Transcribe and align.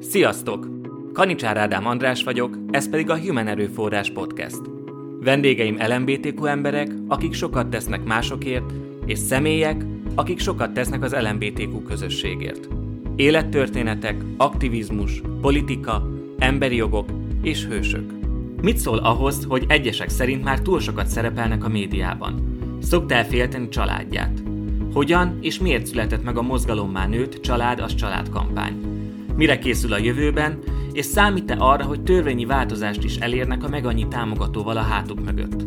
Sziasztok! 0.00 0.68
Kanicsár 1.12 1.56
Ádám 1.56 1.86
András 1.86 2.22
vagyok, 2.22 2.58
ez 2.70 2.88
pedig 2.88 3.10
a 3.10 3.18
Human 3.18 3.46
Erőforrás 3.46 4.10
Podcast. 4.10 4.60
Vendégeim 5.20 5.76
LMBTQ 5.88 6.44
emberek, 6.44 6.88
akik 7.08 7.32
sokat 7.32 7.68
tesznek 7.68 8.04
másokért, 8.04 8.72
és 9.06 9.18
személyek, 9.18 9.84
akik 10.14 10.38
sokat 10.38 10.72
tesznek 10.72 11.02
az 11.02 11.16
LMBTQ 11.20 11.82
közösségért. 11.82 12.68
Élettörténetek, 13.16 14.16
aktivizmus, 14.36 15.22
politika, 15.40 16.08
emberi 16.38 16.76
jogok 16.76 17.08
és 17.42 17.64
hősök. 17.64 18.12
Mit 18.62 18.76
szól 18.76 18.98
ahhoz, 18.98 19.44
hogy 19.48 19.64
egyesek 19.68 20.08
szerint 20.08 20.44
már 20.44 20.60
túl 20.60 20.80
sokat 20.80 21.06
szerepelnek 21.06 21.64
a 21.64 21.68
médiában? 21.68 22.58
Szoktál 22.82 23.24
félteni 23.24 23.68
családját? 23.68 24.42
Hogyan 24.92 25.38
és 25.40 25.58
miért 25.58 25.86
született 25.86 26.22
meg 26.22 26.36
a 26.36 26.42
mozgalommá 26.42 27.06
nőtt 27.06 27.40
Család 27.40 27.80
az 27.80 27.94
család 27.94 28.28
kampány? 28.28 28.95
Mire 29.36 29.58
készül 29.58 29.92
a 29.92 29.98
jövőben, 29.98 30.58
és 30.92 31.04
számít-e 31.04 31.56
arra, 31.58 31.84
hogy 31.84 32.02
törvényi 32.02 32.44
változást 32.44 33.04
is 33.04 33.16
elérnek 33.16 33.64
a 33.64 33.68
meg 33.68 33.86
annyi 33.86 34.08
támogatóval 34.08 34.76
a 34.76 34.80
hátuk 34.82 35.24
mögött? 35.24 35.66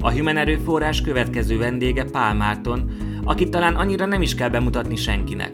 A 0.00 0.12
Human 0.12 0.36
Erőforrás 0.36 1.00
következő 1.00 1.58
vendége 1.58 2.04
Pál 2.04 2.34
Márton, 2.34 2.90
akit 3.24 3.50
talán 3.50 3.74
annyira 3.74 4.06
nem 4.06 4.22
is 4.22 4.34
kell 4.34 4.48
bemutatni 4.48 4.96
senkinek. 4.96 5.52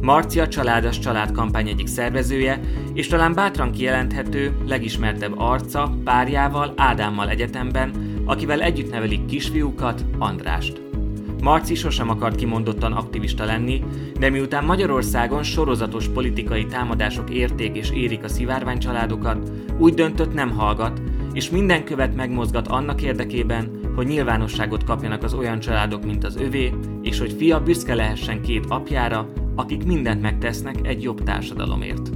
Marcia 0.00 0.48
Családas 0.48 0.98
családkampány 0.98 1.68
egyik 1.68 1.86
szervezője, 1.86 2.60
és 2.94 3.06
talán 3.06 3.34
bátran 3.34 3.72
kijelenthető, 3.72 4.56
legismertebb 4.66 5.38
arca 5.38 5.98
párjával 6.04 6.74
Ádámmal 6.76 7.28
egyetemben, 7.28 7.92
akivel 8.24 8.62
együtt 8.62 8.90
nevelik 8.90 9.24
kisfiúkat, 9.24 10.04
Andrást. 10.18 10.83
Marci 11.44 11.74
sosem 11.74 12.10
akart 12.10 12.34
kimondottan 12.34 12.92
aktivista 12.92 13.44
lenni, 13.44 13.84
de 14.18 14.30
miután 14.30 14.64
Magyarországon 14.64 15.42
sorozatos 15.42 16.08
politikai 16.08 16.66
támadások 16.66 17.30
érték 17.30 17.76
és 17.76 17.90
érik 17.90 18.24
a 18.24 18.28
szivárvány 18.28 18.78
családokat, 18.78 19.50
úgy 19.78 19.94
döntött 19.94 20.34
nem 20.34 20.50
hallgat, 20.50 21.02
és 21.32 21.50
minden 21.50 21.84
követ 21.84 22.14
megmozgat 22.14 22.68
annak 22.68 23.02
érdekében, 23.02 23.70
hogy 23.94 24.06
nyilvánosságot 24.06 24.84
kapjanak 24.84 25.22
az 25.22 25.34
olyan 25.34 25.60
családok, 25.60 26.04
mint 26.04 26.24
az 26.24 26.36
övé, 26.36 26.72
és 27.02 27.18
hogy 27.18 27.32
fia 27.32 27.60
büszke 27.60 27.94
lehessen 27.94 28.42
két 28.42 28.64
apjára, 28.68 29.28
akik 29.56 29.84
mindent 29.84 30.22
megtesznek 30.22 30.86
egy 30.86 31.02
jobb 31.02 31.22
társadalomért. 31.22 32.10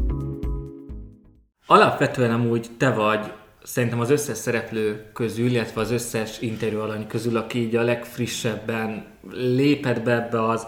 Alapvetően 1.67 2.31
amúgy 2.31 2.67
te 2.77 2.91
vagy 2.91 3.33
szerintem 3.69 4.01
az 4.01 4.11
összes 4.11 4.39
szereplő 4.39 5.11
közül, 5.13 5.47
illetve 5.47 5.81
az 5.81 5.91
összes 5.91 6.41
interjú 6.41 6.81
alany 6.81 7.07
közül, 7.07 7.37
aki 7.37 7.59
így 7.59 7.77
a 7.77 7.83
legfrissebben 7.83 9.07
lépett 9.31 10.03
be 10.03 10.13
ebbe 10.13 10.45
az 10.45 10.67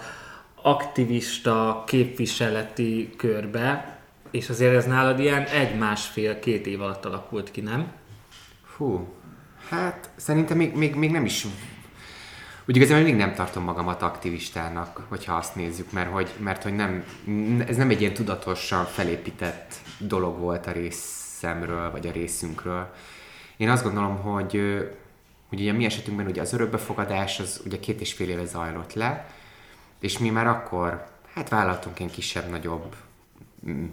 aktivista 0.62 1.84
képviseleti 1.86 3.10
körbe, 3.16 3.98
és 4.30 4.48
azért 4.48 4.74
ez 4.74 4.86
nálad 4.86 5.18
ilyen 5.18 5.44
egy-másfél-két 5.44 6.66
év 6.66 6.80
alatt 6.80 7.04
alakult 7.04 7.50
ki, 7.50 7.60
nem? 7.60 7.92
Hú, 8.76 9.08
hát 9.68 10.10
szerintem 10.16 10.56
még, 10.56 10.74
még, 10.74 10.94
még 10.94 11.10
nem 11.10 11.24
is 11.24 11.46
úgy 12.66 12.76
igazából 12.76 13.04
még 13.04 13.16
nem 13.16 13.34
tartom 13.34 13.64
magamat 13.64 14.02
aktivistának, 14.02 15.06
hogyha 15.08 15.34
azt 15.34 15.54
nézzük, 15.54 15.92
mert 15.92 16.10
hogy, 16.10 16.30
mert 16.38 16.62
hogy 16.62 16.74
nem, 16.74 17.04
ez 17.66 17.76
nem 17.76 17.90
egy 17.90 18.00
ilyen 18.00 18.14
tudatosan 18.14 18.84
felépített 18.84 19.74
dolog 19.98 20.38
volt 20.38 20.66
a 20.66 20.72
részemről, 21.40 21.90
vagy 21.90 22.06
a 22.06 22.12
részünkről. 22.12 22.92
Én 23.56 23.68
azt 23.68 23.82
gondolom, 23.82 24.16
hogy, 24.16 24.52
hogy 25.48 25.60
ugye 25.60 25.72
mi 25.72 25.84
esetünkben 25.84 26.26
ugye 26.26 26.40
az 26.40 26.52
örökbefogadás 26.52 27.40
az 27.40 27.62
ugye 27.64 27.80
két 27.80 28.00
és 28.00 28.12
fél 28.12 28.28
éve 28.28 28.44
zajlott 28.44 28.92
le, 28.92 29.30
és 30.00 30.18
mi 30.18 30.30
már 30.30 30.46
akkor, 30.46 31.06
hát 31.34 31.48
vállaltunk 31.48 31.98
ilyen 31.98 32.10
kisebb-nagyobb, 32.10 32.94
mm, 33.68 33.86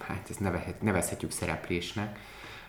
hát 0.00 0.30
ezt 0.30 0.40
nevezhetjük 0.80 1.30
szereplésnek. 1.30 2.18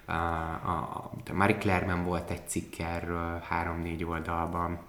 A, 0.05 0.11
a, 0.11 1.11
a 1.29 1.33
Marie 1.33 1.57
Claire-ben 1.57 2.03
volt 2.03 2.29
egy 2.29 2.47
cikk 2.47 2.79
erről 2.79 3.41
három-négy 3.49 4.03
oldalban, 4.03 4.79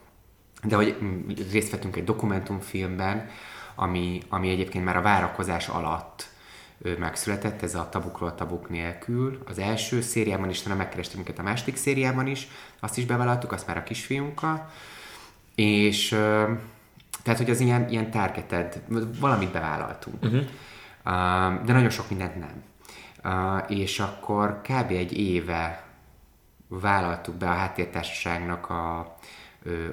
de 0.63 0.77
hogy 0.77 0.97
mm, 1.03 1.29
részt 1.51 1.71
vettünk 1.71 1.97
egy 1.97 2.05
dokumentumfilmben, 2.05 3.29
ami, 3.75 4.23
ami 4.29 4.51
egyébként 4.51 4.85
már 4.85 4.97
a 4.97 5.03
várakozás 5.03 5.69
alatt 5.69 6.33
megszületett, 6.99 7.63
ez 7.63 7.75
a 7.75 7.89
Tabukról 7.89 8.35
Tabuk 8.35 8.69
nélkül. 8.69 9.43
Az 9.47 9.59
első 9.59 10.01
szériában 10.01 10.51
is, 10.51 10.63
talán 10.63 10.79
megkerestünk 10.79 11.25
minket 11.25 11.45
a 11.45 11.49
második 11.49 11.77
szériában 11.77 12.27
is, 12.27 12.49
azt 12.81 12.99
is 12.99 13.05
bevállaltuk, 13.05 13.53
azt 13.53 13.67
már 13.67 13.77
a 13.77 13.83
kisfiunkkal. 13.83 14.71
És 15.55 16.09
tehát, 17.23 17.39
hogy 17.39 17.51
az 17.51 17.61
ilyen, 17.61 17.89
ilyen 17.89 18.11
targeted, 18.11 18.83
valamit 19.21 19.53
bevállaltunk. 19.53 20.25
Uh-huh. 20.25 20.45
De 21.65 21.73
nagyon 21.73 21.91
sok 21.91 22.09
mindent 22.09 22.35
nem. 22.37 22.63
És 23.69 24.01
akkor 24.01 24.61
kb. 24.61 24.91
egy 24.91 25.19
éve 25.19 25.85
vállaltuk 26.69 27.35
be 27.35 27.51
a 27.51 27.55
háttértársaságnak 27.55 28.71
a, 28.71 28.99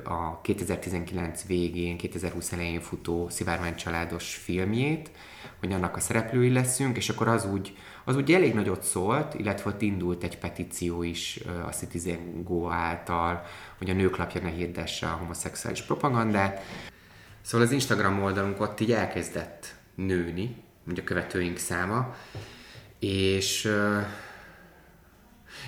a 0.03 0.41
2019 0.41 1.45
végén, 1.45 1.97
2020 1.97 2.51
elején 2.51 2.81
futó 2.81 3.29
Szivárvány 3.29 3.75
családos 3.75 4.35
filmjét, 4.35 5.11
hogy 5.61 5.71
annak 5.71 5.95
a 5.95 5.99
szereplői 5.99 6.51
leszünk, 6.51 6.97
és 6.97 7.09
akkor 7.09 7.27
az 7.27 7.45
úgy, 7.45 7.77
az 8.03 8.15
úgy 8.15 8.31
elég 8.31 8.53
nagyot 8.53 8.83
szólt, 8.83 9.33
illetve 9.33 9.69
ott 9.69 9.81
indult 9.81 10.23
egy 10.23 10.37
petíció 10.37 11.03
is 11.03 11.39
a 11.65 11.69
Citizen 11.69 12.43
Go 12.43 12.69
által, 12.69 13.43
hogy 13.77 13.89
a 13.89 13.93
nőklapja 13.93 14.41
ne 14.41 14.49
hirdesse 14.49 15.07
a 15.07 15.15
homoszexuális 15.19 15.81
propagandát. 15.81 16.61
Szóval 17.41 17.67
az 17.67 17.73
Instagram 17.73 18.23
oldalunk 18.23 18.61
ott 18.61 18.79
így 18.79 18.91
elkezdett 18.91 19.75
nőni, 19.95 20.55
mondja 20.83 21.03
a 21.03 21.05
követőink 21.05 21.57
száma, 21.57 22.15
és 22.99 23.71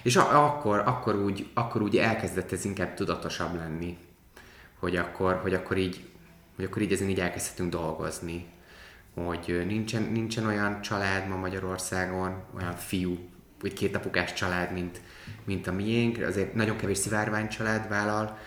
és 0.02 0.16
akkor, 0.16 0.80
akkor, 0.86 1.16
úgy, 1.16 1.50
akkor 1.54 1.82
úgy 1.82 1.98
elkezdett 1.98 2.52
ez 2.52 2.66
inkább 2.66 2.94
tudatosabb 2.94 3.56
lenni, 3.56 3.98
hogy 4.80 4.96
akkor, 4.96 5.36
hogy 5.36 5.54
akkor 5.54 5.78
így, 5.78 6.10
hogy 6.56 6.66
akkor 6.66 6.82
így 6.82 6.92
ezen 6.92 7.10
így 7.10 7.20
elkezdhetünk 7.20 7.72
dolgozni. 7.72 8.46
Hogy 9.14 9.64
nincsen, 9.68 10.04
nincsen 10.04 10.46
olyan 10.46 10.82
család 10.82 11.28
ma 11.28 11.36
Magyarországon, 11.36 12.44
olyan 12.56 12.76
fiú, 12.76 13.18
vagy 13.62 13.74
két 13.74 13.96
apukás 13.96 14.34
család, 14.34 14.74
mint, 14.74 15.02
mint 15.44 15.68
a 15.68 15.72
miénk. 15.72 16.18
Azért 16.18 16.54
nagyon 16.54 16.78
kevés 16.78 16.98
szivárvány 16.98 17.48
család 17.48 17.90
vállal 17.90 18.38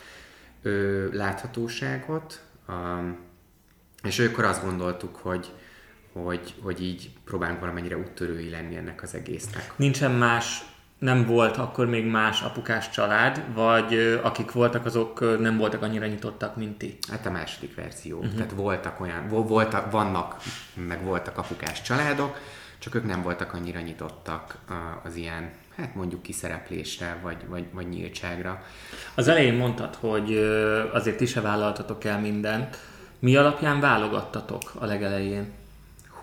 ö, 0.62 1.09
láthatóságot. 1.12 2.44
Um, 2.69 3.19
és 4.03 4.19
olyankor 4.19 4.44
azt 4.44 4.65
gondoltuk, 4.65 5.16
hogy, 5.16 5.53
hogy, 6.12 6.55
hogy 6.62 6.82
így 6.82 7.10
próbálunk 7.25 7.60
valamennyire 7.60 7.97
úttörői 7.97 8.50
lenni 8.50 8.76
ennek 8.76 9.03
az 9.03 9.15
egésznek. 9.15 9.72
Nincsen 9.76 10.10
más 10.10 10.62
nem 10.98 11.26
volt 11.26 11.56
akkor 11.56 11.86
még 11.86 12.06
más 12.06 12.42
apukás 12.42 12.90
család, 12.90 13.42
vagy 13.54 14.18
akik 14.22 14.52
voltak, 14.52 14.86
azok 14.86 15.40
nem 15.40 15.56
voltak 15.56 15.82
annyira 15.82 16.06
nyitottak, 16.06 16.56
mint 16.56 16.78
ti? 16.78 16.98
Hát 17.10 17.26
a 17.26 17.30
második 17.30 17.74
verzió. 17.74 18.18
Uh-huh. 18.18 18.34
Tehát 18.34 18.52
voltak 18.52 19.00
olyan, 19.00 19.28
voltak, 19.28 19.90
vannak, 19.90 20.36
meg 20.74 21.04
voltak 21.04 21.38
apukás 21.38 21.82
családok, 21.82 22.38
csak 22.78 22.94
ők 22.94 23.06
nem 23.06 23.22
voltak 23.22 23.52
annyira 23.52 23.80
nyitottak 23.80 24.58
az 25.04 25.16
ilyen, 25.16 25.50
hát 25.76 25.94
mondjuk 25.94 26.22
kiszereplésre, 26.22 27.18
vagy, 27.22 27.46
vagy, 27.48 27.64
vagy 27.72 27.88
nyíltságra. 27.88 28.62
Az 29.14 29.28
elején 29.28 29.54
mondtad, 29.54 29.94
hogy 29.94 30.36
azért 30.92 31.16
ti 31.16 31.26
se 31.26 31.40
vállaltatok 31.40 32.04
el 32.04 32.20
mindent. 32.20 32.78
Mi 33.18 33.36
alapján 33.36 33.80
válogattatok 33.80 34.72
a 34.78 34.84
legelején? 34.84 35.52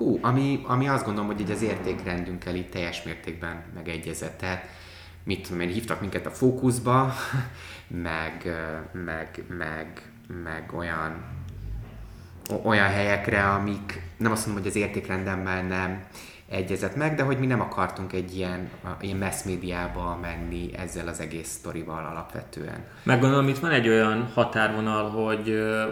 Hú, 0.03 0.19
ami, 0.21 0.63
ami 0.67 0.87
azt 0.87 1.05
gondolom, 1.05 1.29
hogy 1.29 1.39
így 1.39 1.51
az 1.51 1.61
értékrendünkkel 1.61 2.55
itt 2.55 2.71
teljes 2.71 3.03
mértékben 3.03 3.63
megegyezett. 3.73 4.37
Tehát 4.37 4.65
mit 5.23 5.41
tudom 5.41 5.59
én, 5.59 5.69
hívtak 5.69 6.01
minket 6.01 6.25
a 6.25 6.29
fókuszba, 6.29 7.13
meg, 7.87 8.55
meg, 8.91 9.43
meg, 9.57 10.01
meg 10.43 10.73
olyan, 10.73 11.23
olyan 12.63 12.87
helyekre, 12.87 13.49
amik 13.49 14.01
nem 14.17 14.31
azt 14.31 14.45
mondom, 14.45 14.63
hogy 14.63 14.71
az 14.71 14.77
értékrendemmel 14.77 15.63
nem 15.63 16.05
egyezett 16.53 16.95
meg, 16.95 17.15
de 17.15 17.23
hogy 17.23 17.39
mi 17.39 17.45
nem 17.45 17.61
akartunk 17.61 18.13
egy 18.13 18.35
ilyen, 18.35 18.69
ilyen 19.01 19.17
mass 19.17 19.43
médiába 19.43 20.17
menni 20.21 20.69
ezzel 20.77 21.07
az 21.07 21.19
egész 21.19 21.49
sztorival 21.49 22.05
alapvetően. 22.05 22.83
Meggondolom, 23.03 23.47
itt 23.47 23.59
van 23.59 23.71
egy 23.71 23.87
olyan 23.87 24.31
határvonal, 24.33 25.09
hogy 25.09 25.49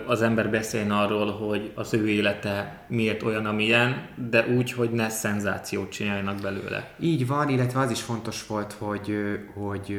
az 0.07 0.21
ember 0.21 0.49
beszéljen 0.49 0.91
arról, 0.91 1.31
hogy 1.31 1.71
az 1.75 1.93
ő 1.93 2.09
élete 2.09 2.85
miért 2.87 3.23
olyan, 3.23 3.45
amilyen, 3.45 4.09
de 4.29 4.47
úgy, 4.47 4.71
hogy 4.71 4.91
ne 4.91 5.09
szenzációt 5.09 5.91
csináljanak 5.91 6.41
belőle. 6.41 6.91
Így 6.99 7.27
van, 7.27 7.49
illetve 7.49 7.79
az 7.79 7.91
is 7.91 8.01
fontos 8.01 8.47
volt, 8.47 8.73
hogy, 8.73 9.15
hogy 9.53 9.97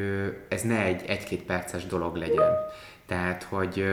ez 0.48 0.62
ne 0.62 0.84
egy 0.84 1.02
egy-két 1.06 1.42
perces 1.42 1.86
dolog 1.86 2.16
legyen. 2.16 2.52
Tehát, 3.06 3.42
hogy 3.42 3.84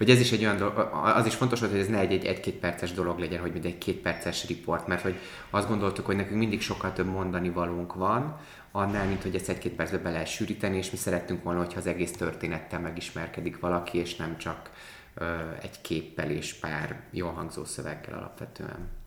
hogy 0.00 0.10
ez 0.10 0.20
is 0.20 0.32
egy 0.32 0.42
olyan 0.42 0.56
dolog, 0.56 0.90
az 0.92 1.26
is 1.26 1.34
fontos 1.34 1.60
volt, 1.60 1.72
hogy 1.72 1.80
ez 1.80 1.88
ne 1.88 1.98
egy, 1.98 2.12
egy 2.12 2.24
egy-két 2.24 2.54
perces 2.54 2.92
dolog 2.92 3.18
legyen, 3.18 3.40
hogy 3.40 3.52
mindegy 3.52 3.78
két 3.78 3.96
perces 3.96 4.46
riport, 4.46 4.86
mert 4.86 5.02
hogy 5.02 5.14
azt 5.50 5.68
gondoltuk, 5.68 6.06
hogy 6.06 6.16
nekünk 6.16 6.38
mindig 6.38 6.60
sokkal 6.60 6.92
több 6.92 7.06
mondani 7.06 7.48
valónk 7.48 7.94
van, 7.94 8.36
annál, 8.72 9.06
mint 9.06 9.22
hogy 9.22 9.34
ezt 9.34 9.48
egy-két 9.48 9.72
percbe 9.72 9.98
be 9.98 10.24
sűríteni, 10.24 10.76
és 10.76 10.90
mi 10.90 10.96
szerettünk 10.96 11.42
volna, 11.42 11.58
hogyha 11.58 11.78
az 11.78 11.86
egész 11.86 12.12
történettel 12.12 12.80
megismerkedik 12.80 13.60
valaki, 13.60 13.98
és 13.98 14.16
nem 14.16 14.38
csak 14.38 14.70
ö, 15.14 15.24
egy 15.62 15.80
képpel 15.80 16.30
és 16.30 16.54
pár 16.54 17.00
jól 17.10 17.32
hangzó 17.32 17.64
szöveggel 17.64 18.18
alapvetően. 18.18 18.99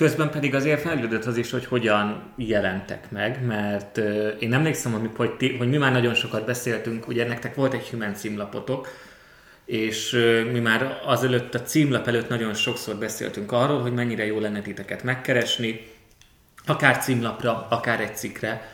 Közben 0.00 0.30
pedig 0.30 0.54
azért 0.54 0.80
fejlődött 0.80 1.24
az 1.24 1.36
is, 1.36 1.50
hogy 1.50 1.66
hogyan 1.66 2.32
jelentek 2.36 3.10
meg, 3.10 3.44
mert 3.46 3.96
uh, 3.96 4.28
én 4.38 4.52
emlékszem, 4.52 4.92
hogy, 4.92 5.10
hogy, 5.16 5.30
ti, 5.30 5.56
hogy 5.56 5.68
mi 5.68 5.76
már 5.76 5.92
nagyon 5.92 6.14
sokat 6.14 6.46
beszéltünk, 6.46 7.08
ugye 7.08 7.26
nektek 7.26 7.54
volt 7.54 7.74
egy 7.74 7.88
Human 7.88 8.14
címlapotok, 8.14 8.88
és 9.64 10.12
uh, 10.12 10.50
mi 10.52 10.58
már 10.58 11.00
azelőtt 11.04 11.54
a 11.54 11.62
címlap 11.62 12.06
előtt 12.06 12.28
nagyon 12.28 12.54
sokszor 12.54 12.96
beszéltünk 12.96 13.52
arról, 13.52 13.80
hogy 13.80 13.92
mennyire 13.92 14.26
jó 14.26 14.38
lenne 14.38 14.60
titeket 14.60 15.02
megkeresni, 15.02 15.86
akár 16.66 16.98
címlapra, 16.98 17.66
akár 17.70 18.00
egy 18.00 18.16
cikkre, 18.16 18.72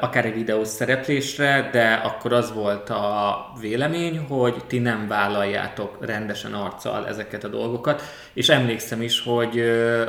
akár 0.00 0.24
egy 0.24 0.34
videós 0.34 0.68
szereplésre, 0.68 1.68
de 1.72 1.92
akkor 1.92 2.32
az 2.32 2.52
volt 2.52 2.90
a 2.90 3.36
vélemény, 3.60 4.18
hogy 4.18 4.64
ti 4.66 4.78
nem 4.78 5.08
vállaljátok 5.08 5.96
rendesen 6.00 6.52
arccal 6.52 7.06
ezeket 7.06 7.44
a 7.44 7.48
dolgokat, 7.48 8.02
és 8.32 8.48
emlékszem 8.48 9.02
is, 9.02 9.20
hogy, 9.20 9.62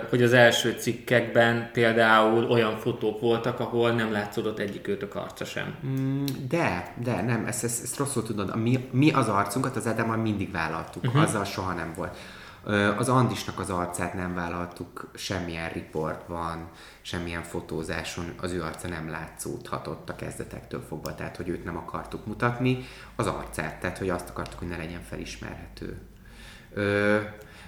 hogy 0.10 0.24
az 0.24 0.34
első 0.34 0.76
cikkekben 0.80 1.70
például 1.74 2.46
olyan 2.46 2.78
fotók 2.78 3.20
voltak, 3.20 3.60
ahol 3.60 3.92
nem 3.92 4.12
látszódott 4.12 4.60
egyik 4.60 4.88
őtök 4.88 5.16
arca 5.16 5.46
sem. 5.46 5.76
Mm, 5.86 6.24
de, 6.50 6.94
de, 7.04 7.22
nem, 7.22 7.46
ezt, 7.46 7.64
ezt, 7.64 7.84
ezt 7.84 7.98
rosszul 7.98 8.24
tudod. 8.24 8.56
Mi, 8.56 8.88
mi 8.92 9.12
az 9.12 9.28
arcunkat 9.28 9.76
az 9.76 9.88
Edámmal 9.88 10.18
mindig 10.18 10.52
vállaltuk, 10.52 11.04
uh-huh. 11.04 11.22
azzal 11.22 11.44
soha 11.44 11.74
nem 11.74 11.94
volt. 11.96 12.18
Az 12.98 13.10
Andisnak 13.10 13.60
az 13.60 13.70
arcát 13.70 14.14
nem 14.14 14.34
vállaltuk 14.34 15.12
semmilyen 15.16 15.70
riportban, 15.70 16.70
semmilyen 17.02 17.44
fotózáson, 17.44 18.34
az 18.42 18.52
ő 18.52 18.62
arca 18.62 18.88
nem 18.88 19.10
látszódhatott 19.10 20.10
a 20.10 20.16
kezdetektől 20.16 20.86
fogva, 20.88 21.16
tehát 21.16 21.36
hogy 21.36 21.50
őt 21.50 21.64
nem 21.64 21.78
akartuk 21.78 22.26
mutatni, 22.26 22.86
az 23.16 23.28
arcát, 23.28 23.80
tehát 23.80 23.98
hogy 23.98 24.10
azt 24.10 24.30
akartuk, 24.30 24.60
hogy 24.60 24.68
ne 24.68 24.78
legyen 24.78 25.02
felismerhető. 25.02 25.98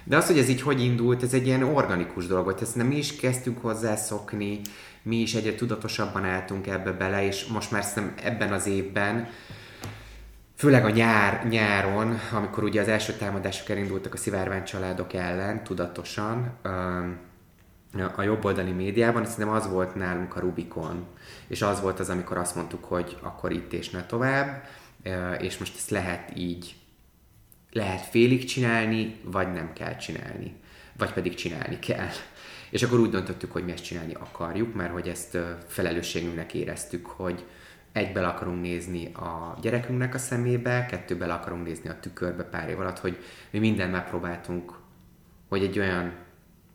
De 0.04 0.16
az, 0.16 0.26
hogy 0.26 0.38
ez 0.38 0.48
így 0.48 0.62
hogy 0.62 0.82
indult, 0.82 1.22
ez 1.22 1.34
egy 1.34 1.46
ilyen 1.46 1.62
organikus 1.62 2.26
dolog 2.26 2.44
volt, 2.44 2.62
ezt 2.62 2.76
nem 2.76 2.86
mi 2.86 2.96
is 2.96 3.16
kezdtünk 3.16 3.60
hozzászokni, 3.62 4.60
mi 5.02 5.16
is 5.16 5.34
egyre 5.34 5.54
tudatosabban 5.54 6.24
álltunk 6.24 6.66
ebbe 6.66 6.92
bele, 6.92 7.26
és 7.26 7.46
most 7.46 7.70
már 7.70 7.84
szerintem 7.84 8.32
ebben 8.32 8.52
az 8.52 8.66
évben 8.66 9.28
főleg 10.60 10.84
a 10.84 10.90
nyár, 10.90 11.46
nyáron, 11.48 12.18
amikor 12.32 12.64
ugye 12.64 12.80
az 12.80 12.88
első 12.88 13.12
támadások 13.12 13.68
elindultak 13.68 14.14
a 14.14 14.16
szivárvány 14.16 14.64
családok 14.64 15.12
ellen, 15.12 15.64
tudatosan, 15.64 16.58
a 18.16 18.22
jobboldali 18.22 18.70
médiában, 18.70 19.24
szerintem 19.24 19.54
az 19.54 19.68
volt 19.68 19.94
nálunk 19.94 20.36
a 20.36 20.40
Rubikon, 20.40 21.06
és 21.46 21.62
az 21.62 21.80
volt 21.80 22.00
az, 22.00 22.08
amikor 22.08 22.36
azt 22.36 22.54
mondtuk, 22.54 22.84
hogy 22.84 23.16
akkor 23.20 23.52
itt 23.52 23.72
és 23.72 23.90
ne 23.90 24.06
tovább, 24.06 24.68
és 25.38 25.58
most 25.58 25.76
ezt 25.76 25.90
lehet 25.90 26.36
így, 26.36 26.74
lehet 27.72 28.00
félig 28.00 28.44
csinálni, 28.44 29.20
vagy 29.24 29.52
nem 29.52 29.72
kell 29.72 29.96
csinálni, 29.96 30.54
vagy 30.96 31.12
pedig 31.12 31.34
csinálni 31.34 31.78
kell. 31.78 32.08
És 32.70 32.82
akkor 32.82 32.98
úgy 32.98 33.10
döntöttük, 33.10 33.52
hogy 33.52 33.64
mi 33.64 33.72
ezt 33.72 33.84
csinálni 33.84 34.14
akarjuk, 34.14 34.74
mert 34.74 34.92
hogy 34.92 35.08
ezt 35.08 35.38
felelősségünknek 35.66 36.54
éreztük, 36.54 37.06
hogy, 37.06 37.44
egybe 37.92 38.26
akarunk 38.26 38.62
nézni 38.62 39.12
a 39.14 39.58
gyerekünknek 39.60 40.14
a 40.14 40.18
szemébe, 40.18 40.86
kettőbe 40.86 41.32
akarunk 41.32 41.66
nézni 41.66 41.88
a 41.88 42.00
tükörbe 42.00 42.42
pár 42.42 42.68
év 42.68 42.80
alatt, 42.80 42.98
hogy 42.98 43.18
mi 43.50 43.58
mindent 43.58 43.92
megpróbáltunk, 43.92 44.72
hogy 45.48 45.62
egy 45.62 45.78
olyan, 45.78 46.12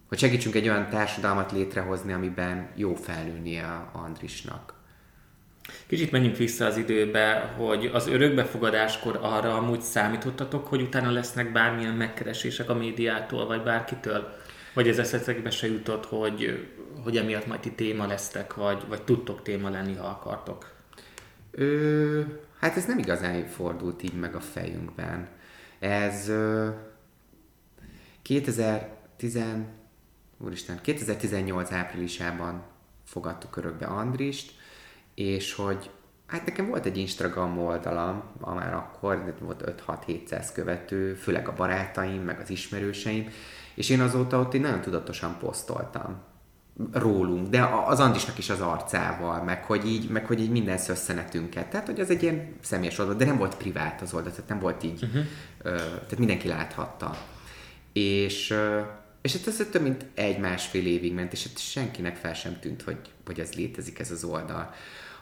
hogy 0.08 0.18
segítsünk 0.18 0.56
egy 0.56 0.68
olyan 0.68 0.90
társadalmat 0.90 1.52
létrehozni, 1.52 2.14
amiben 2.14 2.70
jó 2.76 2.96
felnőni 2.96 3.60
a 3.60 3.90
Andrisnak. 3.94 4.74
Kicsit 5.88 6.12
menjünk 6.12 6.38
vissza 6.38 6.66
az 6.66 6.78
időbe, 6.78 7.54
hogy 7.58 7.86
az 7.94 8.08
örökbefogadáskor 8.08 9.20
arra 9.22 9.58
amúgy 9.58 9.82
számítottatok, 9.82 10.68
hogy 10.68 10.82
utána 10.82 11.12
lesznek 11.12 11.52
bármilyen 11.52 11.94
megkeresések 11.94 12.70
a 12.70 12.74
médiától, 12.74 13.46
vagy 13.46 13.64
bárkitől? 13.64 14.34
Vagy 14.74 14.88
ez 14.88 15.00
eszetekbe 15.00 15.50
se 15.50 15.68
jutott, 15.68 16.06
hogy, 16.06 16.68
hogy 17.04 17.18
emiatt 17.18 17.48
majd 17.48 17.60
ti 17.60 17.72
téma 17.72 18.06
lesztek, 18.08 18.54
vagy, 18.54 18.84
vagy 18.88 19.02
tudtok 19.02 19.42
téma 19.42 19.70
lenni, 19.70 19.96
ha 19.96 20.08
akartok? 20.08 20.75
Ö, 21.58 22.22
hát 22.60 22.78
ez 22.78 22.86
nem 22.86 22.98
igazán 22.98 23.46
fordult 23.46 24.04
így 24.04 24.20
meg 24.20 24.36
a 24.36 24.40
fejünkben. 24.40 25.28
Ez 25.80 26.28
ö, 26.28 26.70
2010, 28.22 29.40
úristen, 30.38 30.80
2018 30.82 31.72
áprilisában 31.72 32.64
fogadtuk 33.04 33.58
örökbe 33.58 33.86
Andrist, 33.86 34.54
és 35.14 35.54
hogy 35.54 35.90
hát 36.26 36.46
nekem 36.46 36.68
volt 36.68 36.86
egy 36.86 36.98
Instagram 36.98 37.60
oldalam, 37.60 38.24
már 38.40 38.74
akkor 38.74 39.36
volt 39.40 39.82
5-6-700 39.88 40.50
követő, 40.54 41.14
főleg 41.14 41.48
a 41.48 41.54
barátaim, 41.54 42.22
meg 42.22 42.40
az 42.40 42.50
ismerőseim, 42.50 43.30
és 43.76 43.90
én 43.90 44.02
azóta 44.02 44.40
ott 44.40 44.54
én 44.54 44.62
nagyon 44.62 44.82
tudatosan 44.82 45.38
posztoltam 45.38 46.24
rólunk, 46.92 47.48
de 47.50 47.70
az 47.86 48.00
Andisnak 48.00 48.38
is 48.38 48.50
az 48.50 48.62
arcával, 48.62 49.44
meg 49.44 49.64
hogy 49.64 49.88
így, 49.88 50.10
meg 50.10 50.26
hogy 50.26 50.42
így 50.42 50.50
minden 50.50 50.78
szösszenetünket. 50.78 51.68
Tehát, 51.68 51.86
hogy 51.86 52.00
az 52.00 52.10
egy 52.10 52.24
ilyen 52.24 52.56
személyes 52.62 53.00
oldal, 53.00 53.16
de 53.16 53.26
nem 53.26 53.38
volt 53.38 53.56
privát 53.56 54.02
az 54.02 54.14
oldal, 54.14 54.32
tehát 54.32 54.50
nem 54.50 54.60
volt 54.60 54.84
így, 54.84 55.04
uh-huh. 55.04 55.24
tehát 55.62 56.18
mindenki 56.18 56.48
láthatta. 56.48 57.18
És, 57.94 58.54
és 59.22 59.34
hát 59.34 59.48
ez 59.48 59.68
több 59.72 59.82
mint 59.82 60.06
egy-másfél 60.14 60.88
évig 60.88 61.14
ment, 61.14 61.32
és 61.32 61.48
hát 61.48 61.58
senkinek 61.58 62.16
fel 62.16 62.34
sem 62.34 62.60
tűnt, 62.60 62.82
hogy, 62.82 63.00
hogy 63.26 63.40
ez 63.40 63.54
létezik, 63.54 64.00
ez 64.00 64.12
az 64.12 64.24
oldal. 64.24 64.74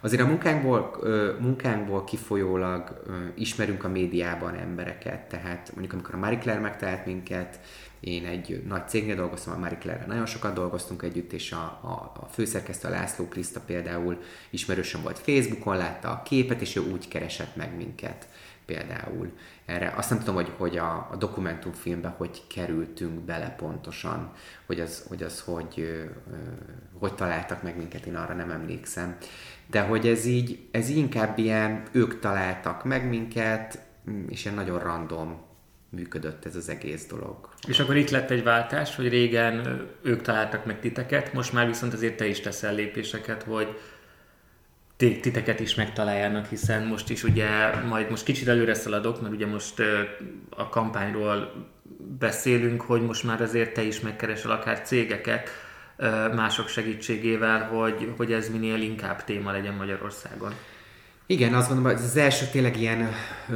Azért 0.01 0.21
a 0.21 0.25
munkánkból, 0.25 0.97
munkánkból 1.39 2.03
kifolyólag 2.03 3.03
ismerünk 3.35 3.83
a 3.83 3.89
médiában 3.89 4.55
embereket, 4.55 5.19
tehát 5.19 5.69
mondjuk 5.71 5.93
amikor 5.93 6.15
a 6.15 6.17
Marie 6.17 6.39
Claire 6.39 6.61
megtalált 6.61 7.05
minket, 7.05 7.59
én 8.03 8.25
egy 8.25 8.63
nagy 8.67 8.87
cégnél 8.87 9.15
dolgoztam, 9.15 9.53
a 9.53 9.57
Marie 9.57 9.77
claire 9.77 10.05
nagyon 10.07 10.25
sokat 10.25 10.53
dolgoztunk 10.53 11.01
együtt, 11.01 11.33
és 11.33 11.51
a, 11.51 11.79
a, 11.81 12.11
a 12.21 12.25
főszerkesztő 12.25 12.87
a 12.87 12.91
László 12.91 13.27
Kriszta 13.27 13.59
például 13.59 14.21
ismerősen 14.49 15.01
volt 15.01 15.19
Facebookon, 15.19 15.77
látta 15.77 16.09
a 16.09 16.21
képet, 16.21 16.61
és 16.61 16.75
ő 16.75 16.81
úgy 16.91 17.07
keresett 17.07 17.55
meg 17.55 17.75
minket 17.75 18.27
például 18.65 19.31
erre. 19.65 19.93
Azt 19.97 20.09
nem 20.09 20.19
tudom, 20.19 20.35
hogy, 20.35 20.51
hogy 20.57 20.77
a, 20.77 21.07
a 21.11 21.15
dokumentumfilmbe 21.15 22.13
hogy 22.17 22.41
kerültünk 22.47 23.19
bele 23.19 23.49
pontosan, 23.49 24.31
hogy 24.65 24.79
az, 24.79 25.05
hogy, 25.07 25.23
az 25.23 25.39
hogy, 25.39 26.01
hogy 26.99 27.13
találtak 27.13 27.63
meg 27.63 27.77
minket, 27.77 28.05
én 28.05 28.15
arra 28.15 28.33
nem 28.33 28.51
emlékszem. 28.51 29.17
De 29.67 29.81
hogy 29.81 30.07
ez 30.07 30.25
így, 30.25 30.67
ez 30.71 30.89
inkább 30.89 31.37
ilyen, 31.37 31.83
ők 31.91 32.19
találtak 32.19 32.83
meg 32.83 33.09
minket, 33.09 33.79
és 34.29 34.45
ilyen 34.45 34.57
nagyon 34.57 34.79
random 34.79 35.51
működött 35.93 36.45
ez 36.45 36.55
az 36.55 36.69
egész 36.69 37.05
dolog. 37.07 37.49
És 37.67 37.79
akkor 37.79 37.95
itt 37.95 38.09
lett 38.09 38.29
egy 38.29 38.43
váltás, 38.43 38.95
hogy 38.95 39.09
régen 39.09 39.87
ők 40.01 40.21
találtak 40.21 40.65
meg 40.65 40.79
titeket, 40.79 41.33
most 41.33 41.53
már 41.53 41.67
viszont 41.67 41.93
azért 41.93 42.17
te 42.17 42.27
is 42.27 42.39
teszel 42.39 42.75
lépéseket, 42.75 43.43
hogy 43.43 43.77
titeket 44.95 45.59
is 45.59 45.75
megtaláljanak, 45.75 46.47
hiszen 46.47 46.87
most 46.87 47.09
is 47.09 47.23
ugye, 47.23 47.75
majd 47.75 48.09
most 48.09 48.23
kicsit 48.23 48.47
előre 48.47 48.73
szaladok, 48.73 49.21
mert 49.21 49.33
ugye 49.33 49.45
most 49.45 49.81
a 50.49 50.69
kampányról 50.69 51.67
beszélünk, 52.19 52.81
hogy 52.81 53.01
most 53.01 53.23
már 53.23 53.41
azért 53.41 53.73
te 53.73 53.81
is 53.81 53.99
megkeresel 53.99 54.51
akár 54.51 54.81
cégeket 54.81 55.49
mások 56.35 56.67
segítségével, 56.67 57.67
hogy, 57.67 58.13
hogy 58.17 58.33
ez 58.33 58.49
minél 58.49 58.81
inkább 58.81 59.23
téma 59.23 59.51
legyen 59.51 59.73
Magyarországon. 59.73 60.53
Igen, 61.25 61.53
azt 61.53 61.67
gondolom, 61.67 61.95
hogy 61.95 62.05
az 62.05 62.17
első 62.17 62.45
tényleg 62.45 62.79
ilyen 62.79 63.09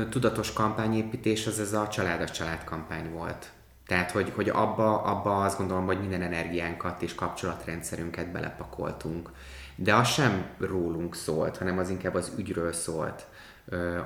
tudatos 0.09 0.53
kampányépítés 0.53 1.47
az 1.47 1.59
ez 1.59 1.73
a 1.73 1.87
családos 1.87 2.31
család 2.31 2.63
kampány 2.63 3.11
volt. 3.11 3.51
Tehát, 3.87 4.11
hogy, 4.11 4.31
hogy 4.35 4.49
abba, 4.49 5.01
abba 5.01 5.43
azt 5.43 5.57
gondolom, 5.57 5.85
hogy 5.85 5.99
minden 5.99 6.21
energiánkat 6.21 7.01
és 7.01 7.15
kapcsolatrendszerünket 7.15 8.31
belepakoltunk. 8.31 9.31
De 9.75 9.95
az 9.95 10.07
sem 10.07 10.45
rólunk 10.59 11.15
szólt, 11.15 11.57
hanem 11.57 11.77
az 11.77 11.89
inkább 11.89 12.13
az 12.13 12.31
ügyről 12.37 12.73
szólt, 12.73 13.27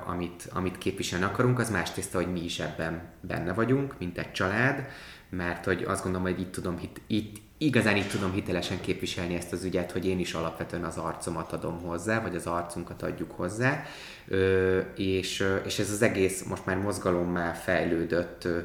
amit, 0.06 0.48
amit 0.52 0.78
képviselni 0.78 1.24
akarunk. 1.24 1.58
Az 1.58 1.70
más 1.70 1.90
tiszta, 1.90 2.18
hogy 2.18 2.32
mi 2.32 2.44
is 2.44 2.58
ebben 2.58 3.02
benne 3.20 3.52
vagyunk, 3.52 3.94
mint 3.98 4.18
egy 4.18 4.32
család, 4.32 4.86
mert 5.30 5.64
hogy 5.64 5.82
azt 5.82 6.02
gondolom, 6.02 6.26
hogy 6.26 6.40
itt 6.40 6.52
tudom, 6.52 6.78
itt, 6.80 7.00
itt, 7.06 7.36
igazán 7.64 7.96
így 7.96 8.08
tudom 8.08 8.32
hitelesen 8.32 8.80
képviselni 8.80 9.34
ezt 9.34 9.52
az 9.52 9.64
ügyet, 9.64 9.92
hogy 9.92 10.06
én 10.06 10.18
is 10.18 10.34
alapvetően 10.34 10.84
az 10.84 10.96
arcomat 10.96 11.52
adom 11.52 11.80
hozzá, 11.80 12.20
vagy 12.20 12.36
az 12.36 12.46
arcunkat 12.46 13.02
adjuk 13.02 13.30
hozzá, 13.30 13.84
ö, 14.28 14.78
és, 14.96 15.44
és 15.64 15.78
ez 15.78 15.90
az 15.90 16.02
egész 16.02 16.44
most 16.44 16.66
már 16.66 16.76
mozgalommá 16.78 17.52
fejlődött 17.52 18.44
ö, 18.44 18.58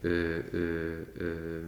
ö, 0.00 0.38
ö, 0.52 1.00
ö, 1.16 1.58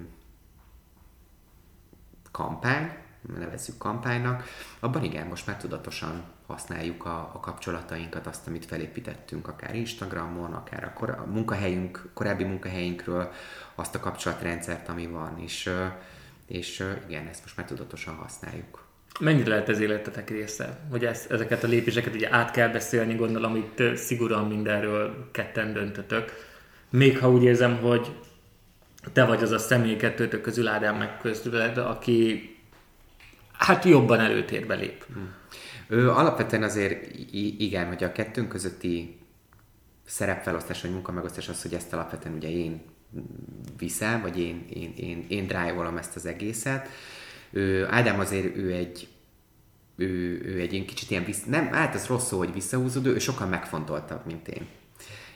kampány, 2.30 2.90
nevezzük 3.38 3.78
kampánynak, 3.78 4.44
abban 4.80 5.04
igen, 5.04 5.26
most 5.26 5.46
már 5.46 5.56
tudatosan 5.56 6.24
használjuk 6.46 7.04
a, 7.04 7.30
a 7.34 7.40
kapcsolatainkat, 7.40 8.26
azt, 8.26 8.46
amit 8.46 8.66
felépítettünk, 8.66 9.48
akár 9.48 9.74
Instagramon, 9.74 10.52
akár 10.52 10.84
a, 10.84 10.92
kor, 10.92 11.10
a 11.10 11.24
munkahelyünk, 11.26 12.10
korábbi 12.14 12.44
munkahelyünkről, 12.44 13.32
azt 13.74 13.94
a 13.94 14.00
kapcsolatrendszert, 14.00 14.88
ami 14.88 15.06
van, 15.06 15.38
és 15.38 15.70
és 16.46 16.84
igen, 17.08 17.26
ezt 17.26 17.42
most 17.42 17.56
már 17.56 17.66
tudatosan 17.66 18.14
használjuk. 18.14 18.84
Mennyire 19.20 19.48
lehet 19.48 19.68
ez 19.68 19.80
életetek 19.80 20.30
része? 20.30 20.78
Hogy 20.90 21.04
ezt, 21.04 21.30
ezeket 21.30 21.64
a 21.64 21.66
lépéseket 21.66 22.14
ugye 22.14 22.34
át 22.34 22.50
kell 22.50 22.68
beszélni, 22.68 23.14
gondolom 23.14 23.56
itt 23.56 23.96
szigorúan 23.96 24.48
mindenről 24.48 25.28
ketten 25.32 25.72
döntötök. 25.72 26.32
Még 26.90 27.18
ha 27.18 27.30
úgy 27.30 27.42
érzem, 27.42 27.76
hogy 27.76 28.12
te 29.12 29.24
vagy 29.24 29.42
az 29.42 29.50
a 29.50 29.58
személy 29.58 29.96
kettőtök 29.96 30.40
közül, 30.40 30.68
Ádám 30.68 30.96
meg 30.96 31.18
közüled, 31.18 31.78
aki 31.78 32.48
hát 33.52 33.84
jobban 33.84 34.20
előtérbe 34.20 34.74
lép. 34.74 35.04
Ő, 35.88 36.10
alapvetően 36.10 36.62
azért 36.62 37.14
igen, 37.58 37.86
hogy 37.86 38.04
a 38.04 38.12
kettőnk 38.12 38.48
közötti 38.48 39.18
szerepfelosztás 40.04 40.82
vagy 40.82 40.90
munkamegosztás 40.90 41.48
az, 41.48 41.62
hogy 41.62 41.74
ezt 41.74 41.92
alapvetően 41.92 42.34
ugye 42.34 42.50
én 42.50 42.82
viszem, 43.78 44.20
vagy 44.20 44.40
én, 44.40 44.64
én, 44.68 44.92
én, 44.96 45.24
én 45.28 45.46
drive 45.46 45.92
ezt 45.98 46.16
az 46.16 46.26
egészet. 46.26 46.88
Ő, 47.50 47.86
Ádám 47.86 48.18
azért 48.20 48.56
ő 48.56 48.72
egy 48.72 49.08
ő, 49.96 50.40
ő 50.44 50.60
egy 50.60 50.72
ilyen 50.72 50.86
kicsit 50.86 51.10
ilyen, 51.10 51.24
vissz, 51.24 51.44
nem, 51.44 51.72
hát 51.72 51.94
ez 51.94 52.06
rossz 52.06 52.26
szó, 52.26 52.38
hogy 52.38 52.52
visszahúzódó, 52.52 53.10
ő 53.10 53.18
sokkal 53.18 53.46
megfontoltabb, 53.46 54.26
mint 54.26 54.48
én. 54.48 54.66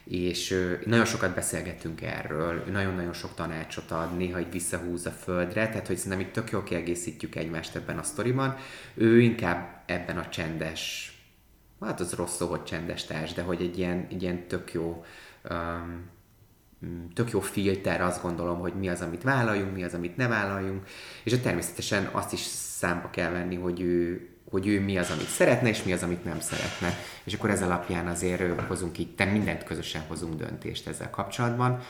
És 0.05 0.55
nagyon 0.87 1.05
sokat 1.05 1.35
beszélgettünk 1.35 2.03
erről, 2.03 2.65
nagyon-nagyon 2.71 3.13
sok 3.13 3.35
tanácsot 3.35 3.91
ad, 3.91 4.17
néha 4.17 4.41
így 4.41 4.51
visszahúz 4.51 5.07
a 5.07 5.11
földre, 5.11 5.69
tehát 5.69 5.87
hogy 5.87 5.97
szerintem 5.97 6.27
itt 6.27 6.33
tök 6.33 6.51
jól 6.51 6.63
kiegészítjük 6.63 7.35
egymást 7.35 7.77
ebben 7.77 7.99
a 7.99 8.03
sztoriban. 8.03 8.57
Ő 8.95 9.21
inkább 9.21 9.83
ebben 9.87 10.19
a 10.19 10.29
csendes, 10.29 11.13
hát 11.81 12.01
az 12.01 12.13
rossz 12.13 12.37
szó, 12.37 12.47
hogy 12.47 12.65
csendes 12.65 13.05
társ, 13.05 13.33
de 13.33 13.43
hogy 13.43 13.63
egy 13.63 13.79
ilyen, 13.79 14.07
egy 14.11 14.23
ilyen 14.23 14.47
tök 14.47 14.73
jó 14.73 15.05
um, 15.51 16.11
tök 17.15 17.31
jó 17.31 17.41
filter, 17.41 18.01
azt 18.01 18.23
gondolom, 18.23 18.59
hogy 18.59 18.75
mi 18.75 18.89
az, 18.89 19.01
amit 19.01 19.23
vállaljunk, 19.23 19.75
mi 19.75 19.85
az, 19.85 19.95
amit 19.95 20.17
ne 20.17 20.27
vállaljunk, 20.27 20.87
és 21.25 21.39
természetesen 21.43 22.09
azt 22.13 22.33
is 22.33 22.41
számba 22.41 23.11
kell 23.11 23.31
venni, 23.31 23.57
hogy 23.57 23.81
ő, 23.81 24.29
hogy 24.51 24.67
ő 24.67 24.81
mi 24.81 24.99
az, 24.99 25.11
amit 25.11 25.29
szeretne, 25.29 25.69
és 25.69 25.83
mi 25.83 25.93
az, 25.93 26.03
amit 26.03 26.25
nem 26.25 26.41
szeretne. 26.41 26.99
És 27.25 27.35
akkor 27.35 27.51
ez 27.51 27.63
alapján 27.63 28.07
azért 28.07 28.61
hozunk 28.61 29.15
te 29.17 29.25
mindent 29.25 29.65
közösen 29.65 30.03
hozunk 30.09 30.35
döntést 30.35 30.87
ezzel 30.87 31.11
kapcsolatban. 31.11 31.81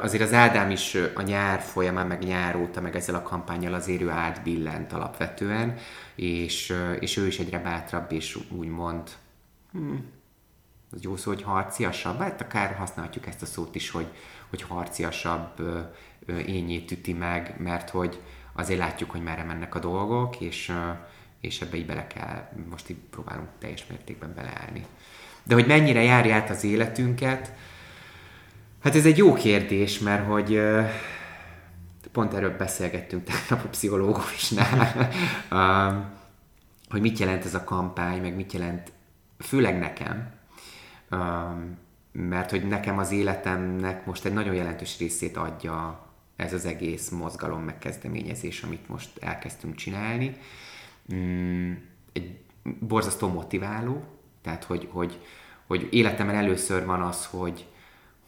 Azért 0.00 0.22
az 0.22 0.32
Ádám 0.32 0.70
is 0.70 0.96
a 1.14 1.22
nyár 1.22 1.60
folyamán, 1.60 2.06
meg 2.06 2.24
nyár 2.24 2.56
óta, 2.56 2.80
meg 2.80 2.96
ezzel 2.96 3.14
a 3.14 3.22
kampányjal 3.22 3.74
azért 3.74 4.02
ő 4.02 4.08
átbillent 4.08 4.92
alapvetően, 4.92 5.74
és, 6.14 6.74
és 7.00 7.16
ő 7.16 7.26
is 7.26 7.38
egyre 7.38 7.58
bátrabb, 7.58 8.12
és 8.12 8.38
úgymond, 8.50 9.10
hm, 9.72 9.94
az 10.90 11.02
jó 11.02 11.16
szó, 11.16 11.30
hogy 11.30 11.42
harciasabb, 11.42 12.18
hát 12.18 12.40
akár 12.40 12.74
használhatjuk 12.74 13.26
ezt 13.26 13.42
a 13.42 13.46
szót 13.46 13.74
is, 13.74 13.90
hogy, 13.90 14.06
hogy 14.48 14.62
harciasabb 14.62 15.60
ényét 16.46 16.90
üti 16.90 17.12
meg, 17.12 17.54
mert 17.58 17.90
hogy 17.90 18.20
azért 18.52 18.78
látjuk, 18.78 19.10
hogy 19.10 19.22
merre 19.22 19.44
mennek 19.44 19.74
a 19.74 19.78
dolgok, 19.78 20.40
és, 20.40 20.72
és 21.40 21.60
ebbe 21.60 21.76
így 21.76 21.86
bele 21.86 22.06
kell, 22.06 22.48
most 22.70 22.90
így 22.90 22.96
próbálunk 23.10 23.48
teljes 23.58 23.86
mértékben 23.86 24.34
beleállni. 24.34 24.86
De 25.42 25.54
hogy 25.54 25.66
mennyire 25.66 26.02
járja 26.02 26.34
át 26.34 26.50
az 26.50 26.64
életünket, 26.64 27.52
hát 28.82 28.94
ez 28.94 29.06
egy 29.06 29.16
jó 29.16 29.32
kérdés, 29.32 29.98
mert 29.98 30.26
hogy 30.26 30.60
pont 32.12 32.34
erről 32.34 32.56
beszélgettünk 32.56 33.24
tegnap 33.24 33.64
a 33.64 33.68
pszichológusnál, 33.68 35.10
hogy 36.90 37.00
mit 37.00 37.18
jelent 37.18 37.44
ez 37.44 37.54
a 37.54 37.64
kampány, 37.64 38.20
meg 38.20 38.34
mit 38.34 38.52
jelent, 38.52 38.92
főleg 39.38 39.78
nekem, 39.78 40.37
mert 42.12 42.50
hogy 42.50 42.66
nekem 42.66 42.98
az 42.98 43.10
életemnek 43.10 44.06
most 44.06 44.24
egy 44.24 44.32
nagyon 44.32 44.54
jelentős 44.54 44.98
részét 44.98 45.36
adja 45.36 46.06
ez 46.36 46.52
az 46.52 46.64
egész 46.64 47.08
mozgalom 47.08 47.62
megkezdeményezés, 47.62 48.62
amit 48.62 48.88
most 48.88 49.10
elkezdtünk 49.20 49.74
csinálni. 49.74 50.36
Mm, 51.14 51.72
egy 52.12 52.38
borzasztó 52.80 53.28
motiváló, 53.28 54.04
tehát 54.42 54.64
hogy, 54.64 54.88
hogy, 54.90 55.24
hogy 55.66 55.88
életemben 55.90 56.36
először 56.36 56.86
van 56.86 57.02
az, 57.02 57.26
hogy, 57.26 57.66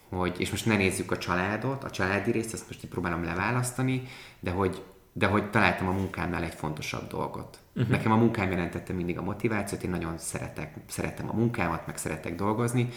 hogy, 0.09 0.41
és 0.41 0.51
most 0.51 0.67
ne 0.67 0.77
nézzük 0.77 1.11
a 1.11 1.19
családot, 1.19 1.85
a 1.85 1.91
családi 1.91 2.31
részt, 2.31 2.53
ezt 2.53 2.67
most 2.67 2.85
így 2.85 2.91
próbálom 2.91 3.25
leválasztani, 3.25 4.03
de 4.41 4.51
hogy, 4.51 4.85
de 5.13 5.27
hogy 5.27 5.51
találtam 5.51 5.89
a 5.89 5.93
munkámnál 5.93 6.43
egy 6.43 6.55
fontosabb 6.55 7.09
dolgot. 7.09 7.59
Uh-huh. 7.75 7.91
Nekem 7.91 8.13
a 8.13 8.17
munkám 8.17 8.51
jelentette 8.51 8.93
mindig 8.93 9.19
a 9.19 9.23
motivációt, 9.23 9.83
én 9.83 9.91
nagyon 9.91 10.19
szeretek, 10.19 10.75
szeretem 10.89 11.29
a 11.29 11.35
munkámat, 11.35 11.87
meg 11.87 11.97
szeretek 11.97 12.35
dolgozni, 12.35 12.89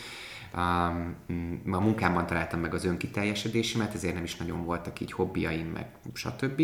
a 1.72 1.79
munkámban 1.79 2.25
találtam 2.25 2.60
meg 2.60 2.74
az 2.74 2.86
önkiteljesedésemet, 2.86 3.93
ezért 3.93 4.13
nem 4.13 4.24
is 4.24 4.36
nagyon 4.36 4.65
voltak 4.65 5.00
így 5.00 5.12
hobbiaim, 5.12 5.67
meg 5.67 5.88
stb. 6.13 6.62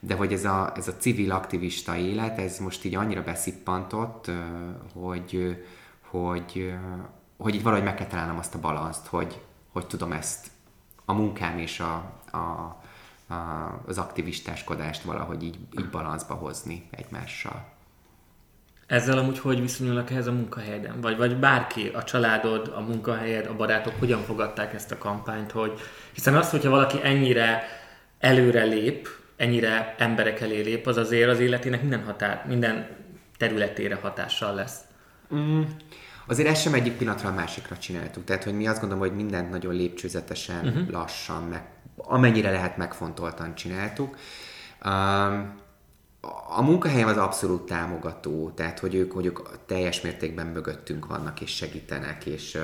De 0.00 0.14
hogy 0.14 0.32
ez 0.32 0.44
a, 0.44 0.72
ez 0.76 0.88
a 0.88 0.96
civil 0.96 1.32
aktivista 1.32 1.96
élet, 1.96 2.38
ez 2.38 2.58
most 2.58 2.84
így 2.84 2.94
annyira 2.94 3.22
beszippantott, 3.22 4.30
hogy, 4.94 5.56
hogy, 6.00 6.74
hogy 7.36 7.54
így 7.54 7.62
valahogy 7.62 7.84
meg 7.84 7.94
kell 7.94 8.06
találnom 8.06 8.38
azt 8.38 8.54
a 8.54 8.60
balanszt, 8.60 9.06
hogy, 9.06 9.40
hogy 9.72 9.86
tudom 9.86 10.12
ezt 10.12 10.50
a 11.04 11.12
munkám 11.12 11.58
és 11.58 11.80
a, 11.80 11.94
a, 12.32 12.79
a, 13.30 13.80
az 13.86 13.98
aktivistáskodást 13.98 15.02
valahogy 15.02 15.42
így, 15.42 15.58
így 15.78 15.88
balanszba 15.90 16.34
hozni 16.34 16.88
egymással. 16.90 17.78
Ezzel 18.86 19.18
amúgy 19.18 19.38
hogy 19.38 19.60
viszonyulnak 19.60 20.10
ehhez 20.10 20.26
a 20.26 20.32
munkahelyeden? 20.32 21.00
Vagy, 21.00 21.16
vagy 21.16 21.36
bárki, 21.36 21.88
a 21.88 22.04
családod, 22.04 22.72
a 22.76 22.80
munkahelyed, 22.80 23.46
a 23.46 23.56
barátok 23.56 23.94
hogyan 23.98 24.22
fogadták 24.22 24.74
ezt 24.74 24.90
a 24.90 24.98
kampányt? 24.98 25.50
Hogy, 25.50 25.80
hiszen 26.12 26.36
azt, 26.36 26.50
hogyha 26.50 26.70
valaki 26.70 26.98
ennyire 27.02 27.62
előre 28.18 28.62
lép, 28.62 29.08
ennyire 29.36 29.94
emberek 29.98 30.40
elé 30.40 30.60
lép, 30.60 30.86
az 30.86 30.96
azért 30.96 31.30
az 31.30 31.40
életének 31.40 31.80
minden, 31.80 32.04
határ, 32.04 32.44
minden 32.48 32.88
területére 33.36 33.94
hatással 33.94 34.54
lesz. 34.54 34.78
Mm. 35.34 35.62
Azért 36.26 36.48
ezt 36.48 36.62
sem 36.62 36.74
egyik 36.74 36.96
pillanatra 36.96 37.28
a 37.28 37.34
másikra 37.34 37.76
csináltuk. 37.76 38.24
Tehát, 38.24 38.44
hogy 38.44 38.54
mi 38.54 38.66
azt 38.66 38.80
gondolom, 38.80 39.06
hogy 39.06 39.16
mindent 39.16 39.50
nagyon 39.50 39.74
lépcsőzetesen, 39.74 40.66
uh-huh. 40.66 40.90
lassan, 40.90 41.42
meg 41.42 41.62
amennyire 42.06 42.50
lehet 42.50 42.76
megfontoltan 42.76 43.54
csináltuk. 43.54 44.16
A 46.48 46.62
munkahelyem 46.62 47.08
az 47.08 47.16
abszolút 47.16 47.66
támogató, 47.66 48.50
tehát 48.50 48.78
hogy 48.78 48.94
ők, 48.94 49.12
hogy 49.12 49.26
ők 49.26 49.38
teljes 49.66 50.00
mértékben 50.00 50.46
mögöttünk 50.46 51.06
vannak 51.06 51.40
és 51.40 51.56
segítenek, 51.56 52.26
és, 52.26 52.58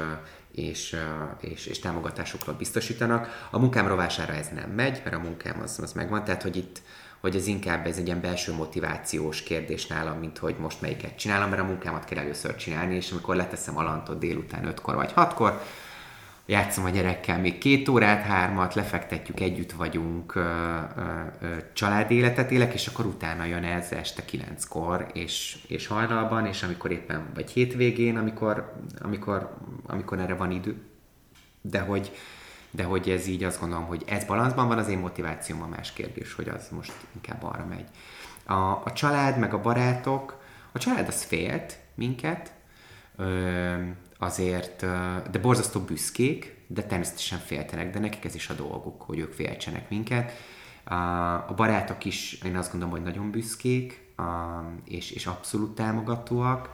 és, 0.53 0.97
és, 1.41 1.67
és 1.67 1.79
támogatásokról 1.79 2.55
biztosítanak. 2.55 3.49
A 3.51 3.59
munkám 3.59 3.87
rovására 3.87 4.33
ez 4.33 4.49
nem 4.55 4.71
megy, 4.71 5.01
mert 5.05 5.17
a 5.17 5.21
munkám 5.21 5.61
az, 5.63 5.79
az 5.83 5.93
megvan, 5.93 6.25
tehát 6.25 6.43
hogy 6.43 6.57
itt 6.57 6.83
hogy 7.21 7.37
ez 7.37 7.47
inkább 7.47 7.87
ez 7.87 7.97
egy 7.97 8.07
ilyen 8.07 8.21
belső 8.21 8.53
motivációs 8.53 9.43
kérdés 9.43 9.87
nálam, 9.87 10.19
mint 10.19 10.39
hogy 10.39 10.57
most 10.59 10.81
melyiket 10.81 11.17
csinálom, 11.19 11.49
mert 11.49 11.63
a 11.63 11.65
munkámat 11.65 12.05
kell 12.05 12.19
először 12.19 12.57
csaláni, 12.57 12.95
és 12.95 13.11
amikor 13.11 13.37
leteszem 13.37 13.77
alantot 13.77 14.19
délután 14.19 14.67
ötkor 14.67 14.95
vagy 14.95 15.13
hatkor, 15.13 15.63
játszom 16.47 16.85
a 16.85 16.91
gyerekkel 16.91 17.39
még 17.39 17.59
két 17.59 17.89
órát, 17.89 18.23
hármat, 18.23 18.75
lefektetjük, 18.75 19.41
együtt 19.41 19.73
vagyunk, 19.73 20.33
családi 21.73 22.15
életet 22.15 22.51
élek, 22.51 22.75
és 22.75 22.87
akkor 22.87 23.07
utána 23.07 23.45
jön 23.45 23.65
ez 23.65 23.93
este 23.93 24.25
kilenckor, 24.25 25.07
és, 25.13 25.59
és 25.67 25.87
hajnalban, 25.87 26.47
és 26.47 26.63
amikor 26.63 26.91
éppen, 26.91 27.27
vagy 27.35 27.51
hétvégén, 27.51 28.17
amikor, 28.17 28.73
amikor, 28.99 29.57
amikor 29.87 30.19
erre 30.19 30.35
van 30.35 30.51
idő. 30.51 30.83
De 31.61 31.81
hogy, 31.81 32.13
de 32.71 32.85
hogy 32.85 33.09
ez 33.09 33.27
így 33.27 33.45
azt 33.45 33.61
gondolom, 33.61 33.87
hogy 33.87 34.03
ez 34.07 34.25
balanszban 34.25 34.69
van, 34.69 34.79
az 34.79 34.89
én 34.89 34.99
motivációm 34.99 35.63
a 35.63 35.67
más 35.67 35.93
kérdés, 35.93 36.35
hogy 36.35 36.49
az 36.49 36.69
most 36.71 36.93
inkább 37.15 37.43
arra 37.43 37.67
megy. 37.69 37.87
A, 38.45 38.83
a 38.85 38.93
család, 38.95 39.39
meg 39.39 39.55
a 39.55 39.61
barátok, 39.61 40.43
a 40.73 40.79
család 40.79 41.09
az 41.09 41.23
félt 41.23 41.79
minket, 41.95 42.53
ö, 43.17 43.75
azért, 44.19 44.81
de 45.31 45.39
borzasztó 45.43 45.81
büszkék, 45.81 46.57
de 46.67 46.83
természetesen 46.83 47.39
féltenek, 47.39 47.91
de 47.93 47.99
nekik 47.99 48.25
ez 48.25 48.35
is 48.35 48.49
a 48.49 48.55
dolguk, 48.55 49.03
hogy 49.03 49.19
ők 49.19 49.33
féltsenek 49.33 49.91
minket. 49.91 50.33
A 51.47 51.55
barátok 51.57 52.05
is, 52.05 52.33
én 52.45 52.57
azt 52.57 52.71
gondolom, 52.71 52.95
hogy 52.95 53.05
nagyon 53.05 53.31
büszkék, 53.31 54.07
és, 54.85 55.11
és 55.11 55.27
abszolút 55.27 55.75
támogatóak. 55.75 56.71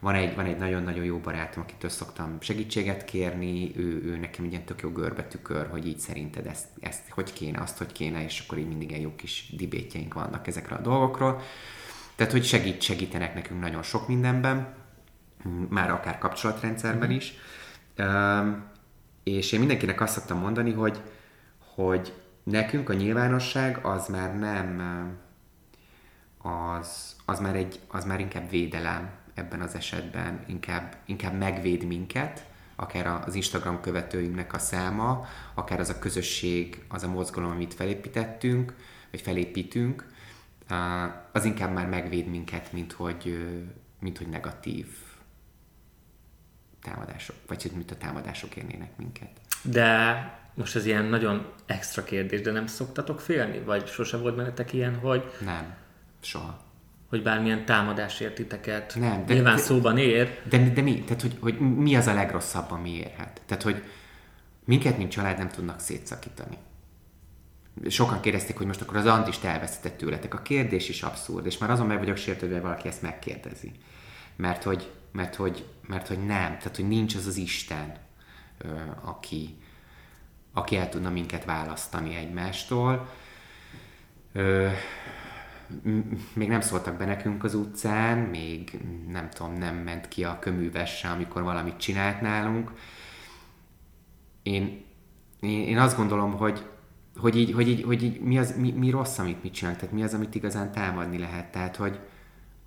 Van 0.00 0.14
egy, 0.14 0.34
van 0.34 0.44
egy 0.44 0.56
nagyon-nagyon 0.56 1.04
jó 1.04 1.18
barátom, 1.18 1.62
akitől 1.62 1.90
szoktam 1.90 2.36
segítséget 2.40 3.04
kérni, 3.04 3.72
ő, 3.76 4.02
ő 4.04 4.16
nekem 4.16 4.44
egy 4.44 4.50
ilyen 4.50 4.64
tök 4.64 4.80
jó 4.80 4.90
görbetükör, 4.90 5.68
hogy 5.70 5.86
így 5.86 5.98
szerinted 5.98 6.46
ezt, 6.46 6.66
ezt 6.80 7.08
hogy 7.10 7.32
kéne, 7.32 7.60
azt 7.60 7.78
hogy 7.78 7.92
kéne, 7.92 8.24
és 8.24 8.40
akkor 8.40 8.58
így 8.58 8.68
mindig 8.68 8.90
ilyen 8.90 9.02
jó 9.02 9.14
kis 9.16 9.54
dibétjeink 9.56 10.14
vannak 10.14 10.46
ezekről 10.46 10.78
a 10.78 10.82
dolgokról. 10.82 11.40
Tehát, 12.14 12.32
hogy 12.32 12.44
segít, 12.44 12.82
segítenek 12.82 13.34
nekünk 13.34 13.60
nagyon 13.60 13.82
sok 13.82 14.08
mindenben 14.08 14.74
már 15.68 15.90
akár 15.90 16.18
kapcsolatrendszerben 16.18 17.10
is. 17.10 17.34
És 19.22 19.52
én 19.52 19.58
mindenkinek 19.58 20.00
azt 20.00 20.12
szoktam 20.12 20.38
mondani, 20.38 20.72
hogy, 20.72 21.02
hogy 21.74 22.12
nekünk 22.42 22.88
a 22.88 22.94
nyilvánosság 22.94 23.84
az 23.84 24.08
már 24.08 24.38
nem, 24.38 24.80
az, 26.38 27.16
az, 27.24 27.40
már, 27.40 27.56
egy, 27.56 27.80
az 27.88 28.04
már 28.04 28.20
inkább 28.20 28.50
védelem 28.50 29.10
ebben 29.34 29.60
az 29.60 29.74
esetben, 29.74 30.44
inkább, 30.46 30.96
inkább 31.06 31.38
megvéd 31.38 31.84
minket, 31.84 32.46
akár 32.76 33.06
az 33.26 33.34
Instagram 33.34 33.80
követőinknek 33.80 34.52
a 34.52 34.58
száma, 34.58 35.26
akár 35.54 35.80
az 35.80 35.88
a 35.88 35.98
közösség, 35.98 36.84
az 36.88 37.02
a 37.02 37.08
mozgalom, 37.08 37.50
amit 37.50 37.74
felépítettünk, 37.74 38.74
vagy 39.10 39.20
felépítünk, 39.20 40.06
az 41.32 41.44
inkább 41.44 41.72
már 41.72 41.88
megvéd 41.88 42.26
minket, 42.26 42.72
mint 42.72 42.92
hogy, 42.92 43.46
mint 44.00 44.18
hogy 44.18 44.28
negatív 44.28 44.86
támadások, 46.90 47.36
vagy 47.46 47.70
mint 47.74 47.90
a 47.90 47.96
támadások 47.96 48.56
érnének 48.56 48.90
minket. 48.96 49.30
De 49.62 50.36
Most 50.54 50.76
ez 50.76 50.86
ilyen 50.86 51.04
nagyon 51.04 51.46
extra 51.66 52.04
kérdés, 52.04 52.40
de 52.40 52.50
nem 52.50 52.66
szoktatok 52.66 53.20
félni? 53.20 53.58
Vagy 53.58 53.86
sose 53.86 54.16
volt 54.16 54.36
bennetek 54.36 54.72
ilyen, 54.72 54.94
hogy... 54.96 55.24
Nem, 55.44 55.74
soha. 56.20 56.60
Hogy 57.08 57.22
bármilyen 57.22 57.64
támadás 57.64 58.20
értiteket. 58.20 58.94
Nem, 58.98 59.26
de- 59.26 59.34
Nyilván 59.34 59.56
de- 59.56 59.62
szóban 59.62 59.98
ér. 59.98 60.40
De, 60.48 60.68
de 60.70 60.82
mi? 60.82 61.00
Tehát, 61.04 61.22
hogy, 61.22 61.36
hogy 61.40 61.58
mi 61.58 61.96
az 61.96 62.06
a 62.06 62.14
legrosszabb, 62.14 62.70
ami 62.70 62.90
érhet? 62.90 63.40
Tehát, 63.46 63.62
hogy 63.62 63.82
minket, 64.64 64.96
mint 64.98 65.10
család 65.10 65.38
nem 65.38 65.48
tudnak 65.48 65.80
szétszakítani. 65.80 66.56
Sokan 67.88 68.20
kérdezték, 68.20 68.56
hogy 68.56 68.66
most 68.66 68.80
akkor 68.80 68.96
az 68.96 69.06
Antist 69.06 69.44
elveszített 69.44 69.96
tőletek. 69.96 70.34
A 70.34 70.42
kérdés 70.42 70.88
is 70.88 71.02
abszurd, 71.02 71.46
és 71.46 71.58
már 71.58 71.70
azon 71.70 71.86
meg 71.86 71.98
vagyok 71.98 72.16
sértődve, 72.16 72.54
hogy 72.54 72.64
valaki 72.64 72.88
ezt 72.88 73.02
megkérdezi. 73.02 73.72
Mert 74.36 74.62
hogy, 74.62 74.90
mert 75.12 75.34
hogy, 75.34 75.68
mert 75.86 76.08
hogy 76.08 76.18
nem, 76.18 76.58
tehát 76.58 76.76
hogy 76.76 76.88
nincs 76.88 77.14
az 77.14 77.26
az 77.26 77.36
Isten, 77.36 77.96
aki, 79.00 79.56
aki 80.52 80.76
el 80.76 80.88
tudna 80.88 81.10
minket 81.10 81.44
választani 81.44 82.14
egymástól. 82.14 83.08
Ö, 84.32 84.68
még 86.32 86.48
nem 86.48 86.60
szóltak 86.60 86.96
be 86.96 87.04
nekünk 87.04 87.44
az 87.44 87.54
utcán, 87.54 88.18
még 88.18 88.80
nem 89.08 89.30
tudom, 89.30 89.52
nem 89.52 89.76
ment 89.76 90.08
ki 90.08 90.24
a 90.24 90.38
köműves 90.38 90.96
se, 90.96 91.08
amikor 91.08 91.42
valamit 91.42 91.76
csinált 91.76 92.20
nálunk. 92.20 92.72
Én, 94.42 94.84
én, 95.40 95.60
én 95.60 95.78
azt 95.78 95.96
gondolom, 95.96 96.36
hogy, 96.36 96.66
hogy, 97.16 97.36
így, 97.36 97.52
hogy, 97.52 97.68
így, 97.68 97.82
hogy 97.82 98.02
így 98.02 98.20
mi, 98.20 98.38
az, 98.38 98.56
mi, 98.56 98.70
mi 98.70 98.90
rossz, 98.90 99.18
amit 99.18 99.42
mit 99.42 99.52
csinálunk, 99.52 99.80
tehát 99.80 99.94
mi 99.94 100.02
az, 100.02 100.14
amit 100.14 100.34
igazán 100.34 100.72
támadni 100.72 101.18
lehet. 101.18 101.50
Tehát, 101.50 101.76
hogy, 101.76 102.00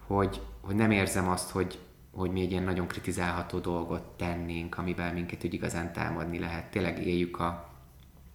hogy, 0.07 0.41
hogy 0.61 0.75
nem 0.75 0.91
érzem 0.91 1.29
azt, 1.29 1.49
hogy, 1.49 1.79
hogy 2.11 2.31
mi 2.31 2.41
egy 2.41 2.51
ilyen 2.51 2.63
nagyon 2.63 2.87
kritizálható 2.87 3.59
dolgot 3.59 4.03
tennénk, 4.17 4.77
amivel 4.77 5.13
minket 5.13 5.43
úgy 5.43 5.53
igazán 5.53 5.93
támadni 5.93 6.39
lehet. 6.39 6.71
Tényleg 6.71 7.05
éljük 7.05 7.39
a 7.39 7.69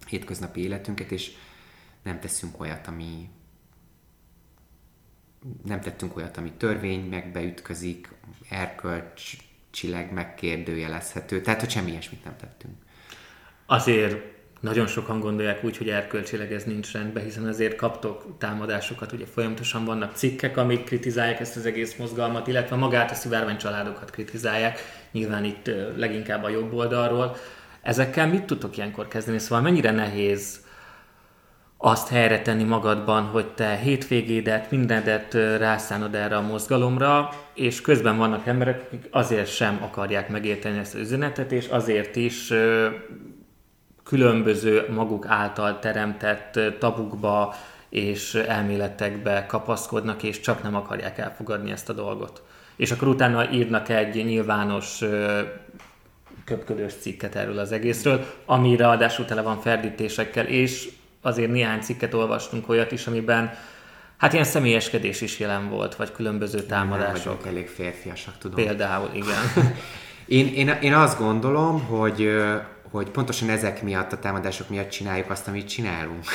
hétköznapi 0.06 0.61
életünket, 0.61 1.11
és 1.11 1.33
nem 2.02 2.21
teszünk 2.21 2.61
olyat, 2.61 2.87
ami, 2.87 3.28
nem 5.64 5.80
tettünk 5.80 6.16
olyat, 6.16 6.37
ami 6.37 6.52
törvény 6.52 7.09
megbeütközik, 7.09 8.09
erkölcsileg 8.49 10.12
megkérdőjelezhető. 10.12 11.40
Tehát, 11.40 11.61
hogy 11.61 11.71
semmi 11.71 11.90
ilyesmit 11.90 12.25
nem 12.25 12.37
tettünk. 12.37 12.75
Azért 13.66 14.36
nagyon 14.61 14.87
sokan 14.87 15.21
gondolják 15.21 15.65
úgy, 15.65 15.77
hogy 15.77 15.89
erkölcsileg 15.89 16.53
ez 16.53 16.65
nincs 16.65 16.93
rendben, 16.93 17.23
hiszen 17.25 17.47
azért 17.47 17.77
kaptok 17.77 18.39
támadásokat, 18.39 19.13
ugye 19.13 19.25
folyamatosan 19.27 19.85
vannak 19.85 20.15
cikkek, 20.15 20.57
amik 20.57 20.85
kritizálják 20.85 21.41
ezt 21.41 21.57
az 21.57 21.67
egész 21.67 21.97
mozgalmat, 21.97 22.47
illetve 22.47 22.77
magát 22.77 23.11
a 23.11 23.15
szivárvány 23.15 23.57
családokat 23.57 24.11
kritizálják, 24.11 24.79
nyilván 25.13 25.45
itt 25.45 25.71
leginkább 25.97 26.45
a 26.45 26.49
jobb 26.49 26.73
oldalról. 26.73 27.37
Ezekkel 27.83 28.29
mit 28.29 28.45
tudtok 28.45 28.77
ilyenkor 28.77 29.09
kezdeni? 29.09 29.39
Szóval 29.39 29.61
mennyire 29.61 29.91
nehéz 29.91 30.65
azt 31.79 32.09
helyre 32.09 32.43
tenni 32.43 32.65
magadban, 32.65 33.25
hogy 33.25 33.47
te 33.47 33.77
hétvégédet, 33.77 34.71
mindenedet 34.71 35.35
rászánod 35.35 36.15
erre 36.15 36.37
a 36.37 36.41
mozgalomra, 36.41 37.29
és 37.55 37.81
közben 37.81 38.17
vannak 38.17 38.47
emberek, 38.47 38.83
akik 38.87 39.09
azért 39.11 39.55
sem 39.55 39.79
akarják 39.83 40.29
megérteni 40.29 40.79
ezt 40.79 40.95
az 40.95 41.01
üzenetet, 41.01 41.53
és 41.53 41.67
azért 41.67 42.17
is 42.17 42.53
különböző 44.07 44.87
maguk 44.91 45.27
által 45.27 45.79
teremtett 45.79 46.61
tabukba 46.79 47.55
és 47.89 48.35
elméletekbe 48.35 49.47
kapaszkodnak, 49.47 50.23
és 50.23 50.41
csak 50.41 50.63
nem 50.63 50.75
akarják 50.75 51.19
elfogadni 51.19 51.71
ezt 51.71 51.89
a 51.89 51.93
dolgot. 51.93 52.43
És 52.77 52.91
akkor 52.91 53.09
utána 53.09 53.51
írnak 53.53 53.89
egy 53.89 54.25
nyilvános 54.25 55.03
köpködős 56.45 56.93
cikket 57.01 57.35
erről 57.35 57.59
az 57.59 57.73
egészről, 57.73 58.25
ami 58.45 58.77
ráadásul 58.77 59.25
tele 59.25 59.43
van 59.43 59.61
ferdítésekkel, 59.61 60.47
és 60.47 60.89
azért 61.21 61.51
néhány 61.51 61.81
cikket 61.81 62.15
olvastunk 62.15 62.69
olyat 62.69 62.93
is, 62.93 63.07
amiben 63.07 63.53
hát 64.17 64.33
ilyen 64.33 64.45
személyeskedés 64.45 65.21
is 65.21 65.39
jelen 65.39 65.69
volt, 65.69 65.97
vagy 65.97 66.13
különböző 66.13 66.59
Nem 66.59 66.67
támadások. 66.67 67.25
vagyunk 67.25 67.47
elég 67.47 67.69
férfiasak, 67.69 68.39
tudom. 68.39 68.65
Például, 68.65 69.11
igen. 69.15 69.39
Én, 70.26 70.47
én, 70.47 70.69
én 70.69 70.95
azt 70.95 71.19
gondolom, 71.19 71.85
hogy, 71.85 72.28
hogy 72.91 73.11
pontosan 73.11 73.49
ezek 73.49 73.83
miatt, 73.83 74.13
a 74.13 74.19
támadások 74.19 74.69
miatt 74.69 74.89
csináljuk 74.89 75.31
azt, 75.31 75.49
amit 75.49 75.69
csinálunk. 75.69 76.25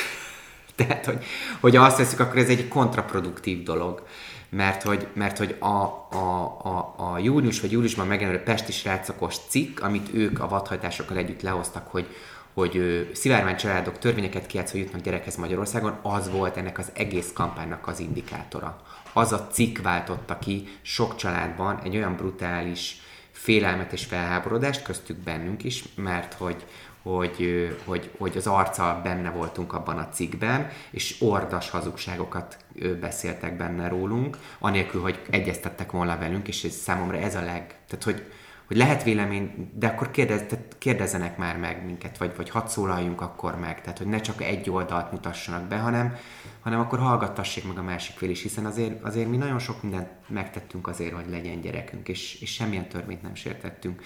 Tehát, 0.75 1.05
hogy, 1.05 1.23
hogy 1.59 1.75
azt 1.75 1.97
veszük, 1.97 2.19
akkor 2.19 2.37
ez 2.37 2.49
egy 2.49 2.67
kontraproduktív 2.67 3.63
dolog. 3.63 4.03
Mert 4.49 4.83
hogy, 4.83 5.07
mert 5.13 5.37
hogy 5.37 5.55
a, 5.59 5.65
a, 5.65 6.57
a, 6.63 6.93
a 6.97 7.17
június 7.17 7.61
vagy 7.61 7.71
júliusban 7.71 8.07
megjelenő 8.07 8.39
Pesti 8.39 8.71
srácokos 8.71 9.35
cikk, 9.49 9.81
amit 9.81 10.09
ők 10.13 10.39
a 10.39 10.47
vadhajtásokkal 10.47 11.17
együtt 11.17 11.41
lehoztak, 11.41 11.87
hogy, 11.87 12.07
hogy 12.53 13.09
szivárvány 13.13 13.55
családok 13.55 13.99
törvényeket 13.99 14.47
kijátszva 14.47 14.77
jutnak 14.77 15.01
gyerekhez 15.01 15.35
Magyarországon, 15.35 15.99
az 16.01 16.29
volt 16.29 16.57
ennek 16.57 16.77
az 16.77 16.91
egész 16.93 17.31
kampánynak 17.33 17.87
az 17.87 17.99
indikátora. 17.99 18.81
Az 19.13 19.31
a 19.31 19.47
cikk 19.51 19.77
váltotta 19.77 20.39
ki 20.39 20.67
sok 20.81 21.15
családban 21.15 21.79
egy 21.83 21.95
olyan 21.95 22.15
brutális 22.15 23.01
félelmet 23.41 23.93
és 23.93 24.05
felháborodást, 24.05 24.83
köztük 24.83 25.17
bennünk 25.17 25.63
is, 25.63 25.83
mert 25.95 26.33
hogy, 26.33 26.65
hogy, 27.01 27.77
hogy, 27.85 28.09
hogy 28.17 28.37
az 28.37 28.47
arccal 28.47 29.01
benne 29.01 29.29
voltunk 29.29 29.73
abban 29.73 29.97
a 29.97 30.09
cikkben, 30.09 30.69
és 30.91 31.15
ordas 31.19 31.69
hazugságokat 31.69 32.57
beszéltek 32.99 33.57
benne 33.57 33.87
rólunk, 33.87 34.37
anélkül, 34.59 35.01
hogy 35.01 35.21
egyeztettek 35.29 35.91
volna 35.91 36.17
velünk, 36.17 36.47
és 36.47 36.63
ez 36.63 36.73
számomra 36.73 37.17
ez 37.17 37.35
a 37.35 37.41
leg... 37.41 37.75
Tehát, 37.87 38.03
hogy, 38.03 38.31
hogy 38.67 38.77
lehet 38.77 39.03
vélemény, 39.03 39.71
de 39.73 39.87
akkor 39.87 40.11
kérdez, 40.11 40.41
tehát 40.49 40.75
kérdezzenek 40.77 41.37
már 41.37 41.57
meg 41.57 41.85
minket, 41.85 42.17
vagy, 42.17 42.31
vagy 42.35 42.49
hadd 42.49 42.67
szólaljunk 42.67 43.21
akkor 43.21 43.59
meg, 43.59 43.81
tehát 43.81 43.97
hogy 43.97 44.07
ne 44.07 44.21
csak 44.21 44.41
egy 44.41 44.69
oldalt 44.69 45.11
mutassanak 45.11 45.63
be, 45.63 45.77
hanem, 45.77 46.15
hanem 46.61 46.79
akkor 46.79 46.99
hallgattassék 46.99 47.67
meg 47.67 47.77
a 47.77 47.81
másik 47.81 48.15
fél 48.15 48.29
is, 48.29 48.41
hiszen 48.41 48.65
azért, 48.65 49.03
azért 49.03 49.29
mi 49.29 49.37
nagyon 49.37 49.59
sok 49.59 49.81
mindent 49.81 50.09
megtettünk 50.27 50.87
azért, 50.87 51.13
hogy 51.13 51.29
legyen 51.29 51.61
gyerekünk, 51.61 52.07
és, 52.07 52.41
és 52.41 52.53
semmilyen 52.53 52.87
törvényt 52.87 53.21
nem 53.21 53.35
sértettünk. 53.35 54.01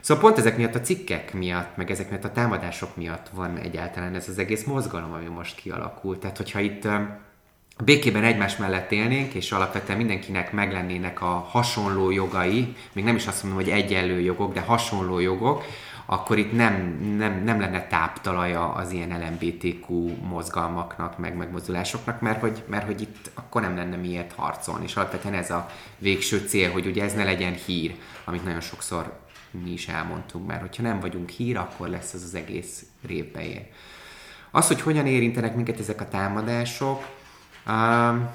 Szóval 0.00 0.22
pont 0.22 0.38
ezek 0.38 0.56
miatt 0.56 0.74
a 0.74 0.80
cikkek 0.80 1.32
miatt, 1.32 1.76
meg 1.76 1.90
ezek 1.90 2.10
miatt 2.10 2.24
a 2.24 2.32
támadások 2.32 2.96
miatt 2.96 3.28
van 3.28 3.56
egyáltalán 3.56 4.14
ez 4.14 4.28
az 4.28 4.38
egész 4.38 4.64
mozgalom, 4.64 5.12
ami 5.12 5.26
most 5.26 5.56
kialakult. 5.56 6.20
Tehát, 6.20 6.36
hogyha 6.36 6.60
itt 6.60 6.88
békében 7.84 8.24
egymás 8.24 8.56
mellett 8.56 8.92
élnénk, 8.92 9.34
és 9.34 9.52
alapvetően 9.52 9.98
mindenkinek 9.98 10.52
meglennének 10.52 11.20
a 11.22 11.46
hasonló 11.50 12.10
jogai, 12.10 12.76
még 12.92 13.04
nem 13.04 13.16
is 13.16 13.26
azt 13.26 13.42
mondom, 13.42 13.62
hogy 13.62 13.70
egyenlő 13.70 14.20
jogok, 14.20 14.52
de 14.52 14.60
hasonló 14.60 15.18
jogok, 15.18 15.64
akkor 16.06 16.38
itt 16.38 16.52
nem, 16.52 16.98
nem, 17.16 17.44
nem 17.44 17.60
lenne 17.60 17.86
táptalaja 17.86 18.72
az 18.72 18.92
ilyen 18.92 19.20
LMBTQ 19.20 19.92
mozgalmaknak, 20.22 21.18
meg 21.18 21.36
megmozdulásoknak, 21.36 22.20
mert 22.20 22.40
hogy, 22.40 22.64
mert 22.66 22.86
hogy 22.86 23.00
itt 23.00 23.30
akkor 23.34 23.60
nem 23.60 23.76
lenne 23.76 23.96
miért 23.96 24.32
harcolni. 24.32 24.84
És 24.84 24.96
alapvetően 24.96 25.34
ez 25.34 25.50
a 25.50 25.70
végső 25.98 26.38
cél, 26.38 26.70
hogy 26.70 26.86
ugye 26.86 27.04
ez 27.04 27.14
ne 27.14 27.24
legyen 27.24 27.54
hír, 27.54 27.94
amit 28.24 28.44
nagyon 28.44 28.60
sokszor 28.60 29.20
mi 29.50 29.70
is 29.70 29.88
elmondtunk, 29.88 30.46
mert 30.46 30.60
hogyha 30.60 30.82
nem 30.82 31.00
vagyunk 31.00 31.28
hír, 31.28 31.56
akkor 31.56 31.88
lesz 31.88 32.12
ez 32.12 32.22
az 32.22 32.34
egész 32.34 32.84
révbe 33.06 33.46
ér. 33.46 33.66
Az, 34.50 34.66
hogy 34.66 34.80
hogyan 34.80 35.06
érintenek 35.06 35.54
minket 35.54 35.78
ezek 35.78 36.00
a 36.00 36.08
támadások, 36.08 37.06
um, 37.66 38.28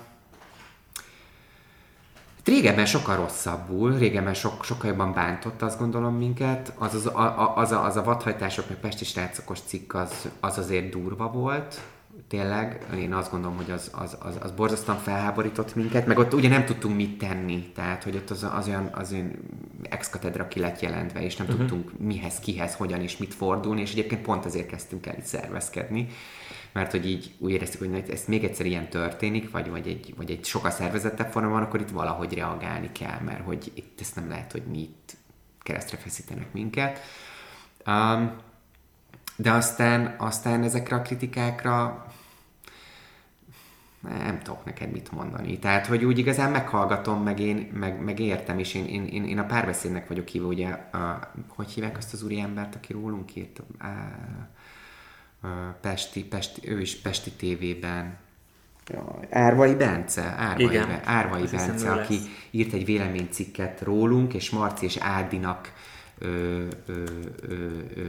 Régebben 2.48 2.86
sokkal 2.86 3.16
rosszabbul, 3.16 3.98
régebben 3.98 4.34
sok, 4.34 4.64
sokkal 4.64 4.90
jobban 4.90 5.14
bántott, 5.14 5.62
azt 5.62 5.80
gondolom 5.80 6.16
minket. 6.16 6.74
Az, 6.78 6.94
az, 6.94 7.06
a, 7.06 7.20
a- 7.20 7.58
az, 7.58 7.72
a, 7.72 7.86
az 7.86 7.96
a 7.96 8.04
vadhajtások, 8.04 8.70
meg 8.70 8.78
pesti 8.78 9.06
srácokos 9.06 9.60
cikk 9.60 9.94
az, 9.94 10.30
az 10.40 10.58
azért 10.58 10.90
durva 10.90 11.32
volt. 11.32 11.82
Tényleg, 12.28 12.86
én 12.98 13.14
azt 13.14 13.32
gondolom, 13.32 13.56
hogy 13.58 13.72
az, 13.72 13.92
az, 13.94 14.18
az, 14.20 14.38
az 14.42 14.52
borzasztóan 14.52 14.98
felháborított 14.98 15.76
minket, 15.76 16.06
meg 16.06 16.18
ott 16.18 16.34
ugye 16.34 16.50
nem 16.50 16.66
tudtunk 16.66 16.96
mit 16.96 17.18
tenni, 17.18 17.72
tehát 17.76 18.04
hogy 18.04 18.16
ott 18.16 18.30
az, 18.30 18.48
az 18.58 18.68
olyan, 18.68 18.90
az 18.94 19.12
olyan 19.12 19.32
ex-katedra 19.90 20.48
ki 20.48 20.60
lett 20.60 20.80
jelentve, 20.80 21.22
és 21.22 21.36
nem 21.36 21.48
uh-huh. 21.48 21.62
tudtunk 21.62 22.00
mihez, 22.00 22.40
kihez, 22.40 22.76
hogyan 22.76 23.02
és 23.02 23.18
mit 23.18 23.34
fordulni, 23.34 23.82
és 23.82 23.92
egyébként 23.92 24.22
pont 24.22 24.46
azért 24.46 24.68
kezdtünk 24.68 25.06
el 25.06 25.16
itt 25.18 25.26
szervezkedni, 25.26 26.08
mert 26.78 26.92
hogy 26.92 27.10
így 27.10 27.36
úgy 27.38 27.52
éreztük, 27.52 27.80
hogy 27.80 28.10
ez 28.10 28.24
még 28.28 28.44
egyszer 28.44 28.66
ilyen 28.66 28.90
történik, 28.90 29.52
vagy, 29.52 29.70
vagy, 29.70 29.88
egy, 29.88 30.14
vagy 30.18 30.32
egy 30.32 30.46
sokkal 30.46 30.72
szervezettebb 30.72 31.32
formában, 31.32 31.62
akkor 31.62 31.82
itt 31.82 31.90
valahogy 31.90 32.34
reagálni 32.34 32.92
kell, 32.92 33.20
mert 33.20 33.44
hogy 33.44 33.72
itt 33.74 34.00
ezt 34.02 34.16
nem 34.16 34.30
lehet, 34.30 34.52
hogy 34.52 34.64
mi 34.64 34.80
itt 34.80 35.18
keresztre 35.62 35.98
feszítenek 35.98 36.54
minket. 36.54 37.00
Um, 37.86 38.36
de 39.36 39.52
aztán, 39.52 40.16
aztán 40.18 40.64
ezekre 40.64 40.96
a 40.96 41.02
kritikákra 41.02 42.06
nem 44.02 44.40
tudok 44.40 44.66
neked 44.66 44.92
mit 44.92 45.12
mondani. 45.12 45.60
Tehát, 45.60 45.88
hogy 45.88 46.06
úgy 46.06 46.18
igazán 46.18 46.52
meghallgatom, 46.52 47.24
meg 47.24 47.40
én, 47.40 47.72
meg, 47.74 48.04
meg 48.04 48.20
értem, 48.20 48.60
és 48.60 48.74
én, 48.74 49.06
én, 49.06 49.26
én, 49.26 49.40
a 49.40 49.46
párbeszédnek 49.46 50.08
vagyok 50.08 50.28
hívva, 50.28 50.48
ugye, 50.48 50.70
a, 50.70 51.32
hogy 51.48 51.72
hívják 51.72 51.98
azt 51.98 52.14
az 52.14 52.24
úriembert, 52.24 52.76
aki 52.76 52.94
rólunk 52.94 53.36
írt? 53.36 53.60
A 53.60 53.86
Pesti, 55.82 56.24
Pesti, 56.26 56.70
ő 56.70 56.82
is 56.82 56.96
Pesti 56.96 57.32
tévében. 57.32 58.18
Árvai 59.30 59.76
Bence, 59.76 60.22
Árvai, 60.22 60.66
Igen, 60.66 60.88
Be, 60.88 61.02
Árvai 61.06 61.46
Bence, 61.52 61.92
aki 61.92 62.14
lesz. 62.14 62.28
írt 62.52 62.74
egy 62.74 62.86
véleménycikket 62.86 63.82
rólunk, 63.82 64.34
és 64.34 64.50
Marci 64.50 64.86
és 64.86 64.98
Ádinak 64.98 65.74
ö, 66.18 66.66
ö, 66.86 67.04
ö, 67.42 67.54
ö, 67.96 68.08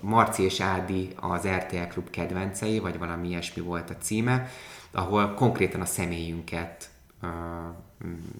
Marci 0.00 0.42
és 0.42 0.60
Ádi 0.60 1.08
az 1.16 1.46
RTL 1.46 1.86
Klub 1.88 2.10
kedvencei, 2.10 2.78
vagy 2.78 2.98
valami 2.98 3.28
ilyesmi 3.28 3.62
volt 3.62 3.90
a 3.90 3.96
címe, 3.96 4.48
ahol 4.90 5.34
konkrétan 5.34 5.80
a 5.80 5.84
személyünket 5.86 6.88
ö, 7.22 7.26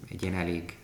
egy 0.09 0.23
ilyen 0.23 0.35
elég, 0.35 0.77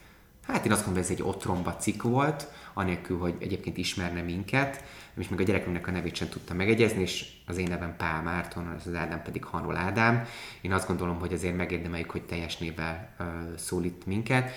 hát 0.48 0.66
én 0.66 0.72
azt 0.72 0.86
gondolom, 0.86 1.08
hogy 1.08 1.18
ez 1.18 1.26
egy 1.26 1.36
otromba 1.36 1.76
cikk 1.76 2.02
volt, 2.02 2.48
anélkül, 2.74 3.18
hogy 3.18 3.36
egyébként 3.40 3.78
ismerne 3.78 4.22
minket, 4.22 4.84
és 5.18 5.30
még 5.30 5.40
a 5.40 5.44
gyerekünknek 5.44 5.88
a 5.88 5.92
nevét 5.92 6.16
sem 6.16 6.30
tudta 6.30 6.54
megegyezni, 6.54 7.02
és 7.02 7.26
az 7.48 7.58
én 7.58 7.68
nevem 7.70 7.96
Pál 7.98 8.22
Márton, 8.22 8.68
az 8.68 8.94
Ádám 8.94 9.22
pedig 9.22 9.44
Hanol 9.44 9.78
Ádám. 9.78 10.26
Én 10.62 10.74
azt 10.74 10.88
gondolom, 10.88 11.20
hogy 11.20 11.34
azért 11.34 11.56
megérdemeljük, 11.56 12.10
hogy 12.10 12.24
teljes 12.24 12.58
névvel 12.58 13.16
szólít 13.58 14.06
minket. 14.06 14.52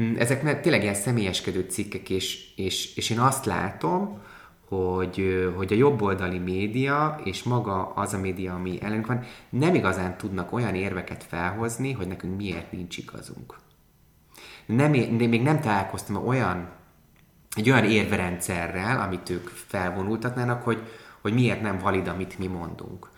Mm, 0.00 0.16
ezek 0.16 0.60
tényleg 0.60 0.82
ilyen 0.82 0.94
személyeskedő 0.94 1.66
cikkek, 1.68 2.10
és, 2.10 2.54
és, 2.56 2.96
és 2.96 3.10
én 3.10 3.18
azt 3.18 3.44
látom, 3.44 4.20
hogy, 4.68 5.50
hogy 5.56 5.72
a 5.72 5.76
jobboldali 5.76 6.38
média 6.38 7.20
és 7.24 7.42
maga 7.42 7.92
az 7.94 8.14
a 8.14 8.18
média, 8.18 8.54
ami 8.54 8.78
ellenünk 8.82 9.06
van, 9.06 9.24
nem 9.48 9.74
igazán 9.74 10.16
tudnak 10.16 10.52
olyan 10.52 10.74
érveket 10.74 11.24
felhozni, 11.24 11.92
hogy 11.92 12.06
nekünk 12.06 12.36
miért 12.36 12.72
nincs 12.72 12.98
igazunk. 12.98 13.58
Nem, 14.66 14.90
még 14.90 15.42
nem 15.42 15.60
találkoztam 15.60 16.26
olyan 16.26 16.68
egy 17.54 17.70
olyan 17.70 17.84
érverendszerrel, 17.84 19.00
amit 19.00 19.30
ők 19.30 19.48
felvonultatnának, 19.48 20.62
hogy, 20.62 20.82
hogy 21.20 21.32
miért 21.32 21.62
nem 21.62 21.78
valid, 21.78 22.08
amit 22.08 22.38
mi 22.38 22.46
mondunk. 22.46 23.10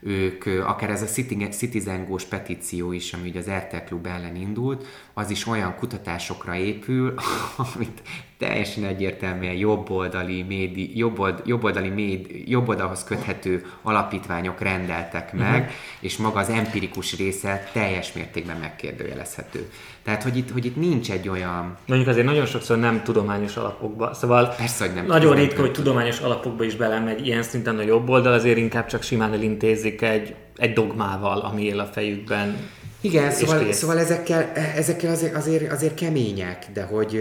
Ők, 0.00 0.46
akár 0.46 0.90
ez 0.90 1.02
a 1.02 1.06
Citizen 1.50 2.06
Go 2.06 2.16
petíció 2.28 2.92
is, 2.92 3.12
ami 3.12 3.28
ugye 3.28 3.38
az 3.38 3.50
RTL 3.50 3.76
Klub 3.86 4.06
ellen 4.06 4.36
indult, 4.36 4.86
az 5.12 5.30
is 5.30 5.46
olyan 5.46 5.74
kutatásokra 5.74 6.54
épül, 6.54 7.14
amit 7.74 8.02
teljesen 8.42 8.84
egyértelműen 8.84 9.54
jobboldali, 9.54 10.42
médi, 10.42 10.98
jobbold, 10.98 11.42
jobboldali 11.44 11.88
méd, 11.88 12.26
jobboldalhoz 12.44 13.04
köthető 13.04 13.64
alapítványok 13.82 14.60
rendeltek 14.60 15.32
meg, 15.32 15.60
uh-huh. 15.60 15.74
és 16.00 16.16
maga 16.16 16.38
az 16.38 16.48
empirikus 16.48 17.16
része 17.16 17.68
teljes 17.72 18.12
mértékben 18.12 18.56
megkérdőjelezhető. 18.56 19.70
Tehát, 20.02 20.22
hogy 20.22 20.36
itt, 20.36 20.50
hogy 20.50 20.64
itt 20.64 20.76
nincs 20.76 21.10
egy 21.10 21.28
olyan... 21.28 21.76
Mondjuk 21.86 22.10
azért 22.10 22.26
nagyon 22.26 22.46
sokszor 22.46 22.78
nem 22.78 23.02
tudományos 23.02 23.56
alapokba. 23.56 24.14
Szóval 24.14 24.54
Persze, 24.56 24.84
hogy 24.84 24.94
nem 24.94 25.06
nagyon 25.06 25.34
ritka, 25.34 25.60
hogy 25.60 25.72
tudományos 25.72 26.20
alapokba 26.20 26.64
is 26.64 26.76
belemegy 26.76 27.26
ilyen 27.26 27.42
szinten 27.42 27.78
a 27.78 27.82
jobb 27.82 28.08
oldal, 28.08 28.32
azért 28.32 28.58
inkább 28.58 28.86
csak 28.86 29.02
simán 29.02 29.32
elintézik 29.32 30.02
egy, 30.02 30.34
egy 30.56 30.72
dogmával, 30.72 31.38
ami 31.38 31.62
él 31.62 31.78
a 31.78 31.84
fejükben. 31.84 32.56
Igen, 33.00 33.30
szóval, 33.30 33.72
szóval 33.72 33.98
ezekkel, 33.98 34.52
ezekkel 34.54 35.10
azért, 35.10 35.34
azért, 35.34 35.72
azért 35.72 35.94
kemények, 35.94 36.66
de 36.72 36.82
hogy, 36.82 37.18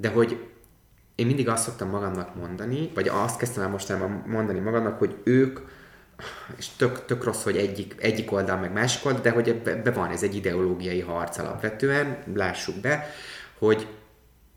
de 0.00 0.08
hogy 0.08 0.48
én 1.14 1.26
mindig 1.26 1.48
azt 1.48 1.64
szoktam 1.64 1.88
magamnak 1.88 2.34
mondani, 2.34 2.90
vagy 2.94 3.08
azt 3.08 3.38
kezdtem 3.38 3.62
el 3.62 3.68
mostanában 3.68 4.22
mondani 4.26 4.58
magamnak, 4.58 4.98
hogy 4.98 5.16
ők 5.24 5.58
és 6.56 6.68
tök, 6.68 7.04
tök 7.04 7.24
rossz, 7.24 7.42
hogy 7.42 7.56
egyik, 7.56 7.94
egyik 7.98 8.32
oldal 8.32 8.56
meg 8.58 8.72
másik 8.72 9.04
oldal, 9.04 9.20
de 9.20 9.30
hogy 9.30 9.48
ebbe 9.48 9.90
van, 9.90 10.10
ez 10.10 10.22
egy 10.22 10.34
ideológiai 10.34 11.00
harc 11.00 11.38
alapvetően, 11.38 12.18
lássuk 12.34 12.80
be, 12.80 13.06
hogy, 13.58 13.86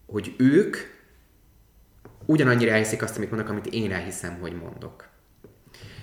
hogy 0.05 0.35
ők 0.37 0.77
ugyanannyira 2.25 2.71
elhiszik 2.71 3.01
azt, 3.01 3.17
amit 3.17 3.29
mondok, 3.29 3.49
amit 3.49 3.65
én 3.65 3.91
elhiszem, 3.91 4.39
hogy 4.39 4.55
mondok. 4.55 5.07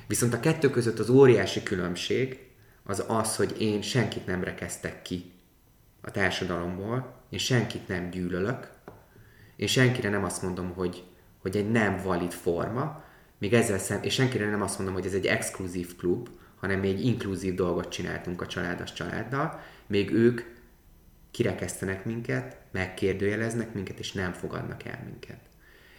Viszont 0.06 0.34
a 0.34 0.40
kettő 0.40 0.70
között 0.70 0.98
az 0.98 1.08
óriási 1.08 1.62
különbség 1.62 2.40
az 2.84 3.04
az, 3.06 3.36
hogy 3.36 3.60
én 3.60 3.82
senkit 3.82 4.26
nem 4.26 4.44
rekeztek 4.44 5.02
ki 5.02 5.32
a 6.00 6.10
társadalomból, 6.10 7.14
én 7.30 7.38
senkit 7.38 7.88
nem 7.88 8.10
gyűlölök, 8.10 8.68
én 9.56 9.66
senkire 9.66 10.08
nem 10.08 10.24
azt 10.24 10.42
mondom, 10.42 10.72
hogy, 10.72 11.04
hogy 11.38 11.56
egy 11.56 11.70
nem 11.70 12.00
valid 12.04 12.32
forma, 12.32 13.04
még 13.38 13.54
ezzel 13.54 13.78
szem, 13.78 14.02
és 14.02 14.14
senkire 14.14 14.50
nem 14.50 14.62
azt 14.62 14.76
mondom, 14.76 14.94
hogy 14.94 15.06
ez 15.06 15.14
egy 15.14 15.26
exkluzív 15.26 15.96
klub, 15.96 16.28
hanem 16.56 16.82
egy 16.82 17.04
inkluzív 17.04 17.54
dolgot 17.54 17.88
csináltunk 17.88 18.42
a 18.42 18.46
családas 18.46 18.92
családdal, 18.92 19.60
még 19.86 20.10
ők 20.12 20.40
kirekesztenek 21.30 22.04
minket, 22.04 22.56
megkérdőjeleznek 22.72 23.74
minket, 23.74 23.98
és 23.98 24.12
nem 24.12 24.32
fogadnak 24.32 24.84
el 24.84 25.02
minket. 25.04 25.38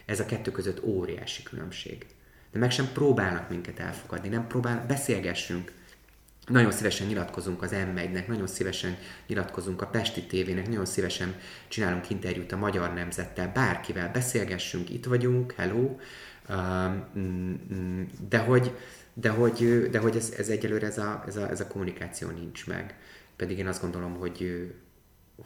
Ez 0.06 0.20
a 0.20 0.26
kettő 0.26 0.50
között 0.50 0.84
óriási 0.84 1.42
különbség. 1.42 2.06
De 2.52 2.58
meg 2.58 2.70
sem 2.70 2.88
próbálnak 2.92 3.48
minket 3.48 3.78
elfogadni, 3.78 4.28
nem 4.28 4.46
próbál, 4.46 4.84
beszélgessünk. 4.86 5.72
Nagyon 6.48 6.72
szívesen 6.72 7.06
nyilatkozunk 7.06 7.62
az 7.62 7.70
m 7.70 7.98
nagyon 8.26 8.46
szívesen 8.46 8.96
nyilatkozunk 9.26 9.82
a 9.82 9.86
Pesti 9.86 10.22
tévének, 10.22 10.68
nagyon 10.68 10.86
szívesen 10.86 11.34
csinálunk 11.68 12.10
interjút 12.10 12.52
a 12.52 12.56
Magyar 12.56 12.94
Nemzettel, 12.94 13.52
bárkivel 13.52 14.10
beszélgessünk, 14.10 14.90
itt 14.90 15.04
vagyunk, 15.04 15.52
hello, 15.52 15.96
de 18.28 18.38
hogy, 18.38 18.76
de 19.14 19.28
hogy, 19.28 19.88
de 19.90 19.98
hogy 19.98 20.16
ez, 20.16 20.34
ez 20.38 20.48
egyelőre 20.48 20.86
ez 20.86 20.98
a, 20.98 21.24
ez, 21.26 21.36
a, 21.36 21.50
ez 21.50 21.60
a 21.60 21.66
kommunikáció 21.66 22.30
nincs 22.30 22.66
meg. 22.66 22.98
Pedig 23.36 23.58
én 23.58 23.66
azt 23.66 23.80
gondolom, 23.80 24.14
hogy, 24.14 24.70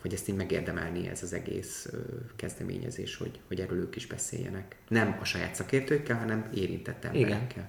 hogy 0.01 0.13
ezt 0.13 0.29
így 0.29 0.37
megérdemelni 0.37 1.09
ez 1.09 1.23
az 1.23 1.33
egész 1.33 1.89
kezdeményezés, 2.37 3.17
hogy, 3.17 3.41
hogy 3.47 3.61
erről 3.61 3.79
ők 3.79 3.97
is 3.97 4.07
beszéljenek. 4.07 4.77
Nem 4.89 5.17
a 5.21 5.25
saját 5.25 5.55
szakértőkkel, 5.55 6.19
hanem 6.19 6.51
érintett 6.55 7.05
emberekkel. 7.05 7.47
Igen. 7.51 7.67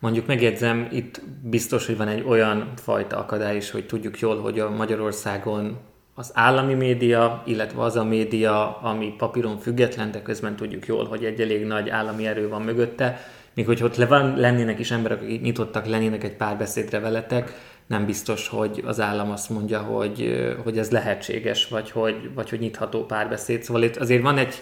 Mondjuk 0.00 0.26
megjegyzem, 0.26 0.88
itt 0.92 1.22
biztos, 1.42 1.86
hogy 1.86 1.96
van 1.96 2.08
egy 2.08 2.24
olyan 2.26 2.72
fajta 2.76 3.16
akadály 3.16 3.56
is, 3.56 3.70
hogy 3.70 3.86
tudjuk 3.86 4.18
jól, 4.18 4.40
hogy 4.40 4.58
a 4.58 4.70
Magyarországon 4.70 5.78
az 6.14 6.30
állami 6.34 6.74
média, 6.74 7.42
illetve 7.46 7.82
az 7.82 7.96
a 7.96 8.04
média, 8.04 8.78
ami 8.78 9.14
papíron 9.16 9.58
független, 9.58 10.10
de 10.10 10.22
közben 10.22 10.56
tudjuk 10.56 10.86
jól, 10.86 11.04
hogy 11.04 11.24
egy 11.24 11.40
elég 11.40 11.66
nagy 11.66 11.88
állami 11.88 12.26
erő 12.26 12.48
van 12.48 12.62
mögötte, 12.62 13.20
még 13.54 13.66
hogy 13.66 13.82
ott 13.82 13.96
lennének 13.96 14.78
is 14.78 14.90
emberek, 14.90 15.22
akik 15.22 15.42
nyitottak 15.42 15.86
lennének 15.86 16.24
egy 16.24 16.36
párbeszédre 16.36 16.98
veletek, 16.98 17.52
nem 17.86 18.06
biztos, 18.06 18.48
hogy 18.48 18.82
az 18.86 19.00
állam 19.00 19.30
azt 19.30 19.50
mondja, 19.50 19.78
hogy, 19.78 20.44
hogy 20.62 20.78
ez 20.78 20.90
lehetséges, 20.90 21.68
vagy 21.68 21.90
hogy, 21.90 22.30
vagy 22.34 22.50
hogy 22.50 22.60
nyitható 22.60 23.04
párbeszéd. 23.04 23.62
Szóval 23.62 23.82
itt 23.82 23.96
azért 23.96 24.22
van 24.22 24.38
egy, 24.38 24.54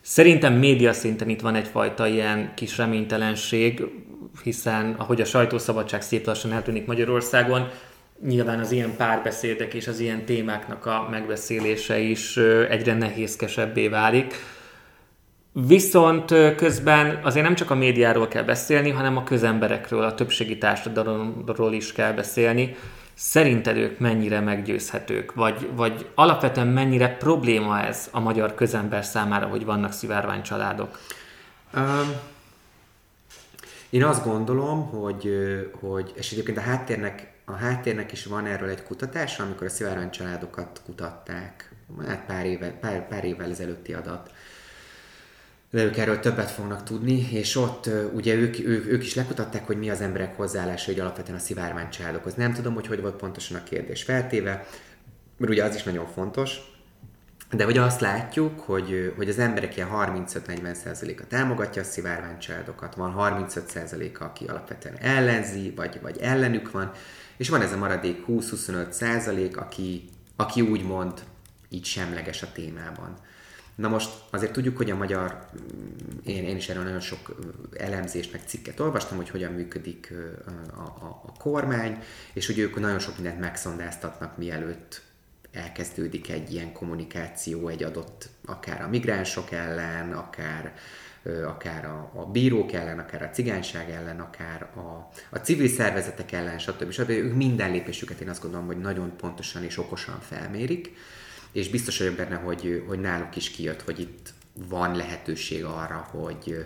szerintem 0.00 0.54
média 0.54 0.92
szinten 0.92 1.28
itt 1.28 1.40
van 1.40 1.54
egyfajta 1.54 2.06
ilyen 2.06 2.52
kis 2.54 2.76
reménytelenség, 2.76 3.84
hiszen 4.42 4.94
ahogy 4.98 5.20
a 5.20 5.24
sajtószabadság 5.24 6.02
szép 6.02 6.26
lassan 6.26 6.52
eltűnik 6.52 6.86
Magyarországon, 6.86 7.68
nyilván 8.26 8.58
az 8.58 8.72
ilyen 8.72 8.96
párbeszédek 8.96 9.74
és 9.74 9.88
az 9.88 10.00
ilyen 10.00 10.24
témáknak 10.24 10.86
a 10.86 11.08
megbeszélése 11.10 11.98
is 11.98 12.36
egyre 12.68 12.94
nehézkesebbé 12.94 13.88
válik. 13.88 14.34
Viszont 15.52 16.54
közben 16.56 17.20
azért 17.22 17.44
nem 17.44 17.54
csak 17.54 17.70
a 17.70 17.74
médiáról 17.74 18.28
kell 18.28 18.42
beszélni, 18.42 18.90
hanem 18.90 19.16
a 19.16 19.22
közemberekről, 19.22 20.02
a 20.02 20.14
többségi 20.14 20.58
társadalomról 20.58 21.72
is 21.72 21.92
kell 21.92 22.12
beszélni. 22.12 22.76
Szerinted 23.14 23.76
ők 23.76 23.98
mennyire 23.98 24.40
meggyőzhetők, 24.40 25.34
vagy, 25.34 25.68
vagy 25.74 26.06
alapvetően 26.14 26.66
mennyire 26.66 27.16
probléma 27.16 27.80
ez 27.80 28.08
a 28.10 28.20
magyar 28.20 28.54
közember 28.54 29.04
számára, 29.04 29.46
hogy 29.46 29.64
vannak 29.64 29.92
szivárványcsaládok? 29.92 30.98
Um, 31.74 32.12
én 33.90 34.04
azt 34.04 34.24
gondolom, 34.24 34.86
hogy, 34.86 35.34
hogy 35.80 36.12
és 36.16 36.32
egyébként 36.32 36.58
a 36.58 36.60
háttérnek 36.60 37.30
a 37.50 37.56
háttérnek 37.56 38.12
is 38.12 38.24
van 38.24 38.46
erről 38.46 38.68
egy 38.68 38.82
kutatása, 38.82 39.42
amikor 39.42 39.66
a 39.66 39.70
szivárvány 39.70 40.10
családokat 40.10 40.80
kutatták, 40.84 41.74
hát 42.06 42.24
pár, 42.26 42.46
éve, 42.46 42.70
pár, 42.70 43.08
pár 43.08 43.24
évvel 43.24 43.50
ezelőtti 43.50 43.92
adat. 43.94 44.30
De 45.70 45.84
ők 45.84 45.96
erről 45.96 46.20
többet 46.20 46.50
fognak 46.50 46.82
tudni, 46.82 47.28
és 47.30 47.56
ott 47.56 47.90
ugye 48.12 48.34
ők, 48.34 48.58
ők, 48.58 48.86
ők 48.86 49.02
is 49.02 49.14
lekutatták, 49.14 49.66
hogy 49.66 49.78
mi 49.78 49.90
az 49.90 50.00
emberek 50.00 50.36
hozzáállása, 50.36 50.90
hogy 50.90 51.00
alapvetően 51.00 51.38
a 51.38 51.40
szivárvány 51.40 51.90
családokhoz. 51.90 52.34
Nem 52.34 52.52
tudom, 52.52 52.74
hogy 52.74 52.86
hogy 52.86 53.00
volt 53.00 53.16
pontosan 53.16 53.56
a 53.56 53.62
kérdés 53.62 54.02
feltéve, 54.02 54.66
mert 55.36 55.52
ugye 55.52 55.64
az 55.64 55.74
is 55.74 55.82
nagyon 55.82 56.06
fontos, 56.06 56.79
de 57.50 57.64
hogy 57.64 57.78
azt 57.78 58.00
látjuk, 58.00 58.60
hogy, 58.60 59.12
hogy 59.16 59.28
az 59.28 59.38
emberek 59.38 59.76
ilyen 59.76 59.88
35-40%-a 59.92 61.26
támogatja 61.26 61.82
a 61.82 61.84
szivárvány 61.84 62.38
családokat, 62.38 62.94
van 62.94 63.14
35%-a, 63.18 64.24
aki 64.24 64.44
alapvetően 64.44 64.96
ellenzi, 64.96 65.72
vagy, 65.76 65.98
vagy 66.02 66.18
ellenük 66.20 66.70
van, 66.70 66.92
és 67.36 67.48
van 67.48 67.62
ez 67.62 67.72
a 67.72 67.76
maradék 67.76 68.24
20-25 68.28 68.90
százalék, 68.90 69.56
aki, 69.56 70.08
aki 70.36 70.60
úgymond 70.60 71.12
így 71.68 71.84
semleges 71.84 72.42
a 72.42 72.52
témában. 72.52 73.16
Na 73.74 73.88
most 73.88 74.10
azért 74.30 74.52
tudjuk, 74.52 74.76
hogy 74.76 74.90
a 74.90 74.96
magyar, 74.96 75.46
én, 76.24 76.44
én 76.44 76.56
is 76.56 76.68
erről 76.68 76.82
nagyon 76.82 77.00
sok 77.00 77.36
elemzést, 77.76 78.32
meg 78.32 78.42
cikket 78.46 78.80
olvastam, 78.80 79.16
hogy 79.16 79.30
hogyan 79.30 79.52
működik 79.52 80.12
a, 80.76 80.80
a, 80.80 81.22
a 81.26 81.32
kormány, 81.38 81.98
és 82.32 82.46
hogy 82.46 82.58
ők 82.58 82.80
nagyon 82.80 82.98
sok 82.98 83.14
mindent 83.14 83.40
megszondáztatnak, 83.40 84.36
mielőtt 84.36 85.02
elkezdődik 85.52 86.30
egy 86.30 86.52
ilyen 86.52 86.72
kommunikáció 86.72 87.68
egy 87.68 87.82
adott, 87.82 88.28
akár 88.44 88.82
a 88.82 88.88
migránsok 88.88 89.50
ellen, 89.50 90.12
akár 90.12 90.74
akár 91.46 91.84
a, 91.84 92.10
a 92.14 92.24
bírók 92.24 92.72
ellen, 92.72 92.98
akár 92.98 93.22
a 93.22 93.30
cigányság 93.30 93.90
ellen, 93.90 94.20
akár 94.20 94.62
a, 94.62 95.10
a 95.30 95.38
civil 95.38 95.68
szervezetek 95.68 96.32
ellen, 96.32 96.58
stb. 96.58 96.90
stb. 96.90 97.10
Ők 97.10 97.34
minden 97.34 97.70
lépésüket 97.70 98.20
én 98.20 98.28
azt 98.28 98.42
gondolom, 98.42 98.66
hogy 98.66 98.78
nagyon 98.78 99.16
pontosan 99.16 99.64
és 99.64 99.78
okosan 99.78 100.20
felmérik, 100.20 100.96
és 101.52 101.68
biztos 101.68 101.98
vagyok 101.98 102.14
benne, 102.14 102.36
hogy, 102.36 102.84
hogy 102.86 103.00
náluk 103.00 103.36
is 103.36 103.50
kijött, 103.50 103.82
hogy 103.82 104.00
itt 104.00 104.32
van 104.68 104.96
lehetőség 104.96 105.64
arra, 105.64 106.08
hogy, 106.10 106.64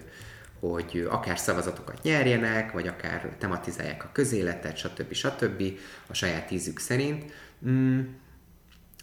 hogy 0.61 1.07
akár 1.11 1.39
szavazatokat 1.39 2.03
nyerjenek, 2.03 2.73
vagy 2.73 2.87
akár 2.87 3.37
tematizálják 3.39 4.05
a 4.05 4.11
közéletet, 4.13 4.77
stb. 4.77 5.13
stb. 5.13 5.63
a 6.07 6.15
saját 6.15 6.51
ízük 6.51 6.79
szerint. 6.79 7.33
Mm, 7.67 8.01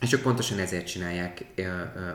és 0.01 0.13
ők 0.13 0.21
pontosan 0.21 0.59
ezért 0.59 0.87
csinálják, 0.87 1.45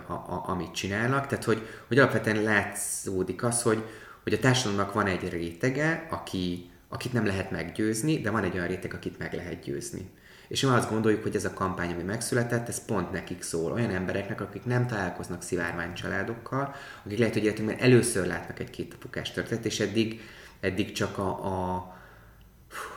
a, 0.06 0.12
a, 0.12 0.44
amit 0.46 0.74
csinálnak, 0.74 1.26
tehát 1.26 1.44
hogy, 1.44 1.66
hogy 1.88 1.98
alapvetően 1.98 2.42
látszódik 2.42 3.42
az, 3.42 3.62
hogy, 3.62 3.82
hogy 4.22 4.32
a 4.32 4.38
társadalomnak 4.38 4.92
van 4.92 5.06
egy 5.06 5.28
rétege, 5.28 6.06
aki, 6.10 6.70
akit 6.88 7.12
nem 7.12 7.26
lehet 7.26 7.50
meggyőzni, 7.50 8.20
de 8.20 8.30
van 8.30 8.44
egy 8.44 8.54
olyan 8.54 8.66
réteg, 8.66 8.94
akit 8.94 9.18
meg 9.18 9.32
lehet 9.32 9.62
győzni. 9.62 10.10
És 10.48 10.60
mi 10.62 10.68
azt 10.68 10.90
gondoljuk, 10.90 11.22
hogy 11.22 11.36
ez 11.36 11.44
a 11.44 11.52
kampány, 11.52 11.92
ami 11.92 12.02
megszületett, 12.02 12.68
ez 12.68 12.84
pont 12.84 13.12
nekik 13.12 13.42
szól. 13.42 13.72
Olyan 13.72 13.90
embereknek, 13.90 14.40
akik 14.40 14.64
nem 14.64 14.86
találkoznak 14.86 15.42
szivárvány 15.42 15.94
családokkal, 15.94 16.74
akik 17.04 17.18
lehet, 17.18 17.34
hogy 17.34 17.44
életünkben 17.44 17.78
először 17.78 18.26
látnak 18.26 18.58
egy 18.58 18.70
két 18.70 18.94
apukás 18.94 19.32
történet, 19.32 19.64
és 19.64 19.80
eddig, 19.80 20.20
eddig 20.60 20.92
csak 20.92 21.18
a, 21.18 21.28
a 21.28 21.95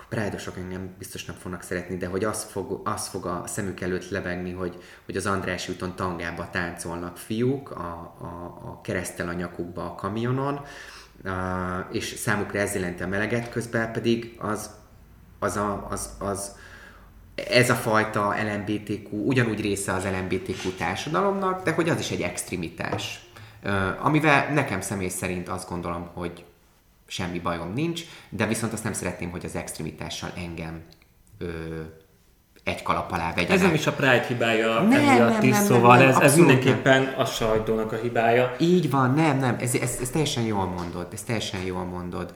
Prájdosok 0.10 0.58
engem 0.58 0.96
biztos 0.98 1.26
nem 1.26 1.36
fognak 1.36 1.62
szeretni, 1.62 1.98
de 1.98 2.08
hogy 2.08 2.24
az 2.24 2.44
fog, 2.44 2.82
az 2.84 3.08
fog 3.08 3.26
a 3.26 3.44
szemük 3.48 3.82
előtt 3.82 4.10
lebegni, 4.10 4.52
hogy, 4.52 4.84
hogy 5.06 5.16
az 5.16 5.26
András 5.26 5.70
úton 5.70 5.96
tangába 5.96 6.50
táncolnak 6.50 7.18
fiúk, 7.18 7.72
a, 7.72 8.16
a, 8.20 8.26
a 8.64 8.82
keresztel 8.82 9.28
a 9.28 9.34
nyakukba 9.34 9.86
a 9.86 9.96
kamionon, 9.96 10.62
és 11.92 12.06
számukra 12.06 12.60
ez 12.60 12.74
jelenti 12.74 13.04
a 13.04 13.08
meleget, 13.08 13.50
közben 13.50 13.92
pedig 13.92 14.36
az, 14.40 14.70
az, 15.40 15.58
a, 15.58 15.88
az, 15.90 16.10
az, 16.20 16.56
ez 17.36 17.70
a 17.70 17.76
fajta 17.76 18.36
LMBTQ 18.44 19.18
ugyanúgy 19.18 19.62
része 19.62 19.94
az 19.94 20.04
LMBTQ 20.04 20.76
társadalomnak, 20.78 21.64
de 21.64 21.72
hogy 21.72 21.90
az 21.90 22.00
is 22.00 22.12
egy 22.12 22.22
extremitás. 22.22 23.30
Amivel 24.00 24.54
nekem 24.54 24.82
személy 24.82 25.10
szerint 25.10 25.50
azt 25.50 25.70
gondolom, 25.70 26.10
hogy 26.14 26.46
semmi 27.10 27.40
bajom 27.40 27.74
nincs, 27.74 28.02
de 28.30 28.48
viszont 28.48 28.74
azt 28.74 28.84
nem 28.84 28.94
szeretném, 28.94 29.30
hogy 29.30 29.46
az 29.46 29.56
extremitással 29.56 30.32
engem 30.36 30.82
ö, 31.38 31.48
egy 32.64 32.82
kalap 32.82 33.12
alá 33.12 33.34
vegyenek. 33.34 33.56
Ez 33.56 33.62
nem 33.62 33.74
is 33.74 33.88
a 33.88 33.94
Pride 33.94 34.26
hibája 34.28 34.82
nem, 34.82 34.92
emiatt 34.92 35.32
nem, 35.32 35.44
is, 35.44 35.52
nem, 35.52 35.64
szóval 35.64 35.98
nem, 35.98 36.08
nem, 36.08 36.16
ez, 36.16 36.22
ez 36.22 36.38
mindenképpen 36.38 37.02
nem. 37.02 37.14
a 37.18 37.26
sajtónak 37.26 37.92
a 37.92 37.96
hibája. 37.96 38.56
Így 38.60 38.90
van, 38.90 39.14
nem, 39.14 39.38
nem, 39.38 39.56
ez, 39.60 39.76
ez, 39.76 39.98
ez 40.02 40.10
teljesen 40.10 40.44
jól 40.44 40.66
mondod, 40.66 41.08
ez 41.14 41.24
teljesen 41.24 41.62
jól 41.62 41.84
mondod, 41.84 42.34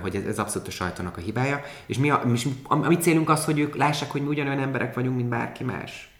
hogy 0.00 0.16
ez, 0.16 0.24
ez 0.24 0.38
abszolút 0.38 0.68
a 0.68 0.70
sajtónak 0.70 1.16
a 1.16 1.20
hibája, 1.20 1.62
és 1.86 1.98
mi 1.98 2.10
a, 2.10 2.22
és 2.34 2.46
a, 2.62 2.74
a 2.74 2.88
mi 2.88 2.96
célunk 2.96 3.30
az, 3.30 3.44
hogy 3.44 3.58
ők 3.58 3.76
lássák, 3.76 4.10
hogy 4.10 4.22
mi 4.22 4.28
ugyanolyan 4.28 4.60
emberek 4.60 4.94
vagyunk, 4.94 5.16
mint 5.16 5.28
bárki 5.28 5.64
más. 5.64 6.10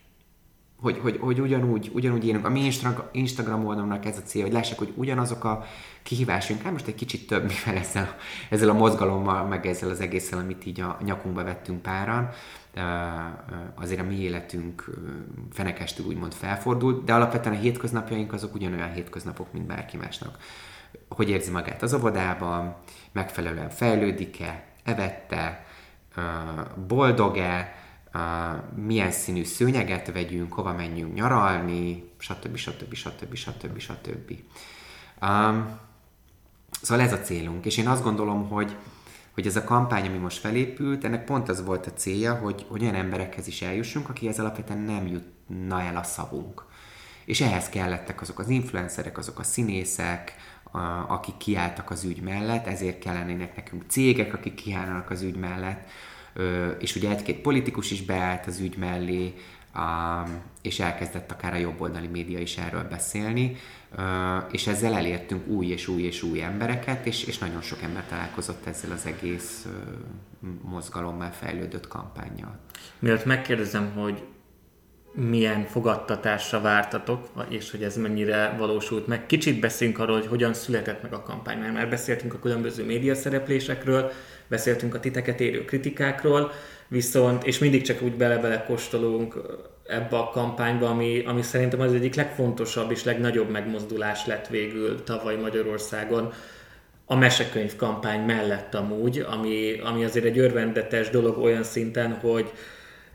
Hogy, 0.80 0.98
hogy, 0.98 1.18
hogy 1.20 1.40
ugyanúgy, 1.40 1.90
ugyanúgy 1.94 2.26
élünk. 2.26 2.44
A 2.44 2.50
mi 2.50 2.64
Instagram, 2.64 3.06
Instagram 3.12 3.66
oldalomnak 3.66 4.04
ez 4.04 4.16
a 4.16 4.22
cél, 4.22 4.42
hogy 4.42 4.52
lássák, 4.52 4.78
hogy 4.78 4.92
ugyanazok 4.96 5.44
a 5.44 5.64
kihívásunk, 6.02 6.62
hát 6.62 6.72
most 6.72 6.86
egy 6.86 6.94
kicsit 6.94 7.26
több, 7.26 7.42
mivel 7.42 7.80
ezzel, 7.80 8.16
ezzel 8.50 8.68
a 8.68 8.72
mozgalommal, 8.72 9.44
meg 9.44 9.66
ezzel 9.66 9.90
az 9.90 10.00
egésszel, 10.00 10.38
amit 10.38 10.66
így 10.66 10.80
a 10.80 10.98
nyakunkba 11.04 11.44
vettünk 11.44 11.82
páran, 11.82 12.30
azért 13.74 14.00
a 14.00 14.04
mi 14.04 14.14
életünk 14.14 14.90
fenekestül 15.52 16.06
úgymond 16.06 16.34
felfordult, 16.34 17.04
de 17.04 17.14
alapvetően 17.14 17.54
a 17.54 17.58
hétköznapjaink 17.58 18.32
azok 18.32 18.54
ugyanolyan 18.54 18.92
hétköznapok, 18.92 19.52
mint 19.52 19.66
bárki 19.66 19.96
másnak. 19.96 20.38
Hogy 21.08 21.28
érzi 21.28 21.50
magát 21.50 21.82
az 21.82 21.94
óvodában, 21.94 22.76
megfelelően 23.12 23.70
fejlődik-e, 23.70 24.64
evette, 24.84 25.64
boldog-e, 26.86 27.77
milyen 28.74 29.10
színű 29.10 29.44
szőnyeget 29.44 30.12
vegyünk, 30.12 30.52
hova 30.52 30.72
menjünk 30.72 31.14
nyaralni, 31.14 32.10
stb. 32.18 32.56
stb. 32.56 32.94
stb. 32.94 33.34
stb. 33.34 33.78
stb. 33.78 34.32
Um, 35.22 35.78
Szóval 36.82 37.04
ez 37.04 37.12
a 37.12 37.20
célunk, 37.20 37.64
és 37.64 37.76
én 37.76 37.88
azt 37.88 38.02
gondolom, 38.02 38.48
hogy, 38.48 38.76
hogy 39.34 39.46
ez 39.46 39.56
a 39.56 39.64
kampány, 39.64 40.06
ami 40.06 40.16
most 40.16 40.38
felépült, 40.38 41.04
ennek 41.04 41.24
pont 41.24 41.48
az 41.48 41.64
volt 41.64 41.86
a 41.86 41.92
célja, 41.92 42.34
hogy, 42.34 42.66
hogy 42.68 42.82
olyan 42.82 42.94
emberekhez 42.94 43.46
is 43.46 43.62
eljussunk, 43.62 44.08
akihez 44.08 44.38
alapvetően 44.38 44.78
nem 44.78 45.06
jutna 45.06 45.82
el 45.82 45.96
a 45.96 46.02
szavunk. 46.02 46.64
És 47.24 47.40
ehhez 47.40 47.68
kellettek 47.68 48.20
azok 48.20 48.38
az 48.38 48.48
influencerek, 48.48 49.18
azok 49.18 49.38
a 49.38 49.42
színészek, 49.42 50.34
a, 50.62 50.78
akik 51.08 51.36
kiálltak 51.36 51.90
az 51.90 52.04
ügy 52.04 52.20
mellett, 52.20 52.66
ezért 52.66 52.98
kellenének 52.98 53.56
nekünk 53.56 53.84
cégek, 53.88 54.34
akik 54.34 54.54
kiállnak 54.54 55.10
az 55.10 55.22
ügy 55.22 55.36
mellett, 55.36 55.88
és 56.78 56.96
ugye 56.96 57.10
egy-két 57.10 57.40
politikus 57.40 57.90
is 57.90 58.02
beállt 58.02 58.46
az 58.46 58.60
ügy 58.60 58.76
mellé, 58.76 59.34
és 60.62 60.80
elkezdett 60.80 61.30
akár 61.30 61.52
a 61.52 61.56
jobboldali 61.56 62.06
média 62.06 62.38
is 62.38 62.56
erről 62.56 62.88
beszélni, 62.88 63.56
és 64.50 64.66
ezzel 64.66 64.94
elértünk 64.94 65.46
új 65.46 65.66
és 65.66 65.88
új 65.88 66.02
és 66.02 66.22
új 66.22 66.42
embereket, 66.42 67.06
és, 67.06 67.24
és 67.24 67.38
nagyon 67.38 67.60
sok 67.60 67.82
ember 67.82 68.04
találkozott 68.08 68.66
ezzel 68.66 68.90
az 68.92 69.06
egész 69.06 69.66
mozgalommal 70.62 71.30
fejlődött 71.30 71.88
kampányjal. 71.88 72.58
Mielőtt 72.98 73.24
megkérdezem, 73.24 73.92
hogy 73.92 74.22
milyen 75.12 75.64
fogadtatásra 75.64 76.60
vártatok, 76.60 77.28
és 77.48 77.70
hogy 77.70 77.82
ez 77.82 77.96
mennyire 77.96 78.54
valósult 78.58 79.06
meg. 79.06 79.26
Kicsit 79.26 79.60
beszélünk 79.60 79.98
arról, 79.98 80.18
hogy 80.18 80.26
hogyan 80.26 80.54
született 80.54 81.02
meg 81.02 81.12
a 81.12 81.22
kampány, 81.22 81.58
mert 81.58 81.72
már 81.72 81.88
beszéltünk 81.88 82.34
a 82.34 82.38
különböző 82.38 82.84
média 82.84 83.14
szereplésekről, 83.14 84.12
beszéltünk 84.48 84.94
a 84.94 85.00
titeket 85.00 85.40
érő 85.40 85.64
kritikákról, 85.64 86.52
viszont, 86.88 87.44
és 87.44 87.58
mindig 87.58 87.82
csak 87.82 88.02
úgy 88.02 88.14
bele-bele 88.16 88.64
kóstolunk 88.64 89.34
ebbe 89.86 90.16
a 90.16 90.30
kampányba, 90.30 90.88
ami, 90.88 91.22
ami 91.26 91.42
szerintem 91.42 91.80
az 91.80 91.92
egyik 91.92 92.14
legfontosabb 92.14 92.90
és 92.90 93.04
legnagyobb 93.04 93.50
megmozdulás 93.50 94.26
lett 94.26 94.46
végül 94.46 95.02
tavaly 95.04 95.36
Magyarországon, 95.36 96.32
a 97.10 97.16
mesekönyv 97.16 97.76
kampány 97.76 98.20
mellett 98.20 98.74
amúgy, 98.74 99.26
ami, 99.30 99.80
ami 99.84 100.04
azért 100.04 100.24
egy 100.24 100.38
örvendetes 100.38 101.10
dolog 101.10 101.38
olyan 101.38 101.62
szinten, 101.62 102.12
hogy 102.12 102.52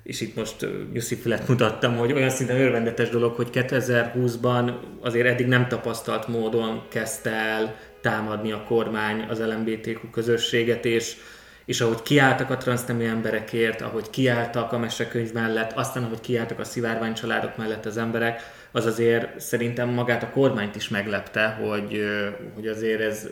és 0.04 0.22
itt 0.22 0.36
most 0.36 0.68
Nyuszi 0.94 1.16
Fület 1.16 1.48
mutattam, 1.48 1.98
hogy 1.98 2.12
olyan 2.12 2.30
szinten 2.30 2.60
örvendetes 2.60 3.10
dolog, 3.10 3.36
hogy 3.36 3.50
2020-ban 3.54 4.74
azért 5.02 5.28
eddig 5.28 5.48
nem 5.48 5.68
tapasztalt 5.68 6.28
módon 6.28 6.82
kezdte 6.90 7.32
el 7.32 7.76
támadni 8.04 8.52
a 8.52 8.64
kormány 8.64 9.26
az 9.30 9.40
LMBTQ 9.40 10.10
közösséget, 10.12 10.86
és 10.86 11.16
és 11.66 11.82
ahogy 11.82 12.02
kiálltak 12.02 12.50
a 12.50 12.58
transznemű 12.58 13.06
emberekért, 13.06 13.82
ahogy 13.82 14.10
kiálltak 14.10 14.72
a 14.72 14.78
mesekönyv 14.78 15.34
mellett, 15.34 15.72
aztán 15.72 16.04
ahogy 16.04 16.22
kiálltak 16.22 16.60
a 16.60 16.64
szivárvány 16.64 17.14
családok 17.14 17.58
mellett 17.58 17.86
az 17.86 17.98
emberek, 17.98 18.42
az 18.72 18.86
azért 18.86 19.40
szerintem 19.40 19.90
magát 19.90 20.24
a 20.24 20.30
kormányt 20.30 20.76
is 20.76 20.90
meglepte, 20.90 21.48
hogy, 21.48 22.06
hogy 22.54 22.68
azért 22.68 23.02
ez 23.02 23.28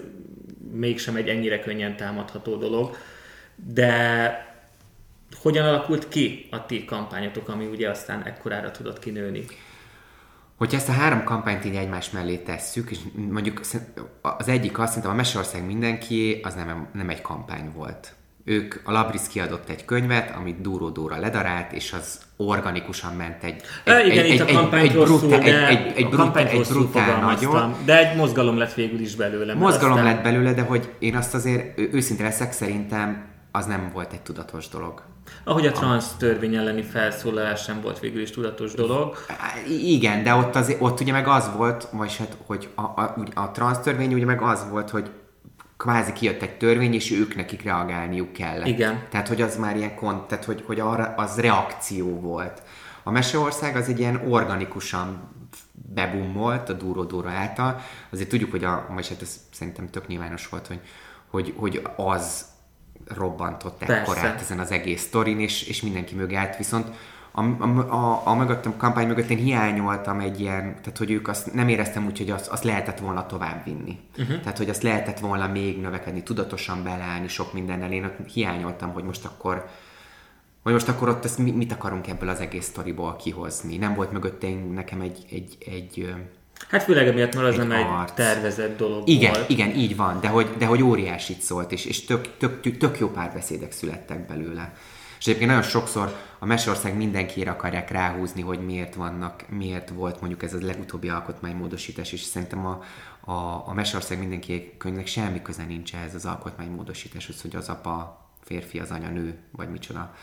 mégsem 0.72 1.16
egy 1.16 1.28
ennyire 1.28 1.60
könnyen 1.60 1.96
támadható 1.96 2.56
dolog. 2.56 2.98
De 3.56 4.50
hogyan 5.42 5.66
alakult 5.66 6.08
ki 6.08 6.48
a 6.52 6.66
ti 6.66 6.86
kampányotok, 6.86 7.50
ami 7.50 7.66
ugye 7.66 7.90
aztán 7.90 8.24
ekkorára 8.24 8.72
tudott 8.72 9.00
kinőni? 9.00 9.46
Hogyha 10.62 10.78
ezt 10.78 10.90
a 10.90 10.92
három 10.92 11.24
kampányt 11.24 11.66
így 11.66 11.76
egymás 11.76 12.10
mellé 12.10 12.36
tesszük, 12.36 12.92
és 12.92 12.98
mondjuk 13.30 13.60
az 14.22 14.48
egyik 14.48 14.80
azt 14.80 14.88
szerintem 14.88 15.12
a 15.12 15.16
Meseország 15.16 15.66
mindenki, 15.66 16.40
az 16.44 16.54
nem, 16.54 16.88
nem 16.94 17.10
egy 17.10 17.22
kampány 17.22 17.72
volt 17.76 18.14
ők, 18.44 18.76
a 18.84 18.92
Labris 18.92 19.22
kiadott 19.30 19.70
egy 19.70 19.86
könyvet, 19.86 20.36
amit 20.36 20.62
Dúró 20.62 20.90
Dóra 20.90 21.20
ledarált, 21.20 21.72
és 21.72 21.94
az 21.94 22.20
organikusan 22.38 23.16
ment 23.16 23.44
egy, 23.44 23.62
egy, 23.84 23.94
e, 23.94 24.06
igen, 24.06 24.26
egy, 24.26 24.34
itt 24.34 24.40
a 24.40 24.46
kampány 24.46 24.88
egy, 24.88 24.94
rosszul, 24.94 25.18
brutál, 25.18 25.40
de 25.40 25.68
egy, 25.68 25.78
egy, 25.78 25.98
egy, 25.98 26.10
brutál, 26.10 26.48
egy 26.48 26.68
brutál 26.68 27.22
nagyon. 27.22 27.76
De 27.86 28.10
egy 28.10 28.18
mozgalom 28.18 28.58
lett 28.58 28.74
végül 28.74 29.00
is 29.00 29.16
belőle. 29.16 29.54
Mozgalom 29.54 29.98
aztán... 29.98 30.14
lett 30.14 30.24
belőle, 30.24 30.54
de 30.54 30.62
hogy 30.62 30.94
én 31.00 31.16
azt 31.16 31.34
azért 31.34 31.80
őszinte 31.94 32.24
leszek, 32.24 32.52
szerintem 32.52 33.26
az 33.52 33.66
nem 33.66 33.90
volt 33.94 34.14
egy 34.14 34.22
tudatos 34.22 34.70
dolog. 34.70 35.04
Ahogy 35.44 35.68
a 35.68 35.72
transz 35.72 36.16
törvény 36.18 36.56
elleni 36.56 36.82
felszólalás 36.82 37.62
sem 37.62 37.82
volt 37.82 38.00
végül 38.00 38.22
is 38.22 38.32
tudatos 38.32 38.74
dolog. 38.74 39.16
Igen, 39.68 40.24
de 40.24 40.34
ott, 40.34 40.56
azért, 40.56 40.82
ott 40.82 41.00
ugye 41.00 41.12
meg 41.12 41.28
az 41.28 41.52
volt, 41.56 41.88
vagy 41.92 42.16
hát, 42.18 42.38
hogy 42.46 42.70
a, 42.76 42.82
a, 42.82 43.16
a 43.34 43.52
transz 43.52 43.80
törvény 43.80 44.14
ugye 44.14 44.26
meg 44.26 44.42
az 44.42 44.66
volt, 44.70 44.90
hogy 44.90 45.10
kvázi 45.78 46.14
kijött 46.14 46.42
egy 46.42 46.58
törvény, 46.58 46.94
és 46.94 47.12
ők 47.12 47.36
nekik 47.36 47.64
reagálniuk 47.64 48.34
kellett. 48.34 48.68
Igen. 48.68 49.04
Tehát, 49.10 49.28
hogy 49.28 49.42
az 49.42 49.58
már 49.58 49.76
ilyen 49.76 49.96
kont, 49.96 50.28
tehát, 50.28 50.46
hogy, 50.46 50.64
hogy 50.66 50.80
arra, 50.80 51.14
az 51.18 51.40
reakció 51.40 52.20
volt. 52.20 52.62
A 53.04 53.12
Meseország 53.12 53.76
az 53.76 53.88
egy 53.88 54.00
ilyen 54.00 54.22
organikusan 54.30 55.30
bebummolt 55.94 56.70
a 56.70 56.74
Dúró 56.74 57.04
Dóra 57.04 57.30
által. 57.30 57.82
Azért 58.10 58.30
tudjuk, 58.30 58.52
hogy 58.52 58.64
a, 58.64 58.86
vagy 58.94 59.10
hát 59.10 59.22
ez 59.22 59.40
szerintem 59.52 59.90
tök 59.90 60.08
nyilvános 60.08 60.50
volt, 60.50 60.68
hogy, 60.68 60.80
hogy, 61.30 61.54
hogy 61.58 61.82
az 61.96 62.46
robbantott 63.16 63.82
ekkorát 63.82 64.42
ezen 64.42 64.60
az 64.60 64.72
egész 64.72 65.02
sztorin, 65.02 65.40
és, 65.40 65.64
és 65.64 65.82
mindenki 65.82 66.16
mögé 66.16 66.36
állt. 66.36 66.58
Viszont 66.58 66.88
a, 67.32 67.42
a, 67.42 67.90
a, 67.90 68.22
a, 68.28 68.36
mögött, 68.36 68.66
a 68.66 68.74
kampány 68.78 69.08
mögött 69.08 69.30
én 69.30 69.38
hiányoltam 69.38 70.20
egy 70.20 70.40
ilyen, 70.40 70.62
tehát 70.64 70.98
hogy 70.98 71.12
ők 71.12 71.28
azt 71.28 71.54
nem 71.54 71.68
éreztem 71.68 72.06
úgy, 72.06 72.18
hogy 72.18 72.30
azt, 72.30 72.48
azt 72.48 72.64
lehetett 72.64 73.00
volna 73.00 73.26
tovább 73.26 73.64
vinni. 73.64 74.00
Uh-huh. 74.18 74.40
Tehát, 74.40 74.58
hogy 74.58 74.70
azt 74.70 74.84
lehetett 74.84 75.20
volna 75.20 75.48
még 75.48 75.82
növekedni, 75.82 76.24
tudatosan 76.24 76.84
beleállni 76.84 77.28
sok 77.28 77.54
mindennel. 77.54 77.92
Én 77.92 78.12
hiányoltam, 78.34 78.94
hogy 78.94 79.04
most 79.04 79.26
akkor 79.26 79.70
hogy 80.64 80.74
most 80.74 80.88
akkor 80.88 81.10
ott 81.10 81.26
ezt 81.26 81.38
mit 81.38 81.72
akarunk 81.72 82.08
ebből 82.08 82.30
az 82.30 82.40
egész 82.40 82.66
sztoriból 82.66 83.16
kihozni. 83.16 83.78
Nem 83.78 83.96
volt 83.96 84.12
mögötte 84.12 84.48
nekem 84.74 85.02
egy, 85.02 85.26
egy, 85.32 85.58
egy, 85.66 86.14
Hát 86.70 86.84
főleg 86.84 87.08
emiatt, 87.08 87.36
mert 87.36 87.48
az 87.48 87.60
Egy 87.60 87.68
nem 87.68 87.72
egy 87.72 88.14
tervezett 88.14 88.78
dolog 88.78 89.08
Igen, 89.08 89.34
volt. 89.34 89.50
igen, 89.50 89.76
így 89.76 89.96
van, 89.96 90.20
de 90.20 90.28
hogy, 90.28 90.50
de 90.58 90.66
hogy 90.66 90.84
óriásit 90.84 91.42
szólt, 91.42 91.72
és, 91.72 91.86
és 91.86 92.06
tök, 92.06 92.38
tök, 92.38 92.78
tök 92.78 93.00
jó 93.00 93.10
párbeszédek 93.10 93.72
születtek 93.72 94.26
belőle. 94.26 94.74
És 95.20 95.28
egyébként 95.28 95.50
nagyon 95.50 95.66
sokszor 95.66 96.16
a 96.40 96.46
Mesország 96.46 96.98
mindenkire 96.98 97.52
akarják 97.52 97.92
ráhúzni, 97.92 98.42
hogy 98.42 98.66
miért 98.66 98.96
vannak, 98.96 99.46
miért 99.50 99.90
volt 99.90 100.20
mondjuk 100.20 100.44
ez 100.44 100.54
a 100.54 100.58
legutóbbi 100.62 101.10
alkotmánymódosítás, 101.10 102.12
és 102.12 102.22
szerintem 102.22 102.66
a, 102.66 102.84
a, 103.32 103.68
a 103.68 103.74
Mesország 103.74 104.20
mindenki 104.20 104.74
könyvnek 104.78 105.08
semmi 105.08 105.42
köze 105.42 105.64
nincs 105.64 105.94
ehhez 105.94 106.16
az 106.16 106.26
alkotmánymódosításhoz, 106.26 107.42
hogy 107.42 107.56
az 107.56 107.70
apa 107.70 108.26
férfi, 108.44 108.80
az 108.80 108.92
anya 108.92 109.10
nő, 109.10 109.38
vagy 109.52 109.70
micsoda. 109.70 110.16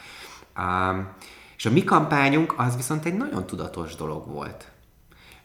Um, 0.59 1.09
és 1.57 1.67
a 1.67 1.71
mi 1.71 1.85
kampányunk 1.85 2.55
az 2.57 2.77
viszont 2.77 3.05
egy 3.05 3.17
nagyon 3.17 3.47
tudatos 3.47 3.95
dolog 3.95 4.27
volt. 4.27 4.69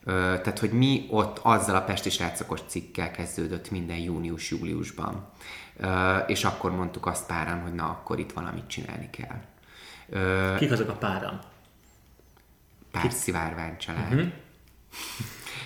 Tehát, 0.06 0.60
hogy 0.60 0.72
mi 0.72 1.08
ott 1.10 1.40
azzal 1.42 1.76
a 1.76 1.84
Pesti 1.84 2.10
srácokos 2.10 2.60
cikkkel 2.68 3.12
kezdődött 3.12 3.72
minden 3.72 3.98
június-júliusban. 3.98 5.30
És 6.28 6.44
akkor 6.44 6.72
mondtuk 6.72 7.06
azt 7.06 7.28
páran, 7.28 7.62
hogy 7.62 7.74
na, 7.74 7.90
akkor 7.90 8.20
itt 8.20 8.32
valamit 8.32 8.68
csinálni 8.68 9.10
kell. 9.10 9.42
Kik 10.58 10.72
azok 10.72 10.90
a 10.90 10.94
páran? 10.94 11.42
pár 12.94 13.12
szivárvány 13.12 13.78
család. 13.78 14.14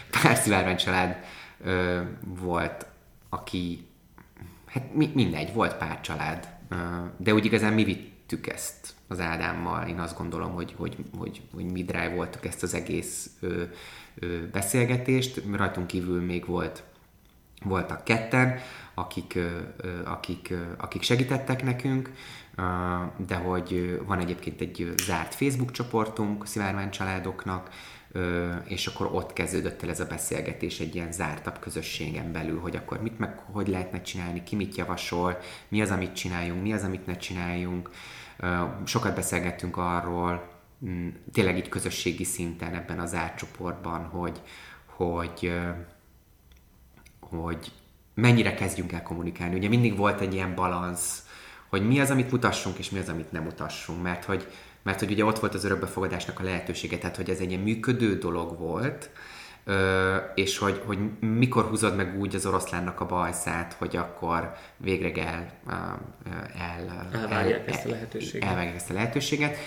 Uh-huh. 0.10 0.22
Pár 0.22 0.36
szivárvány 0.36 0.78
család 0.78 1.18
ö, 1.64 2.02
volt, 2.24 2.86
aki, 3.30 3.88
hát 4.66 4.94
mi, 4.94 5.12
mindegy, 5.14 5.54
volt 5.54 5.78
pár 5.78 6.02
család, 6.02 6.48
ö, 6.70 6.76
de 7.18 7.34
úgy 7.34 7.46
igazán 7.46 7.74
mi 7.74 7.84
vittük 7.84 8.48
ezt 8.48 8.94
az 9.08 9.20
Ádámmal. 9.20 9.88
Én 9.88 10.00
azt 10.00 10.18
gondolom, 10.18 10.54
hogy, 10.54 10.74
hogy, 10.78 10.98
hogy, 11.18 11.42
hogy 11.54 11.66
mi 11.66 11.84
drive 11.84 12.10
voltuk 12.10 12.46
ezt 12.46 12.64
az 12.64 12.74
egész 12.74 13.30
ö, 13.40 13.64
beszélgetést. 14.52 15.42
Rajtunk 15.56 15.88
kívül 15.88 16.22
még 16.22 16.46
volt 16.46 16.84
voltak 17.64 18.04
ketten, 18.04 18.60
akik, 18.94 19.40
akik, 20.06 20.54
akik 20.78 21.02
segítettek 21.02 21.64
nekünk, 21.64 22.12
de 23.28 23.36
hogy 23.36 24.02
van 24.06 24.20
egyébként 24.20 24.62
egy 24.62 24.94
zárt 25.06 25.36
Facebook 25.36 25.72
csoportunk 25.72 26.48
Szivárvány 26.48 26.90
családoknak, 26.90 27.70
és 28.64 28.88
akkor 28.88 29.10
ott 29.12 29.34
kezdődött 29.34 29.84
el 29.84 29.90
ez 29.90 30.00
a 30.00 30.06
beszélgetés 30.06 30.80
egy 30.80 30.96
ilyen 30.96 31.12
zártabb 31.12 31.60
közösségen 31.60 32.32
belül, 32.32 32.60
hogy 32.60 32.76
akkor 32.76 33.02
mit 33.02 33.20
meg 33.20 33.40
hogy 33.52 33.68
lehetne 33.68 34.02
csinálni, 34.02 34.44
ki 34.44 34.56
mit 34.56 34.76
javasol, 34.76 35.38
mi 35.68 35.82
az, 35.82 35.92
amit 35.92 36.14
csináljunk, 36.14 36.62
mi 36.62 36.74
az, 36.74 36.84
amit 36.84 37.06
ne 37.06 37.18
csináljunk. 37.18 37.90
Sokat 38.86 39.16
beszélgettünk 39.16 39.78
arról, 39.78 40.57
tényleg 41.32 41.58
így 41.58 41.70
közösségi 41.70 42.24
szinten 42.24 42.74
ebben 42.74 43.00
a 43.00 43.06
zárt 43.06 43.38
csoportban, 43.38 44.06
hogy, 44.06 44.42
hogy 44.86 45.52
hogy 47.20 47.72
mennyire 48.14 48.54
kezdjünk 48.54 48.92
el 48.92 49.04
kommunikálni. 49.04 49.56
Ugye 49.56 49.68
mindig 49.68 49.98
volt 49.98 50.22
egy 50.22 50.34
ilyen 50.34 50.56
balansz, 50.56 51.24
hogy 51.70 51.88
mi 51.88 52.00
az, 52.00 52.10
amit 52.10 52.32
mutassunk, 52.32 52.78
és 52.78 52.90
mi 52.90 53.00
az, 53.00 53.10
amit 53.10 53.32
nem 53.32 53.44
mutassunk, 53.44 54.02
mert 54.04 54.24
hogy, 54.24 54.48
mert 54.84 55.00
hogy 55.00 55.12
ugye 55.12 55.26
ott 55.26 55.40
volt 55.40 55.54
az 55.54 55.64
örökbefogadásnak 55.66 56.40
a 56.40 56.44
lehetősége, 56.44 56.98
tehát 56.98 57.16
hogy 57.16 57.30
ez 57.30 57.40
egy 57.40 57.50
ilyen 57.50 57.62
működő 57.62 58.18
dolog 58.18 58.60
volt, 58.60 59.10
és 60.36 60.58
hogy, 60.58 60.82
hogy 60.86 61.00
mikor 61.20 61.64
húzod 61.64 61.96
meg 61.96 62.20
úgy 62.20 62.36
az 62.36 62.46
oroszlánnak 62.46 63.00
a 63.00 63.06
bajszát, 63.06 63.74
hogy 63.74 63.96
akkor 63.96 64.54
végre 64.78 65.24
el, 65.24 65.52
ö, 65.68 65.72
el, 66.60 67.10
Elvárják 67.14 67.70
ezt 67.70 67.86
a 67.86 67.90
lehetőséget. 67.90 68.50
elvágják 68.50 68.76
ezt 68.76 68.90
a 68.90 68.94
lehetőséget. 68.94 69.58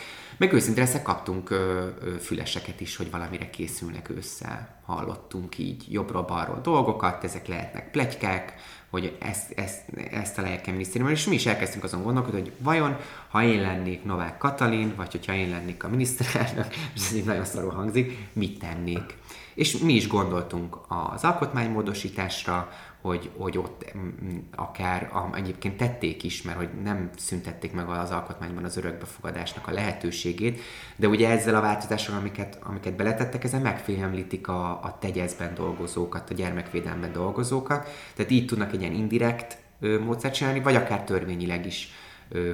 Meg 0.40 0.53
őszintén 0.53 0.83
ezt 0.83 1.03
kaptunk 1.03 1.50
ö, 1.50 1.87
ö, 2.05 2.11
füleseket 2.11 2.81
is, 2.81 2.96
hogy 2.96 3.11
valamire 3.11 3.50
készülnek 3.50 4.11
ősszel. 4.11 4.81
Hallottunk 4.85 5.59
így 5.59 5.92
jobbról-balról 5.92 6.61
dolgokat, 6.62 7.24
ezek 7.24 7.46
lehetnek 7.46 7.90
plegykák, 7.90 8.55
hogy 8.90 9.16
ezt, 9.18 9.53
ezt, 9.57 9.83
ezt 10.11 10.38
a 10.38 10.42
lelkem 10.42 10.72
minisztériumban, 10.72 11.16
és 11.16 11.26
mi 11.26 11.35
is 11.35 11.46
elkezdtünk 11.46 11.85
azon 11.85 12.03
gondolkodni, 12.03 12.40
hogy 12.40 12.53
vajon, 12.59 12.96
ha 13.29 13.42
én 13.42 13.61
lennék 13.61 14.05
Novák 14.05 14.38
Katalin, 14.38 14.92
vagy 14.96 15.11
hogyha 15.11 15.35
én 15.35 15.50
lennék 15.50 15.85
a 15.85 15.88
miniszterelnök, 15.88 16.66
és 16.94 17.07
ez 17.07 17.14
így 17.14 17.24
nagyon 17.24 17.44
szarul 17.44 17.72
hangzik, 17.72 18.29
mit 18.33 18.59
tennék? 18.59 19.16
És 19.55 19.79
mi 19.79 19.92
is 19.92 20.09
gondoltunk 20.09 20.79
az 20.88 21.24
alkotmánymódosításra, 21.24 22.72
hogy, 23.00 23.30
hogy 23.36 23.58
ott 23.58 23.92
mm, 23.96 24.38
akár 24.54 25.10
a, 25.12 25.36
egyébként 25.36 25.76
tették 25.76 26.22
is, 26.22 26.42
mert 26.42 26.58
hogy 26.58 26.68
nem 26.82 27.10
szüntették 27.16 27.72
meg 27.72 27.88
az 27.88 28.10
alkotmányban 28.10 28.64
az 28.64 28.76
örökbefogadásnak 28.76 29.68
a 29.68 29.72
lehetőségét, 29.72 30.60
de 30.96 31.08
ugye 31.08 31.28
ezzel 31.28 31.54
a 31.54 31.60
változással, 31.60 32.16
amiket, 32.16 32.58
amiket 32.62 32.96
beletettek, 32.96 33.44
ezzel 33.44 33.60
megfélemlítik 33.60 34.48
a, 34.48 34.70
a 34.70 34.96
tegyezben 35.00 35.54
dolgozókat, 35.54 36.30
a 36.30 36.34
gyermekvédelemben 36.34 37.12
dolgozókat, 37.12 37.88
tehát 38.14 38.30
így 38.30 38.46
tudnak 38.46 38.72
egy 38.72 38.80
ilyen 38.80 38.94
indirekt 38.94 39.58
ö, 39.80 39.98
módszert 39.98 40.34
csinálni, 40.34 40.60
vagy 40.60 40.74
akár 40.74 41.04
törvényileg 41.04 41.66
is 41.66 41.92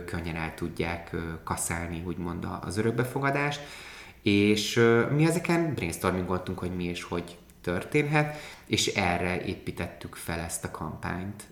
könnyen 0.06 0.36
el 0.36 0.54
tudják 0.54 1.08
ö, 1.12 1.18
kaszálni, 1.44 2.02
úgymond 2.06 2.46
az 2.60 2.76
örökbefogadást. 2.76 3.60
És 4.22 4.80
mi 5.14 5.24
ezeken 5.24 5.74
brainstormingoltunk, 5.74 6.58
hogy 6.58 6.76
mi 6.76 6.84
és 6.84 7.02
hogy 7.02 7.36
történhet, 7.66 8.36
és 8.66 8.86
erre 8.86 9.44
építettük 9.44 10.14
fel 10.14 10.38
ezt 10.40 10.64
a 10.64 10.70
kampányt, 10.70 11.46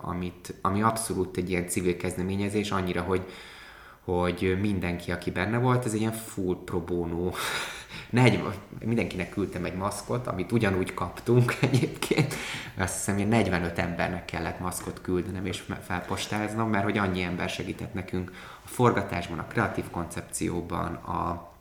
amit, 0.00 0.54
ami 0.60 0.82
abszolút 0.82 1.36
egy 1.36 1.50
ilyen 1.50 1.68
civil 1.68 1.96
kezdeményezés, 1.96 2.70
annyira, 2.70 3.02
hogy, 3.02 3.30
hogy 4.04 4.58
mindenki, 4.60 5.12
aki 5.12 5.30
benne 5.30 5.58
volt, 5.58 5.84
ez 5.84 5.92
egy 5.92 6.00
ilyen 6.00 6.12
full 6.12 6.56
pro 6.64 6.80
bono. 6.80 7.30
Negy, 8.10 8.42
mindenkinek 8.84 9.30
küldtem 9.30 9.64
egy 9.64 9.74
maszkot, 9.74 10.26
amit 10.26 10.52
ugyanúgy 10.52 10.94
kaptunk 10.94 11.54
egyébként. 11.70 12.34
Azt 12.76 12.94
hiszem, 12.94 13.16
hogy 13.16 13.28
45 13.28 13.78
embernek 13.78 14.24
kellett 14.24 14.60
maszkot 14.60 15.00
küldenem 15.00 15.46
és 15.46 15.62
felpostáznom, 15.86 16.70
mert 16.70 16.84
hogy 16.84 16.98
annyi 16.98 17.22
ember 17.22 17.48
segített 17.48 17.94
nekünk 17.94 18.32
a 18.64 18.68
forgatásban, 18.68 19.38
a 19.38 19.46
kreatív 19.46 19.90
koncepcióban, 19.90 20.94
a 20.94 21.51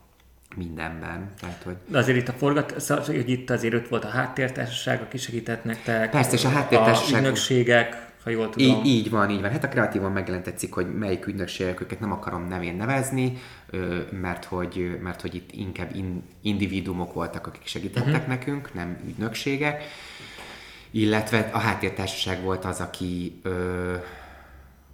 mindenben. 0.56 1.30
Tehát, 1.40 1.62
hogy 1.64 1.76
De 1.88 1.98
azért 1.98 2.18
itt 2.18 2.28
a 2.28 2.34
forgat, 2.34 2.80
szóval, 2.80 3.06
hogy 3.06 3.30
itt 3.30 3.50
azért 3.50 3.74
ott 3.74 3.88
volt 3.88 4.04
a 4.04 4.10
háttértársaság, 4.10 5.02
aki 5.02 5.18
segített 5.18 5.64
nektek. 5.64 6.10
Persze, 6.10 6.34
és 6.34 6.46
a 6.46 6.50
háttértársaság- 6.50 7.14
A 7.14 7.18
ügynökségek, 7.18 8.10
ha 8.24 8.30
jól 8.30 8.50
tudom. 8.50 8.68
Így, 8.68 8.86
így 8.86 9.10
van, 9.10 9.30
így 9.30 9.42
van. 9.42 9.52
Hát 9.52 9.64
a 9.64 9.68
kreatívan 9.68 10.12
megjelent 10.12 10.48
egy 10.48 10.58
cikk, 10.58 10.74
hogy 10.74 10.94
melyik 10.94 11.28
ügynökségek, 11.28 11.82
őket 11.82 12.00
nem 12.00 12.12
akarom 12.12 12.48
nevén 12.48 12.76
nevezni, 12.76 13.38
mert 14.22 14.46
hogy, 14.46 14.98
mert 15.02 15.22
hogy 15.22 15.36
itt 15.36 15.52
inkább 15.52 15.96
in, 15.96 16.24
individumok 16.42 17.14
voltak, 17.14 17.48
akik 17.48 17.66
segítettek 17.66 18.14
uh-huh. 18.14 18.28
nekünk, 18.28 18.74
nem 18.74 18.98
ügynökségek. 19.08 19.84
Illetve 20.92 21.50
a 21.54 21.58
háttértársaság 21.58 22.42
volt 22.42 22.66
az, 22.66 22.80
aki 22.80 23.40
ö, 23.44 23.94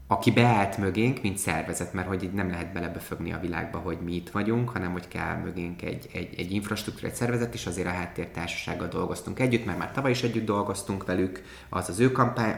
aki 0.10 0.32
beállt 0.32 0.78
mögénk, 0.78 1.22
mint 1.22 1.38
szervezet, 1.38 1.93
mert 1.93 2.08
hogy 2.08 2.24
így 2.24 2.34
nem 2.34 2.50
lehet 2.50 2.74
belebefögni 2.74 3.34
a 3.34 3.39
világba, 3.39 3.78
hogy 3.78 3.98
mi 4.00 4.15
itt 4.15 4.30
vagyunk, 4.30 4.70
hanem 4.70 4.91
hogy 4.91 5.08
kell 5.08 5.36
mögénk 5.36 5.82
egy, 5.82 6.10
egy, 6.13 6.39
egy 6.39 6.52
infrastruktúra, 6.52 7.08
egy 7.08 7.15
szervezet, 7.15 7.54
és 7.54 7.65
azért 7.65 7.88
a 7.88 7.91
háttértársasággal 7.91 8.88
dolgoztunk 8.88 9.39
együtt, 9.39 9.65
mert 9.65 9.78
már 9.78 9.91
tavaly 9.91 10.12
is 10.12 10.24
együtt 10.24 10.46
dolgoztunk 10.46 11.06
velük, 11.06 11.43
az 11.70 11.89
az 11.89 12.00
ő 12.00 12.12
kampány, 12.12 12.58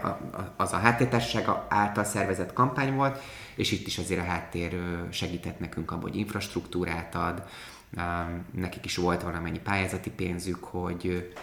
az 0.55 0.73
a 0.73 0.77
háttértársaság 0.77 1.49
által 1.67 2.03
szervezett 2.03 2.53
kampány 2.53 2.93
volt, 2.93 3.21
és 3.55 3.71
itt 3.71 3.87
is 3.87 3.97
azért 3.97 4.21
a 4.21 4.29
háttér 4.29 4.79
segített 5.09 5.59
nekünk 5.59 5.91
abban, 5.91 6.01
hogy 6.01 6.15
infrastruktúrát 6.15 7.15
ad, 7.15 7.43
nekik 8.51 8.85
is 8.85 8.95
volt 8.95 9.21
valamennyi 9.21 9.59
pályázati 9.59 10.09
pénzük, 10.09 10.63
hogy, 10.63 11.33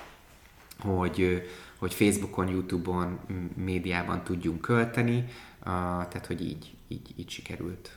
hogy, 0.78 1.42
hogy 1.86 1.94
Facebookon, 1.94 2.48
Youtube-on, 2.48 3.18
médiában 3.56 4.24
tudjunk 4.24 4.60
költeni, 4.60 5.24
tehát 5.64 6.26
hogy 6.26 6.42
így, 6.42 6.74
így, 6.88 7.10
így 7.16 7.30
sikerült. 7.30 7.90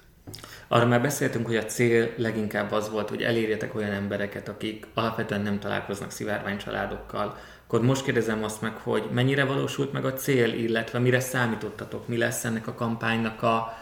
Arra 0.68 0.86
már 0.86 1.02
beszéltünk, 1.02 1.46
hogy 1.46 1.56
a 1.56 1.66
cél 1.66 2.14
leginkább 2.18 2.72
az 2.72 2.90
volt, 2.90 3.10
hogy 3.10 3.22
elérjetek 3.22 3.76
olyan 3.76 3.92
embereket, 3.92 4.48
akik 4.48 4.88
alapvetően 4.94 5.42
nem 5.42 5.60
találkoznak 5.60 6.12
szivárvány 6.12 6.58
családokkal. 6.58 7.38
Akkor 7.66 7.82
most 7.82 8.04
kérdezem 8.04 8.44
azt 8.44 8.62
meg, 8.62 8.76
hogy 8.76 9.10
mennyire 9.12 9.46
valósult 9.46 9.92
meg 9.92 10.06
a 10.06 10.14
cél, 10.14 10.54
illetve 10.54 11.00
mire 11.00 11.20
számítottatok, 11.20 12.08
mi 12.08 12.18
lesz 12.18 12.46
ennek 12.46 12.68
a 12.68 12.74
kampánynak 12.74 13.44
a, 13.44 13.78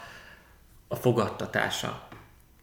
a 0.87 0.95
fogadtatása? 0.95 2.06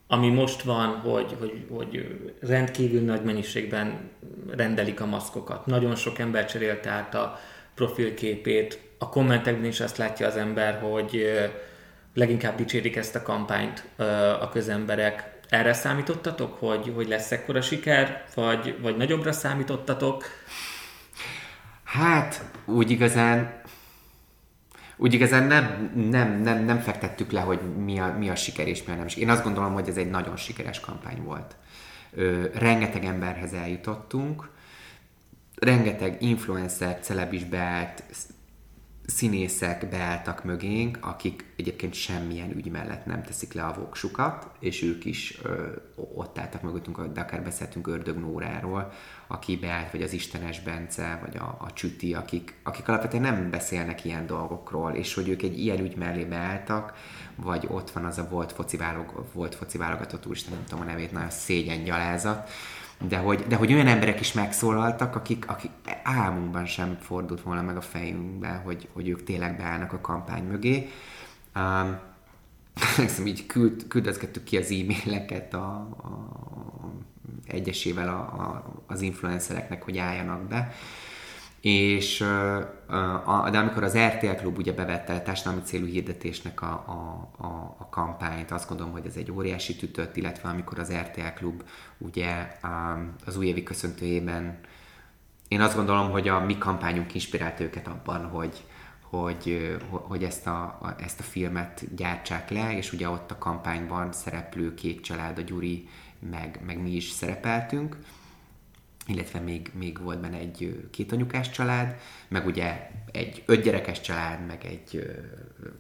Ami 0.07 0.29
most 0.29 0.63
van, 0.63 0.89
hogy, 0.89 1.37
hogy, 1.39 1.67
hogy 1.71 2.19
rendkívül 2.41 3.01
nagy 3.01 3.23
mennyiségben 3.23 4.11
rendelik 4.51 5.01
a 5.01 5.07
maszkokat. 5.07 5.67
Nagyon 5.67 5.95
sok 5.95 6.19
ember 6.19 6.47
cserélte 6.47 6.91
át 6.91 7.15
a 7.15 7.39
profilképét. 7.75 8.81
A 8.99 9.09
kommentekben 9.09 9.65
is 9.65 9.81
azt 9.81 9.97
látja 9.97 10.27
az 10.27 10.37
ember, 10.37 10.79
hogy 10.81 11.25
leginkább 12.15 12.57
dicsérik 12.57 12.97
ezt 12.97 13.15
a 13.15 13.23
kampányt 13.23 13.85
a 14.41 14.49
közemberek. 14.49 15.33
Erre 15.49 15.73
számítottatok, 15.73 16.59
hogy, 16.59 16.93
hogy 16.95 17.09
lesz 17.09 17.33
ekkora 17.33 17.61
siker, 17.61 18.25
vagy, 18.35 18.77
vagy 18.81 18.97
nagyobbra 18.97 19.33
számítottatok? 19.33 20.25
Hát, 21.85 22.45
úgy 22.67 22.91
igazán, 22.91 23.61
úgy 24.97 25.15
igazán 25.15 25.45
nem, 25.47 25.91
nem, 26.11 26.41
nem, 26.43 26.65
nem 26.65 26.79
fektettük 26.79 27.31
le, 27.31 27.41
hogy 27.41 27.61
mi 27.85 27.99
a, 27.99 28.15
mi 28.19 28.29
a 28.31 28.37
siker 28.37 28.69
és 28.69 28.85
mi 28.85 28.93
a 28.93 28.97
nem 28.97 29.09
siker. 29.09 29.29
Én 29.29 29.35
azt 29.35 29.43
gondolom, 29.45 29.73
hogy 29.73 29.89
ez 29.89 29.97
egy 29.97 30.11
nagyon 30.11 30.37
sikeres 30.37 30.81
kampány 30.81 31.23
volt. 31.23 31.57
Ö, 32.13 32.47
rengeteg 32.55 33.05
emberhez 33.05 33.53
eljutottunk. 33.53 34.53
rengeteg 35.57 36.23
influencer, 36.23 36.99
celebis 37.01 37.45
beállt, 37.45 38.03
színészek 39.07 39.89
beálltak 39.89 40.45
mögénk, 40.45 40.99
akik 41.01 41.45
egyébként 41.57 41.95
semmilyen 41.95 42.51
ügy 42.51 42.71
mellett 42.71 43.07
nem 43.07 43.23
teszik 43.23 43.53
le 43.53 43.65
a 43.65 43.75
voksukat, 43.79 44.51
és 44.59 44.83
ők 44.83 45.05
is 45.05 45.39
ö, 45.43 45.69
ott 46.15 46.39
álltak 46.39 46.63
mögöttünk, 46.63 47.07
de 47.07 47.21
akár 47.21 47.43
beszéltünk 47.43 47.87
Ördög 47.87 48.19
Nóráról, 48.19 48.93
aki 49.27 49.57
beállt, 49.57 49.91
vagy 49.91 50.03
az 50.03 50.13
Istenes 50.13 50.61
Bence, 50.61 51.19
vagy 51.25 51.37
a, 51.37 51.57
a 51.61 51.73
Csüti, 51.73 52.15
akik, 52.15 52.55
akik 52.63 52.89
alapvetően 52.89 53.23
nem 53.23 53.51
beszélnek 53.51 54.05
ilyen 54.05 54.27
dolgokról, 54.27 54.93
és 54.93 55.15
hogy 55.15 55.29
ők 55.29 55.43
egy 55.43 55.59
ilyen 55.59 55.79
ügy 55.79 55.97
mellé 55.97 56.25
beálltak, 56.25 56.93
vagy 57.37 57.67
ott 57.71 57.91
van 57.91 58.05
az 58.05 58.19
a 58.19 58.29
volt 58.29 58.53
foci, 58.53 58.79
volt 59.33 59.55
foci 59.55 59.79
válogatott, 59.79 60.27
úristen, 60.27 60.53
nem 60.53 60.65
tudom 60.65 60.85
a 60.85 60.87
nevét, 60.87 61.13
nagyon 61.13 61.31
szégyen 61.31 61.85
gyalázat, 61.85 62.51
de 63.09 63.17
hogy, 63.17 63.47
de 63.47 63.57
hogy 63.57 63.73
olyan 63.73 63.87
emberek 63.87 64.21
is 64.21 64.33
megszólaltak, 64.33 65.17
akik, 65.17 65.49
akik 65.49 65.71
álmunkban 66.03 66.67
sem 66.67 66.97
fordult 67.01 67.43
volna 67.43 67.63
meg 67.63 67.77
a 67.77 67.81
fejünkbe, 67.81 68.61
hogy, 68.65 68.89
hogy 68.93 69.09
ők 69.09 69.25
tényleg 69.25 69.57
beállnak 69.57 69.93
a 69.93 70.01
kampány 70.01 70.45
mögé. 70.45 70.89
Um, 71.57 71.99
így 73.27 73.47
küld, 73.47 73.87
küldözgettük 73.89 74.45
ki 74.45 74.57
az 74.57 74.71
e-maileket 74.71 75.55
a, 75.55 75.67
a, 75.67 76.91
egyesével 77.47 78.09
a, 78.09 78.19
a, 78.19 78.65
az 78.87 79.01
influencereknek, 79.01 79.83
hogy 79.83 79.99
álljanak 79.99 80.43
be 80.43 80.75
és 81.65 82.19
de 83.51 83.59
amikor 83.59 83.83
az 83.83 83.97
RTL 83.97 84.35
Klub 84.37 84.59
ugye 84.59 84.73
bevette 84.73 85.15
a 85.15 85.23
társadalmi 85.23 85.61
célú 85.63 85.87
hirdetésnek 85.87 86.63
a, 86.63 86.67
a, 86.67 87.31
a, 87.45 87.77
a 87.79 87.89
kampányt, 87.89 88.51
azt 88.51 88.69
gondolom, 88.69 88.93
hogy 88.93 89.07
ez 89.07 89.17
egy 89.17 89.31
óriási 89.31 89.77
tütött, 89.77 90.17
illetve 90.17 90.49
amikor 90.49 90.79
az 90.79 90.93
RTL 90.93 91.35
Klub 91.35 91.63
ugye 91.99 92.59
az 93.25 93.37
újévi 93.37 93.63
köszöntőjében 93.63 94.59
én 95.49 95.61
azt 95.61 95.77
gondolom, 95.77 96.11
hogy 96.11 96.29
a 96.29 96.41
mi 96.41 96.59
kampányunk 96.59 97.15
inspirált 97.15 97.61
őket 97.61 97.87
abban, 97.87 98.29
hogy, 98.29 98.65
hogy, 99.01 99.77
hogy 99.89 100.25
ezt, 100.25 100.47
a, 100.47 100.95
ezt 100.99 101.21
a 101.21 101.23
filmet 101.23 101.95
gyártsák 101.97 102.51
le, 102.51 102.77
és 102.77 102.93
ugye 102.93 103.09
ott 103.09 103.31
a 103.31 103.39
kampányban 103.39 104.13
szereplő 104.13 104.75
két 104.75 105.01
család, 105.01 105.39
a 105.39 105.43
Gyuri, 105.43 105.89
meg, 106.31 106.61
meg 106.67 106.83
mi 106.83 106.91
is 106.91 107.11
szerepeltünk 107.11 107.97
illetve 109.07 109.39
még, 109.39 109.71
még 109.75 110.03
volt 110.03 110.21
benne 110.21 110.37
egy 110.37 110.89
két 110.91 111.13
anyukás 111.13 111.51
család, 111.51 111.97
meg 112.29 112.47
ugye 112.47 112.91
egy 113.13 113.43
ötgyerekes 113.47 114.01
család, 114.01 114.47
meg 114.47 114.65
egy 114.65 115.17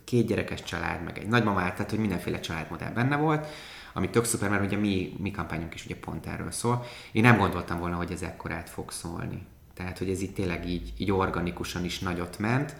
két 0.05 0.27
gyerekes 0.27 0.63
család, 0.63 1.05
meg 1.05 1.19
egy 1.19 1.27
nagymamát, 1.27 1.75
tehát 1.75 1.91
hogy 1.91 2.01
mindenféle 2.01 2.41
családmodell 2.41 2.93
benne 2.93 3.17
volt, 3.17 3.47
ami 3.93 4.11
tök 4.11 4.25
szuper, 4.25 4.51
mert 4.51 4.65
ugye 4.65 4.77
mi, 4.77 5.13
mi 5.19 5.31
kampányunk 5.31 5.75
is 5.75 5.85
ugye 5.85 5.97
pont 5.97 6.27
erről 6.27 6.51
szól. 6.51 6.85
Én 7.13 7.23
nem 7.23 7.39
gondoltam 7.39 7.79
volna, 7.79 7.97
hogy 7.97 8.13
ez 8.13 8.23
ekkorát 8.23 8.71
fog 8.71 8.91
szólni. 8.91 9.47
Tehát, 9.75 9.99
hogy 9.99 10.11
ez 10.11 10.21
itt 10.21 10.35
tényleg 10.35 10.69
így, 10.69 10.93
így 10.97 11.13
organikusan 11.13 11.85
is 11.85 11.99
nagyot 11.99 12.39
ment, 12.39 12.77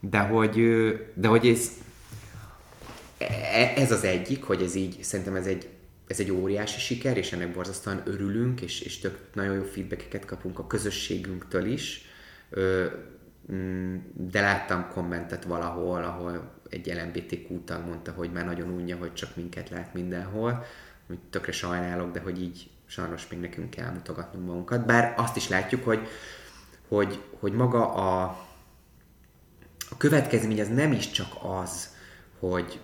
de 0.00 0.18
hogy, 0.18 0.54
de 1.14 1.28
hogy 1.28 1.46
ez, 1.46 1.70
e, 3.18 3.72
ez 3.76 3.92
az 3.92 4.04
egyik, 4.04 4.44
hogy 4.44 4.62
ez 4.62 4.74
így, 4.74 5.02
szerintem 5.02 5.34
ez 5.34 5.46
egy 5.46 5.68
ez 6.06 6.20
egy 6.20 6.30
óriási 6.30 6.80
siker, 6.80 7.16
és 7.16 7.32
ennek 7.32 7.52
borzasztóan 7.52 8.02
örülünk, 8.04 8.60
és, 8.60 8.80
és 8.80 8.98
tök 8.98 9.18
nagyon 9.34 9.54
jó 9.54 9.62
feedbackeket 9.62 10.24
kapunk 10.24 10.58
a 10.58 10.66
közösségünktől 10.66 11.66
is. 11.66 12.04
Mm, 13.52 13.96
de 14.14 14.40
láttam 14.40 14.88
kommentet 14.88 15.44
valahol, 15.44 16.02
ahol 16.02 16.52
egy 16.68 16.86
LMBTQ 16.86 17.64
tag 17.64 17.86
mondta, 17.86 18.12
hogy 18.12 18.32
már 18.32 18.44
nagyon 18.44 18.68
unja, 18.68 18.96
hogy 18.96 19.14
csak 19.14 19.36
minket 19.36 19.70
lát 19.70 19.94
mindenhol. 19.94 20.64
Úgy 21.10 21.18
tökre 21.30 21.52
sajnálok, 21.52 22.12
de 22.12 22.20
hogy 22.20 22.42
így 22.42 22.70
sajnos 22.86 23.28
még 23.28 23.40
nekünk 23.40 23.70
kell 23.70 23.90
mutogatnunk 23.90 24.46
magunkat. 24.46 24.86
Bár 24.86 25.14
azt 25.16 25.36
is 25.36 25.48
látjuk, 25.48 25.84
hogy, 25.84 26.08
hogy, 26.88 27.22
hogy 27.40 27.52
maga 27.52 27.94
a, 27.94 28.22
a 29.90 29.96
következmény 29.96 30.60
az 30.60 30.68
nem 30.68 30.92
is 30.92 31.10
csak 31.10 31.32
az, 31.42 31.96
hogy, 32.38 32.80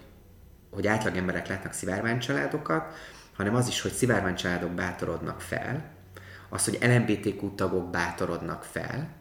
hogy 0.70 0.86
átlag 0.86 1.16
emberek 1.16 1.48
látnak 1.48 1.72
szivárvány 1.72 2.18
családokat, 2.18 2.94
hanem 3.36 3.54
az 3.54 3.68
is, 3.68 3.80
hogy 3.80 3.92
szivárvány 3.92 4.34
családok 4.34 4.70
bátorodnak 4.70 5.40
fel, 5.40 5.96
az, 6.48 6.64
hogy 6.64 6.78
LMBTQ 6.80 7.54
tagok 7.54 7.90
bátorodnak 7.90 8.62
fel. 8.62 9.16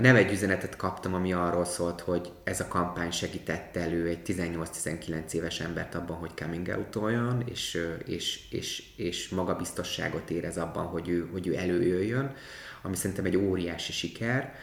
Nem 0.00 0.16
egy 0.16 0.32
üzenetet 0.32 0.76
kaptam, 0.76 1.14
ami 1.14 1.32
arról 1.32 1.64
szólt, 1.64 2.00
hogy 2.00 2.32
ez 2.44 2.60
a 2.60 2.68
kampány 2.68 3.10
segítette 3.10 3.80
elő 3.80 4.06
egy 4.06 4.20
18-19 4.26 5.32
éves 5.32 5.60
embert 5.60 5.94
abban, 5.94 6.16
hogy 6.16 6.30
coming 6.34 6.68
out 6.68 7.48
és, 7.48 7.86
és, 8.04 8.50
és, 8.50 8.82
és 8.96 9.28
magabiztosságot 9.28 10.30
érez 10.30 10.56
abban, 10.56 10.86
hogy 10.86 11.08
ő, 11.08 11.28
hogy 11.32 11.46
ő 11.46 11.56
előjöjjön, 11.56 12.34
ami 12.82 12.96
szerintem 12.96 13.24
egy 13.24 13.36
óriási 13.36 13.92
siker 13.92 14.54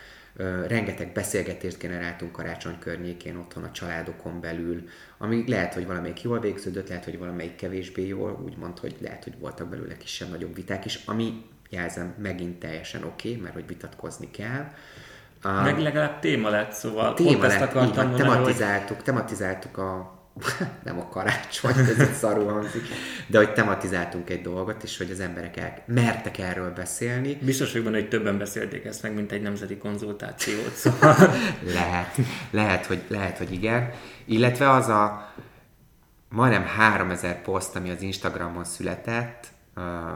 rengeteg 0.68 1.12
beszélgetést 1.12 1.78
generáltunk 1.78 2.32
karácsony 2.32 2.80
környékén 2.80 3.36
otthon 3.36 3.64
a 3.64 3.72
családokon 3.72 4.42
belül, 4.42 4.84
ami 5.18 5.44
lehet, 5.48 5.74
hogy 5.74 5.86
valamelyik 5.86 6.22
jól 6.22 6.40
végződött, 6.40 6.88
lehet, 6.88 7.04
hogy 7.04 7.18
valamelyik 7.18 7.56
kevésbé 7.56 8.08
jól, 8.08 8.42
úgymond, 8.46 8.80
hogy 8.80 8.96
lehet, 9.02 9.24
hogy 9.24 9.40
voltak 9.40 9.70
belőle 9.70 9.98
kisebb-nagyobb 9.98 10.56
viták 10.56 10.86
is, 10.86 11.00
ami 11.06 11.46
jelzem 11.70 12.14
megint 12.18 12.60
teljesen 12.60 13.04
oké, 13.04 13.30
okay, 13.30 13.42
mert 13.42 13.54
hogy 13.54 13.68
vitatkozni 13.68 14.32
kell. 14.32 14.72
Meg 15.64 15.80
legalább 15.80 16.20
téma 16.20 16.50
lett, 16.50 16.72
szóval 16.72 17.14
téma 17.14 17.42
lett, 17.42 17.52
ezt 17.52 17.62
akartam 17.62 18.10
így, 18.10 18.16
tematizáltuk, 18.16 18.96
hogy... 18.96 19.06
tematizáltuk 19.06 19.78
a 19.78 20.15
nem 20.84 21.00
a 21.00 21.10
karácsony, 21.10 21.78
ez 21.78 22.00
egy 22.00 22.14
szarú 22.14 22.48
hangzik, 22.48 22.82
de 23.28 23.38
hogy 23.38 23.54
tematizáltunk 23.54 24.30
egy 24.30 24.42
dolgot, 24.42 24.84
és 24.84 24.98
hogy 24.98 25.12
az 25.12 25.20
emberek 25.20 25.58
el, 25.58 25.84
mertek 25.86 26.38
erről 26.38 26.74
beszélni. 26.74 27.38
Biztos 27.42 27.72
vagyok 27.72 27.86
benne, 27.86 27.98
hogy 27.98 28.10
többen 28.10 28.38
beszélték 28.38 28.86
ezt 28.86 29.02
meg, 29.02 29.14
mint 29.14 29.32
egy 29.32 29.42
nemzeti 29.42 29.78
konzultációt, 29.78 30.74
szóval... 30.84 31.16
lehet, 31.74 32.18
lehet 32.52 32.86
hogy, 32.86 33.02
lehet, 33.08 33.38
hogy 33.38 33.52
igen. 33.52 33.92
Illetve 34.26 34.70
az 34.70 34.88
a 34.88 35.34
majdnem 36.30 36.66
3000 36.66 37.42
poszt, 37.42 37.76
ami 37.76 37.90
az 37.90 38.02
Instagramon 38.02 38.64
született, 38.64 39.48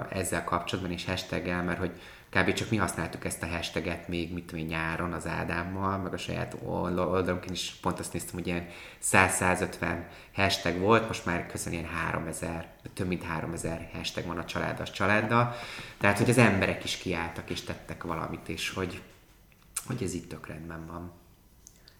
ezzel 0.09 0.43
kapcsolatban, 0.43 0.93
és 0.93 1.05
hashtaggel, 1.05 1.63
mert 1.63 1.79
hogy 1.79 1.91
kb. 2.29 2.53
csak 2.53 2.69
mi 2.69 2.77
használtuk 2.77 3.25
ezt 3.25 3.43
a 3.43 3.47
hashtaget 3.47 4.07
még, 4.07 4.33
mit 4.33 4.45
tudom 4.45 4.65
nyáron 4.65 5.13
az 5.13 5.27
Ádámmal, 5.27 5.97
meg 5.97 6.13
a 6.13 6.17
saját 6.17 6.55
oldalunkon 6.63 7.51
is 7.51 7.73
pont 7.81 7.99
azt 7.99 8.13
néztem, 8.13 8.33
hogy 8.33 8.47
ilyen 8.47 8.67
100-150 9.11 9.97
hashtag 10.33 10.79
volt, 10.79 11.07
most 11.07 11.25
már 11.25 11.47
köszön 11.47 11.73
ilyen 11.73 11.85
3000, 11.85 12.67
több 12.93 13.07
mint 13.07 13.23
3000 13.23 13.89
hashtag 13.93 14.25
van 14.25 14.37
a 14.37 14.45
családos 14.45 14.91
családdal. 14.91 15.55
Tehát, 15.97 16.17
hogy 16.17 16.29
az 16.29 16.37
emberek 16.37 16.83
is 16.83 16.97
kiálltak 16.97 17.49
és 17.49 17.61
tettek 17.61 18.03
valamit, 18.03 18.49
és 18.49 18.69
hogy, 18.69 19.01
hogy 19.85 20.03
ez 20.03 20.13
itt 20.13 20.29
tök 20.29 20.47
rendben 20.47 20.85
van. 20.85 21.11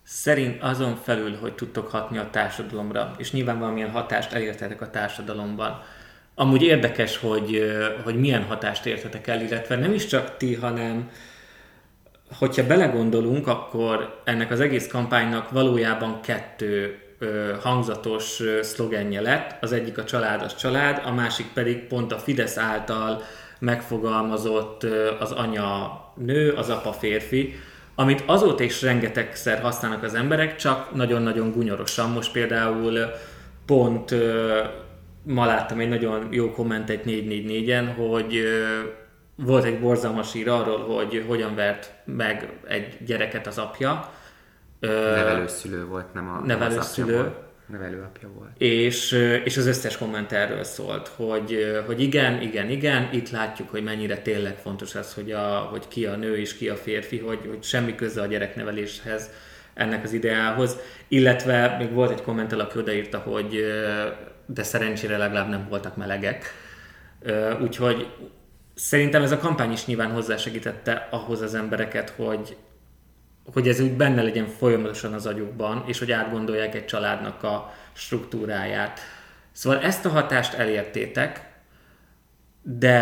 Szerint 0.04 0.62
azon 0.62 0.96
felül, 0.96 1.38
hogy 1.38 1.56
tudtok 1.56 1.90
hatni 1.90 2.18
a 2.18 2.30
társadalomra, 2.30 3.16
és 3.18 3.32
nyilván 3.32 3.60
valamilyen 3.60 3.92
hatást 3.92 4.34
elértetek 4.34 4.82
a 4.82 4.90
társadalomban, 4.90 5.82
Amúgy 6.40 6.62
érdekes, 6.62 7.18
hogy, 7.18 7.74
hogy 8.04 8.20
milyen 8.20 8.44
hatást 8.44 8.86
értetek 8.86 9.28
el, 9.28 9.42
illetve 9.42 9.76
nem 9.76 9.94
is 9.94 10.06
csak 10.06 10.38
ti, 10.38 10.56
hanem 10.56 11.10
hogyha 12.38 12.68
belegondolunk, 12.68 13.48
akkor 13.48 14.22
ennek 14.24 14.52
az 14.52 14.60
egész 14.60 14.88
kampánynak 14.88 15.50
valójában 15.50 16.22
kettő 16.22 17.00
hangzatos 17.62 18.42
szlogenje 18.62 19.22
lett. 19.22 19.64
Az 19.64 19.72
egyik 19.72 19.98
a 19.98 20.04
család 20.04 20.42
az 20.42 20.56
család, 20.56 21.02
a 21.06 21.12
másik 21.12 21.46
pedig 21.54 21.88
pont 21.88 22.12
a 22.12 22.18
Fidesz 22.18 22.58
által 22.58 23.22
megfogalmazott 23.60 24.86
az 25.20 25.32
anya 25.32 26.02
nő, 26.16 26.52
az 26.52 26.70
apa 26.70 26.92
férfi, 26.92 27.56
amit 27.96 28.24
azóta 28.26 28.64
is 28.64 28.82
rengetegszer 28.82 29.62
használnak 29.62 30.04
az 30.04 30.14
emberek, 30.14 30.56
csak 30.56 30.96
nagyon-nagyon 30.96 31.52
gunyorosan. 31.52 32.10
Most 32.10 32.32
például 32.32 33.00
pont 33.66 34.16
ma 35.24 35.46
láttam 35.46 35.80
egy 35.80 35.90
nagyon 35.90 36.28
jó 36.32 36.52
kommentet 36.52 37.04
444-en, 37.06 37.94
hogy 37.98 38.44
volt 39.36 39.64
egy 39.64 39.80
borzalmas 39.80 40.34
ír 40.34 40.50
arról, 40.50 40.78
hogy 40.78 41.24
hogyan 41.28 41.56
vert 41.56 41.94
meg 42.06 42.50
egy 42.68 42.98
gyereket 43.06 43.48
az 43.48 43.58
apja. 43.58 44.14
Nevelőszülő 44.80 45.86
volt, 45.86 46.14
nem 46.14 46.30
a 46.30 46.46
nevelőszülő. 46.46 47.14
Az 47.14 47.26
apja 47.26 47.48
Nevelőapja 47.70 48.30
volt. 48.38 48.50
És, 48.58 49.12
és 49.44 49.58
az 49.58 49.66
összes 49.66 49.98
komment 49.98 50.32
erről 50.32 50.64
szólt, 50.64 51.08
hogy, 51.08 51.82
hogy 51.86 52.02
igen, 52.02 52.42
igen, 52.42 52.70
igen, 52.70 53.10
itt 53.12 53.30
látjuk, 53.30 53.70
hogy 53.70 53.84
mennyire 53.84 54.18
tényleg 54.18 54.58
fontos 54.58 54.96
az, 54.96 55.14
hogy, 55.14 55.32
a, 55.32 55.68
hogy 55.72 55.88
ki 55.88 56.06
a 56.06 56.16
nő 56.16 56.38
és 56.38 56.58
ki 56.58 56.70
a 56.70 56.76
férfi, 56.76 57.18
hogy, 57.18 57.40
hogy 57.48 57.64
semmi 57.64 57.96
köze 57.96 58.22
a 58.22 58.26
gyerekneveléshez, 58.26 59.30
ennek 59.74 60.04
az 60.04 60.14
ideához. 60.14 60.78
Illetve 61.08 61.76
még 61.78 61.94
volt 61.94 62.12
egy 62.12 62.22
kommentel, 62.22 62.60
aki 62.60 62.78
odaírta, 62.78 63.18
hogy 63.18 63.66
de 64.54 64.64
szerencsére 64.64 65.18
legalább 65.18 65.50
nem 65.50 65.68
voltak 65.70 65.96
melegek. 65.96 66.54
Úgyhogy 67.62 68.14
szerintem 68.76 69.24
ez 69.24 69.32
a 69.32 69.38
kampány 69.38 69.72
is 69.72 69.86
nyilván 69.86 70.12
hozzásegítette 70.12 71.08
ahhoz 71.12 71.42
az 71.42 71.56
embereket, 71.56 72.10
hogy, 72.10 72.58
hogy 73.54 73.68
ez 73.68 73.80
úgy 73.80 73.94
benne 73.94 74.22
legyen 74.22 74.48
folyamatosan 74.48 75.14
az 75.14 75.26
agyukban, 75.26 75.84
és 75.88 76.00
hogy 76.00 76.12
átgondolják 76.12 76.76
egy 76.76 76.86
családnak 76.86 77.44
a 77.44 77.74
struktúráját. 77.94 79.00
Szóval 79.52 79.80
ezt 79.80 80.06
a 80.06 80.10
hatást 80.10 80.54
elértétek, 80.54 81.48
de 82.62 82.98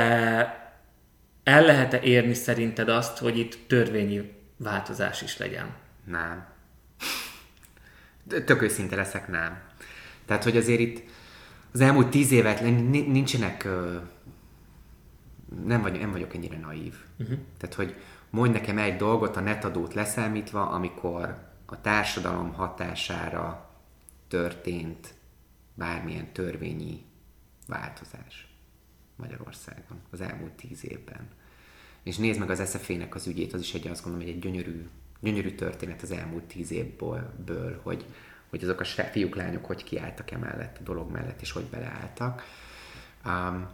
el 1.43 1.61
lehet-e 1.61 1.99
érni 2.01 2.33
szerinted 2.33 2.89
azt, 2.89 3.17
hogy 3.17 3.37
itt 3.37 3.67
törvényi 3.67 4.33
változás 4.57 5.21
is 5.21 5.37
legyen? 5.37 5.75
Nem. 6.05 6.45
Tök 8.45 8.61
őszinte 8.61 8.95
leszek, 8.95 9.27
nem. 9.27 9.61
Tehát, 10.25 10.43
hogy 10.43 10.57
azért 10.57 10.79
itt 10.79 11.03
az 11.77 11.83
elmúlt 11.83 12.09
tíz 12.09 12.31
évet 12.31 12.61
nincsenek, 12.89 13.67
nem 15.65 15.81
vagyok, 15.81 15.99
nem 15.99 16.11
vagyok 16.11 16.33
ennyire 16.33 16.57
naív. 16.57 16.95
Uh-huh. 17.19 17.37
Tehát, 17.57 17.75
hogy 17.75 17.95
mondj 18.29 18.53
nekem 18.53 18.77
egy 18.77 18.95
dolgot 18.95 19.35
a 19.35 19.39
netadót 19.39 19.93
leszámítva, 19.93 20.69
amikor 20.69 21.49
a 21.65 21.81
társadalom 21.81 22.53
hatására 22.53 23.69
történt 24.27 25.13
bármilyen 25.73 26.31
törvényi 26.33 27.05
változás 27.67 28.47
Magyarországon 29.15 30.01
az 30.09 30.21
elmúlt 30.21 30.53
tíz 30.53 30.85
évben. 30.85 31.27
És 32.03 32.17
nézd 32.17 32.39
meg 32.39 32.49
az 32.49 32.69
SZF-nek 32.69 33.15
az 33.15 33.27
ügyét, 33.27 33.53
az 33.53 33.61
is 33.61 33.73
egy, 33.73 33.87
azt 33.87 34.03
gondolom, 34.03 34.27
hogy 34.27 34.35
egy 34.35 34.41
gyönyörű, 34.41 34.87
gyönyörű 35.19 35.55
történet 35.55 36.01
az 36.01 36.11
elmúlt 36.11 36.43
tíz 36.43 36.71
évből, 36.71 37.33
ből, 37.45 37.79
hogy, 37.83 38.05
hogy 38.49 38.63
azok 38.63 38.79
a 38.79 38.85
fiúk, 38.85 39.35
lányok 39.35 39.65
hogy 39.65 39.83
kiálltak 39.83 40.31
emellett 40.31 40.77
a 40.77 40.83
dolog 40.83 41.11
mellett, 41.11 41.41
és 41.41 41.51
hogy 41.51 41.65
beleálltak. 41.65 42.43
Um, 43.25 43.67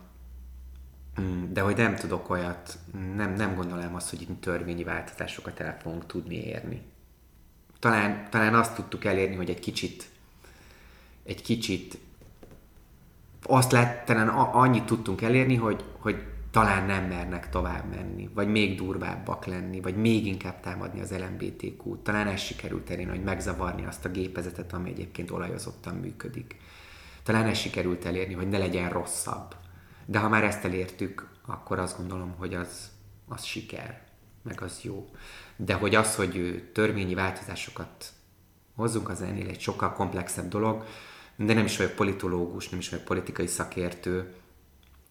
de 1.49 1.61
hogy 1.61 1.75
nem 1.75 1.95
tudok 1.95 2.29
olyat, 2.29 2.77
nem, 3.15 3.33
nem 3.33 3.55
gondolom 3.55 3.95
azt, 3.95 4.09
hogy 4.09 4.21
itt 4.21 4.41
törvényi 4.41 4.83
változásokat 4.83 5.59
el 5.59 5.77
fogunk 5.81 6.05
tudni 6.05 6.45
érni. 6.45 6.81
Talán, 7.79 8.27
talán 8.29 8.55
azt 8.55 8.75
tudtuk 8.75 9.05
elérni, 9.05 9.35
hogy 9.35 9.49
egy 9.49 9.59
kicsit 9.59 10.11
egy 11.23 11.41
kicsit 11.41 11.97
azt 13.43 13.71
lett, 13.71 14.05
talán 14.05 14.27
annyit 14.29 14.85
tudtunk 14.85 15.21
elérni, 15.21 15.55
hogy, 15.55 15.83
hogy 15.99 16.23
talán 16.53 16.85
nem 16.85 17.03
mernek 17.03 17.49
tovább 17.49 17.95
menni, 17.95 18.29
vagy 18.33 18.47
még 18.47 18.77
durvábbak 18.77 19.45
lenni, 19.45 19.81
vagy 19.81 19.95
még 19.95 20.25
inkább 20.25 20.59
támadni 20.59 21.01
az 21.01 21.11
LMBTQ-t. 21.11 21.99
Talán 22.03 22.27
ez 22.27 22.39
sikerült 22.39 22.89
elérni, 22.89 23.11
hogy 23.11 23.23
megzavarni 23.23 23.85
azt 23.85 24.05
a 24.05 24.09
gépezetet, 24.09 24.73
ami 24.73 24.89
egyébként 24.89 25.31
olajozottan 25.31 25.95
működik. 25.95 26.57
Talán 27.23 27.45
ez 27.45 27.57
sikerült 27.57 28.05
elérni, 28.05 28.33
hogy 28.33 28.49
ne 28.49 28.57
legyen 28.57 28.89
rosszabb. 28.89 29.55
De 30.05 30.19
ha 30.19 30.29
már 30.29 30.43
ezt 30.43 30.63
elértük, 30.63 31.29
akkor 31.45 31.79
azt 31.79 31.97
gondolom, 31.97 32.33
hogy 32.37 32.53
az, 32.53 32.91
az 33.27 33.43
siker, 33.43 34.01
meg 34.41 34.61
az 34.61 34.79
jó. 34.81 35.09
De 35.55 35.73
hogy 35.73 35.95
az, 35.95 36.15
hogy 36.15 36.63
törvényi 36.73 37.13
változásokat 37.13 38.09
hozzunk, 38.75 39.09
az 39.09 39.21
ennél 39.21 39.47
egy 39.47 39.61
sokkal 39.61 39.93
komplexebb 39.93 40.47
dolog, 40.47 40.85
de 41.35 41.53
nem 41.53 41.65
is 41.65 41.77
vagyok 41.77 41.93
politológus, 41.93 42.69
nem 42.69 42.79
is 42.79 42.89
vagyok 42.89 43.05
politikai 43.05 43.47
szakértő, 43.47 44.35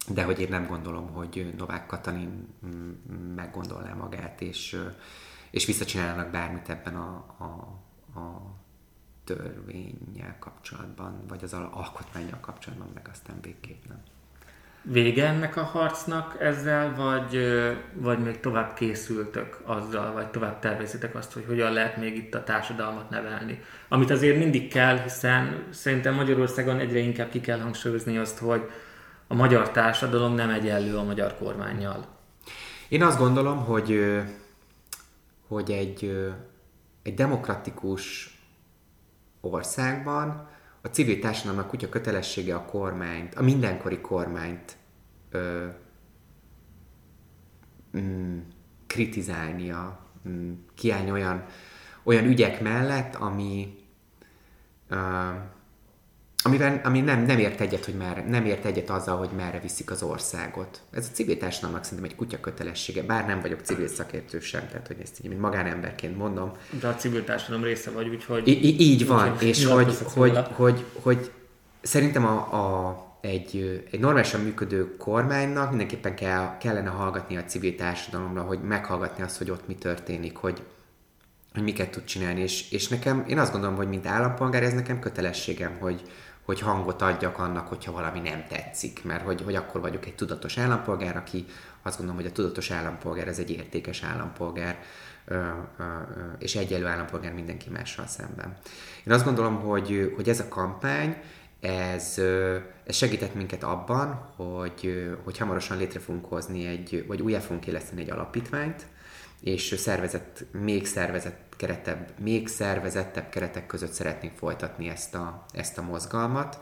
de 0.07 0.23
hogy 0.23 0.39
én 0.39 0.49
nem 0.49 0.67
gondolom, 0.67 1.11
hogy 1.11 1.53
Novák 1.57 1.85
Katalin 1.85 2.47
meggondolná 3.35 3.93
magát, 3.93 4.41
és, 4.41 4.79
és 5.51 5.65
visszacsinálnak 5.65 6.31
bármit 6.31 6.69
ebben 6.69 6.95
a, 6.95 7.35
a, 7.37 7.43
a 8.19 8.55
törvényel 9.23 10.35
kapcsolatban, 10.39 11.23
vagy 11.27 11.43
az 11.43 11.53
alkotmányjal 11.53 12.39
kapcsolatban, 12.39 12.91
meg 12.93 13.07
aztán 13.11 13.35
végképp 13.41 13.85
nem 13.87 14.03
vége 14.83 15.27
ennek 15.27 15.55
a 15.57 15.63
harcnak 15.63 16.35
ezzel, 16.39 16.95
vagy, 16.95 17.39
vagy 17.93 18.19
még 18.19 18.39
tovább 18.39 18.73
készültök 18.73 19.59
azzal, 19.65 20.13
vagy 20.13 20.27
tovább 20.27 20.59
tervezitek 20.59 21.15
azt, 21.15 21.33
hogy 21.33 21.43
hogyan 21.47 21.73
lehet 21.73 21.97
még 21.97 22.15
itt 22.15 22.33
a 22.33 22.43
társadalmat 22.43 23.09
nevelni. 23.09 23.61
Amit 23.87 24.09
azért 24.09 24.37
mindig 24.37 24.67
kell, 24.71 24.97
hiszen 24.97 25.63
szerintem 25.69 26.13
Magyarországon 26.13 26.79
egyre 26.79 26.99
inkább 26.99 27.29
ki 27.29 27.39
kell 27.39 27.59
hangsúlyozni 27.59 28.17
azt, 28.17 28.37
hogy 28.37 28.69
a 29.33 29.35
magyar 29.35 29.71
társadalom 29.71 30.33
nem 30.33 30.49
egyenlő 30.49 30.97
a 30.97 31.03
magyar 31.03 31.37
kormányjal. 31.37 32.05
Én 32.89 33.03
azt 33.03 33.17
gondolom, 33.17 33.65
hogy, 33.65 33.99
hogy 35.47 35.71
egy, 35.71 36.25
egy 37.03 37.13
demokratikus 37.13 38.37
országban 39.41 40.49
a 40.81 40.87
civil 40.87 41.19
társadalomnak 41.19 41.67
kutya 41.67 41.89
kötelessége 41.89 42.55
a 42.55 42.65
kormányt, 42.65 43.35
a 43.35 43.41
mindenkori 43.41 44.01
kormányt 44.01 44.77
ö, 45.29 45.65
mm, 47.97 48.39
kritizálnia, 48.87 49.99
mm, 50.27 50.53
kiállni 50.75 51.11
olyan, 51.11 51.45
olyan 52.03 52.25
ügyek 52.25 52.61
mellett, 52.61 53.15
ami, 53.15 53.75
ö, 54.87 55.29
amivel, 56.43 56.81
ami 56.83 57.01
nem, 57.01 57.23
nem 57.25 57.39
ért 57.39 57.61
egyet, 57.61 57.85
hogy 57.85 57.93
merre, 57.93 58.23
nem 58.27 58.45
ért 58.45 58.65
egyet 58.65 58.89
azzal, 58.89 59.17
hogy 59.17 59.29
merre 59.35 59.59
viszik 59.59 59.91
az 59.91 60.03
országot. 60.03 60.81
Ez 60.91 61.07
a 61.11 61.13
civil 61.13 61.37
társadalomnak 61.37 61.83
szerintem 61.83 62.09
egy 62.09 62.15
kutya 62.15 62.39
kötelessége, 62.39 63.03
bár 63.03 63.25
nem 63.25 63.41
vagyok 63.41 63.59
civil 63.61 63.87
szakértő 63.87 64.39
sem, 64.39 64.67
tehát 64.67 64.87
hogy 64.87 64.97
ezt 65.01 65.19
így, 65.21 65.27
mint 65.27 65.41
magánemberként 65.41 66.17
mondom. 66.17 66.51
De 66.79 66.87
a 66.87 66.95
civil 66.95 67.23
társadalom 67.23 67.63
része 67.63 67.91
vagy, 67.91 68.07
úgyhogy... 68.07 68.47
I- 68.47 68.79
így 68.79 69.07
van, 69.07 69.31
úgy, 69.31 69.43
és 69.43 69.65
hogy, 69.65 69.97
hogy, 70.13 70.37
hogy, 70.37 70.47
hogy, 70.55 70.85
hogy 71.01 71.31
szerintem 71.81 72.25
a, 72.25 72.37
a, 72.53 73.17
egy, 73.21 73.83
egy 73.91 73.99
normálisan 73.99 74.41
működő 74.41 74.97
kormánynak 74.97 75.69
mindenképpen 75.69 76.15
kell, 76.15 76.57
kellene 76.57 76.89
hallgatni 76.89 77.37
a 77.37 77.43
civil 77.43 77.75
társadalomra, 77.75 78.41
hogy 78.41 78.61
meghallgatni 78.61 79.23
azt, 79.23 79.37
hogy 79.37 79.49
ott 79.49 79.67
mi 79.67 79.75
történik, 79.75 80.35
hogy, 80.35 80.63
hogy 81.53 81.63
miket 81.63 81.89
tud 81.91 82.03
csinálni, 82.03 82.41
és, 82.41 82.71
és 82.71 82.87
nekem, 82.87 83.23
én 83.27 83.39
azt 83.39 83.51
gondolom, 83.51 83.75
hogy 83.75 83.87
mint 83.87 84.05
állampolgár 84.05 84.63
ez 84.63 84.73
nekem 84.73 84.99
kötelességem, 84.99 85.77
hogy, 85.79 86.01
hogy 86.45 86.59
hangot 86.59 87.01
adjak 87.01 87.37
annak, 87.39 87.67
hogyha 87.67 87.91
valami 87.91 88.19
nem 88.19 88.45
tetszik, 88.47 89.03
mert 89.03 89.23
hogy, 89.23 89.41
hogy 89.41 89.55
akkor 89.55 89.81
vagyok 89.81 90.05
egy 90.05 90.15
tudatos 90.15 90.57
állampolgár, 90.57 91.17
aki 91.17 91.45
azt 91.81 91.97
gondolom, 91.97 92.21
hogy 92.21 92.31
a 92.31 92.35
tudatos 92.35 92.71
állampolgár 92.71 93.27
ez 93.27 93.39
egy 93.39 93.49
értékes 93.49 94.03
állampolgár, 94.03 94.79
és 96.39 96.55
egyenlő 96.55 96.85
állampolgár 96.85 97.33
mindenki 97.33 97.69
mással 97.69 98.07
szemben. 98.07 98.57
Én 99.05 99.13
azt 99.13 99.25
gondolom, 99.25 99.59
hogy, 99.59 100.13
hogy 100.15 100.29
ez 100.29 100.39
a 100.39 100.47
kampány, 100.47 101.17
ez, 101.59 102.21
ez 102.85 102.95
segített 102.95 103.33
minket 103.33 103.63
abban, 103.63 104.07
hogy, 104.35 105.11
hogy 105.23 105.37
hamarosan 105.37 105.77
létre 105.77 105.99
fogunk 105.99 106.25
hozni 106.25 106.65
egy, 106.65 107.05
vagy 107.07 107.21
újra 107.21 107.39
fogunk 107.39 107.67
éleszteni 107.67 108.01
egy 108.01 108.09
alapítványt, 108.09 108.85
és 109.43 109.75
szervezett, 109.77 110.45
még 110.51 110.85
szervezett 110.85 111.55
keretebb, 111.57 112.19
még 112.19 112.47
szervezettebb 112.47 113.29
keretek 113.29 113.65
között 113.65 113.91
szeretnénk 113.91 114.37
folytatni 114.37 114.89
ezt 114.89 115.15
a, 115.15 115.45
ezt 115.53 115.77
a 115.77 115.81
mozgalmat, 115.81 116.59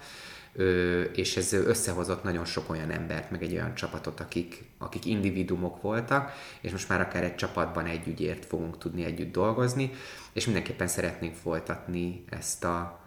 Ö, 0.54 1.02
és 1.02 1.38
ez 1.38 1.54
összehozott 1.54 2.24
nagyon 2.24 2.46
sok 2.46 2.70
olyan 2.70 2.92
embert, 2.92 3.32
meg 3.32 3.44
egy 3.44 3.54
olyan 3.54 3.76
csapatot, 3.76 4.20
akik, 4.20 4.64
akik 4.78 5.06
individumok 5.06 5.82
voltak, 5.82 6.32
és 6.62 6.72
most 6.72 6.90
már 6.90 7.02
akár 7.02 7.24
egy 7.24 7.36
csapatban 7.36 7.86
egy 7.86 8.08
ügyért 8.08 8.46
fogunk 8.46 8.78
tudni 8.78 9.04
együtt 9.04 9.32
dolgozni, 9.32 9.92
és 10.34 10.46
mindenképpen 10.46 10.88
szeretnénk 10.88 11.36
folytatni 11.36 12.24
ezt 12.30 12.64
a, 12.64 13.00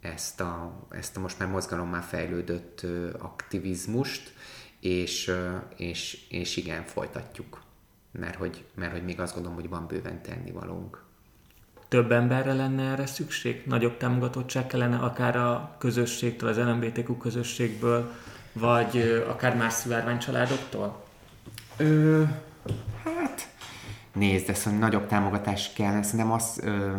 ezt 0.00 0.40
a, 0.40 0.86
ezt 0.90 1.16
a 1.16 1.20
most 1.20 1.38
már 1.38 1.48
mozgalommá 1.48 2.00
fejlődött 2.00 2.86
aktivizmust, 3.18 4.32
és, 4.80 5.32
és, 5.76 6.26
és 6.28 6.56
igen, 6.56 6.84
folytatjuk. 6.84 7.62
Mert 8.12 8.36
hogy, 8.36 8.64
mert 8.74 8.92
hogy 8.92 9.04
még 9.04 9.20
azt 9.20 9.34
gondolom, 9.34 9.58
hogy 9.58 9.68
van 9.68 9.86
bőven 9.86 10.22
tennivalónk 10.22 11.08
több 11.90 12.12
emberre 12.12 12.52
lenne 12.52 12.82
erre 12.82 13.06
szükség? 13.06 13.62
Nagyobb 13.66 13.96
támogatottság 13.96 14.66
kellene 14.66 14.96
akár 14.96 15.36
a 15.36 15.74
közösségtől, 15.78 16.48
az 16.48 16.56
LMBTQ 16.56 17.16
közösségből, 17.16 18.12
vagy 18.52 19.24
akár 19.28 19.56
más 19.56 19.72
szivárványcsaládoktól? 19.72 21.04
Ö, 21.76 22.22
hát, 23.04 23.48
nézd, 24.12 24.48
ez, 24.48 24.62
hogy 24.62 24.78
nagyobb 24.78 25.06
támogatás 25.06 25.72
kell, 25.72 26.02
szerintem 26.02 26.32
az, 26.32 26.60
ö, 26.62 26.96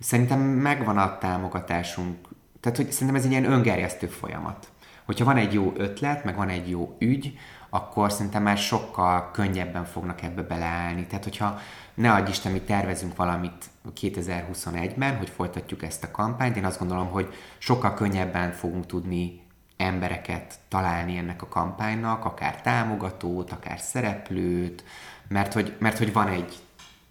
szerintem 0.00 0.40
megvan 0.40 0.98
a 0.98 1.18
támogatásunk. 1.18 2.28
Tehát, 2.60 2.78
hogy 2.78 2.92
szerintem 2.92 3.16
ez 3.16 3.24
egy 3.24 3.30
ilyen 3.30 3.52
öngerjesztő 3.52 4.06
folyamat. 4.06 4.68
Hogyha 5.08 5.24
van 5.24 5.36
egy 5.36 5.52
jó 5.52 5.72
ötlet, 5.76 6.24
meg 6.24 6.36
van 6.36 6.48
egy 6.48 6.70
jó 6.70 6.96
ügy, 6.98 7.38
akkor 7.68 8.12
szerintem 8.12 8.42
már 8.42 8.58
sokkal 8.58 9.30
könnyebben 9.30 9.84
fognak 9.84 10.22
ebbe 10.22 10.42
beleállni. 10.42 11.06
Tehát, 11.06 11.24
hogyha 11.24 11.58
ne 11.94 12.12
adj 12.12 12.30
Isten, 12.30 12.52
mi 12.52 12.60
tervezünk 12.60 13.16
valamit 13.16 13.64
2021-ben, 14.00 15.16
hogy 15.16 15.28
folytatjuk 15.28 15.82
ezt 15.82 16.04
a 16.04 16.10
kampányt, 16.10 16.56
én 16.56 16.64
azt 16.64 16.78
gondolom, 16.78 17.08
hogy 17.08 17.34
sokkal 17.58 17.94
könnyebben 17.94 18.52
fogunk 18.52 18.86
tudni 18.86 19.40
embereket 19.76 20.54
találni 20.68 21.16
ennek 21.16 21.42
a 21.42 21.48
kampánynak, 21.48 22.24
akár 22.24 22.60
támogatót, 22.60 23.52
akár 23.52 23.78
szereplőt, 23.78 24.84
mert 25.28 25.52
hogy, 25.52 25.76
mert 25.78 25.98
hogy 25.98 26.12
van 26.12 26.28
egy, 26.28 26.58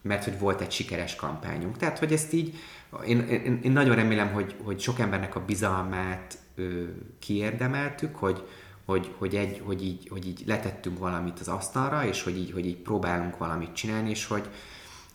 mert 0.02 0.24
hogy 0.24 0.40
volt 0.40 0.62
egy 0.62 0.72
sikeres 0.72 1.16
kampányunk. 1.16 1.78
Tehát, 1.78 2.00
hogy 2.00 2.14
ezt 2.14 2.34
így, 2.34 2.56
én, 3.06 3.20
én, 3.20 3.60
én 3.64 3.72
nagyon 3.72 3.96
remélem, 3.96 4.34
hogy, 4.34 4.56
hogy 4.64 4.80
sok 4.80 5.00
embernek 5.00 5.36
a 5.36 5.46
bizalmát 5.46 6.38
kiérdemeltük, 7.20 8.16
hogy, 8.16 8.48
hogy, 8.86 9.14
hogy, 9.18 9.36
egy, 9.36 9.62
hogy, 9.66 9.84
így, 9.84 10.08
hogy 10.10 10.28
így 10.28 10.44
letettünk 10.46 11.00
valamit 11.00 11.40
az 11.40 11.48
asztalra, 11.48 12.06
és 12.06 12.24
hogy 12.24 12.38
így, 12.38 12.52
hogy 12.52 12.66
így 12.66 12.78
próbálunk 12.78 13.38
valamit 13.38 13.74
csinálni, 13.74 14.10
és 14.10 14.26
hogy, 14.26 14.50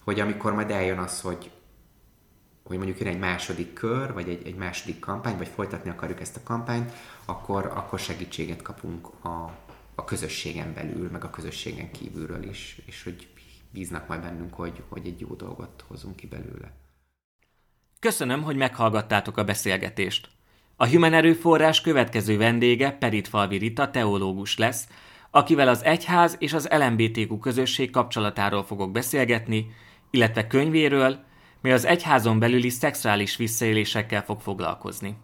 hogy 0.05 0.21
amikor 0.21 0.55
majd 0.55 0.71
eljön 0.71 0.99
az, 0.99 1.21
hogy, 1.21 1.51
hogy 2.63 2.77
mondjuk 2.77 2.99
jön 2.99 3.09
egy 3.09 3.19
második 3.19 3.73
kör, 3.73 4.13
vagy 4.13 4.29
egy, 4.29 4.47
egy 4.47 4.55
második 4.55 4.99
kampány, 4.99 5.37
vagy 5.37 5.49
folytatni 5.49 5.91
akarjuk 5.91 6.21
ezt 6.21 6.37
a 6.37 6.43
kampányt, 6.43 6.93
akkor, 7.25 7.67
akkor 7.67 7.99
segítséget 7.99 8.63
kapunk 8.63 9.25
a, 9.25 9.59
a 9.95 10.05
közösségen 10.05 10.75
belül, 10.75 11.11
meg 11.11 11.25
a 11.25 11.31
közösségen 11.31 11.91
kívülről 11.91 12.43
is, 12.43 12.83
és 12.87 13.03
hogy 13.03 13.29
bíznak 13.71 14.09
majd 14.09 14.21
bennünk, 14.21 14.55
hogy, 14.55 14.83
hogy 14.89 15.07
egy 15.07 15.21
jó 15.21 15.35
dolgot 15.35 15.85
hozunk 15.89 16.17
ki 16.17 16.27
belőle. 16.27 16.73
Köszönöm, 18.01 18.43
hogy 18.43 18.57
meghallgattátok 18.57 19.37
a 19.37 19.45
beszélgetést. 19.45 20.29
A 20.77 20.89
Human 20.89 21.13
Erőforrás 21.13 21.81
következő 21.81 22.37
vendége 22.37 22.91
Perit 22.91 23.29
Falvi 23.29 23.57
Rita 23.57 23.91
teológus 23.91 24.59
lesz, 24.59 24.89
akivel 25.31 25.69
az 25.69 25.85
egyház 25.85 26.37
és 26.39 26.53
az 26.53 26.69
LMBTQ 26.71 27.39
közösség 27.39 27.91
kapcsolatáról 27.91 28.65
fogok 28.65 28.93
beszélgetni, 28.93 29.71
illetve 30.11 30.47
könyvéről, 30.47 31.25
mi 31.61 31.73
az 31.73 31.85
egyházon 31.85 32.39
belüli 32.39 32.69
szexuális 32.69 33.37
visszaélésekkel 33.37 34.25
fog 34.25 34.41
foglalkozni. 34.41 35.17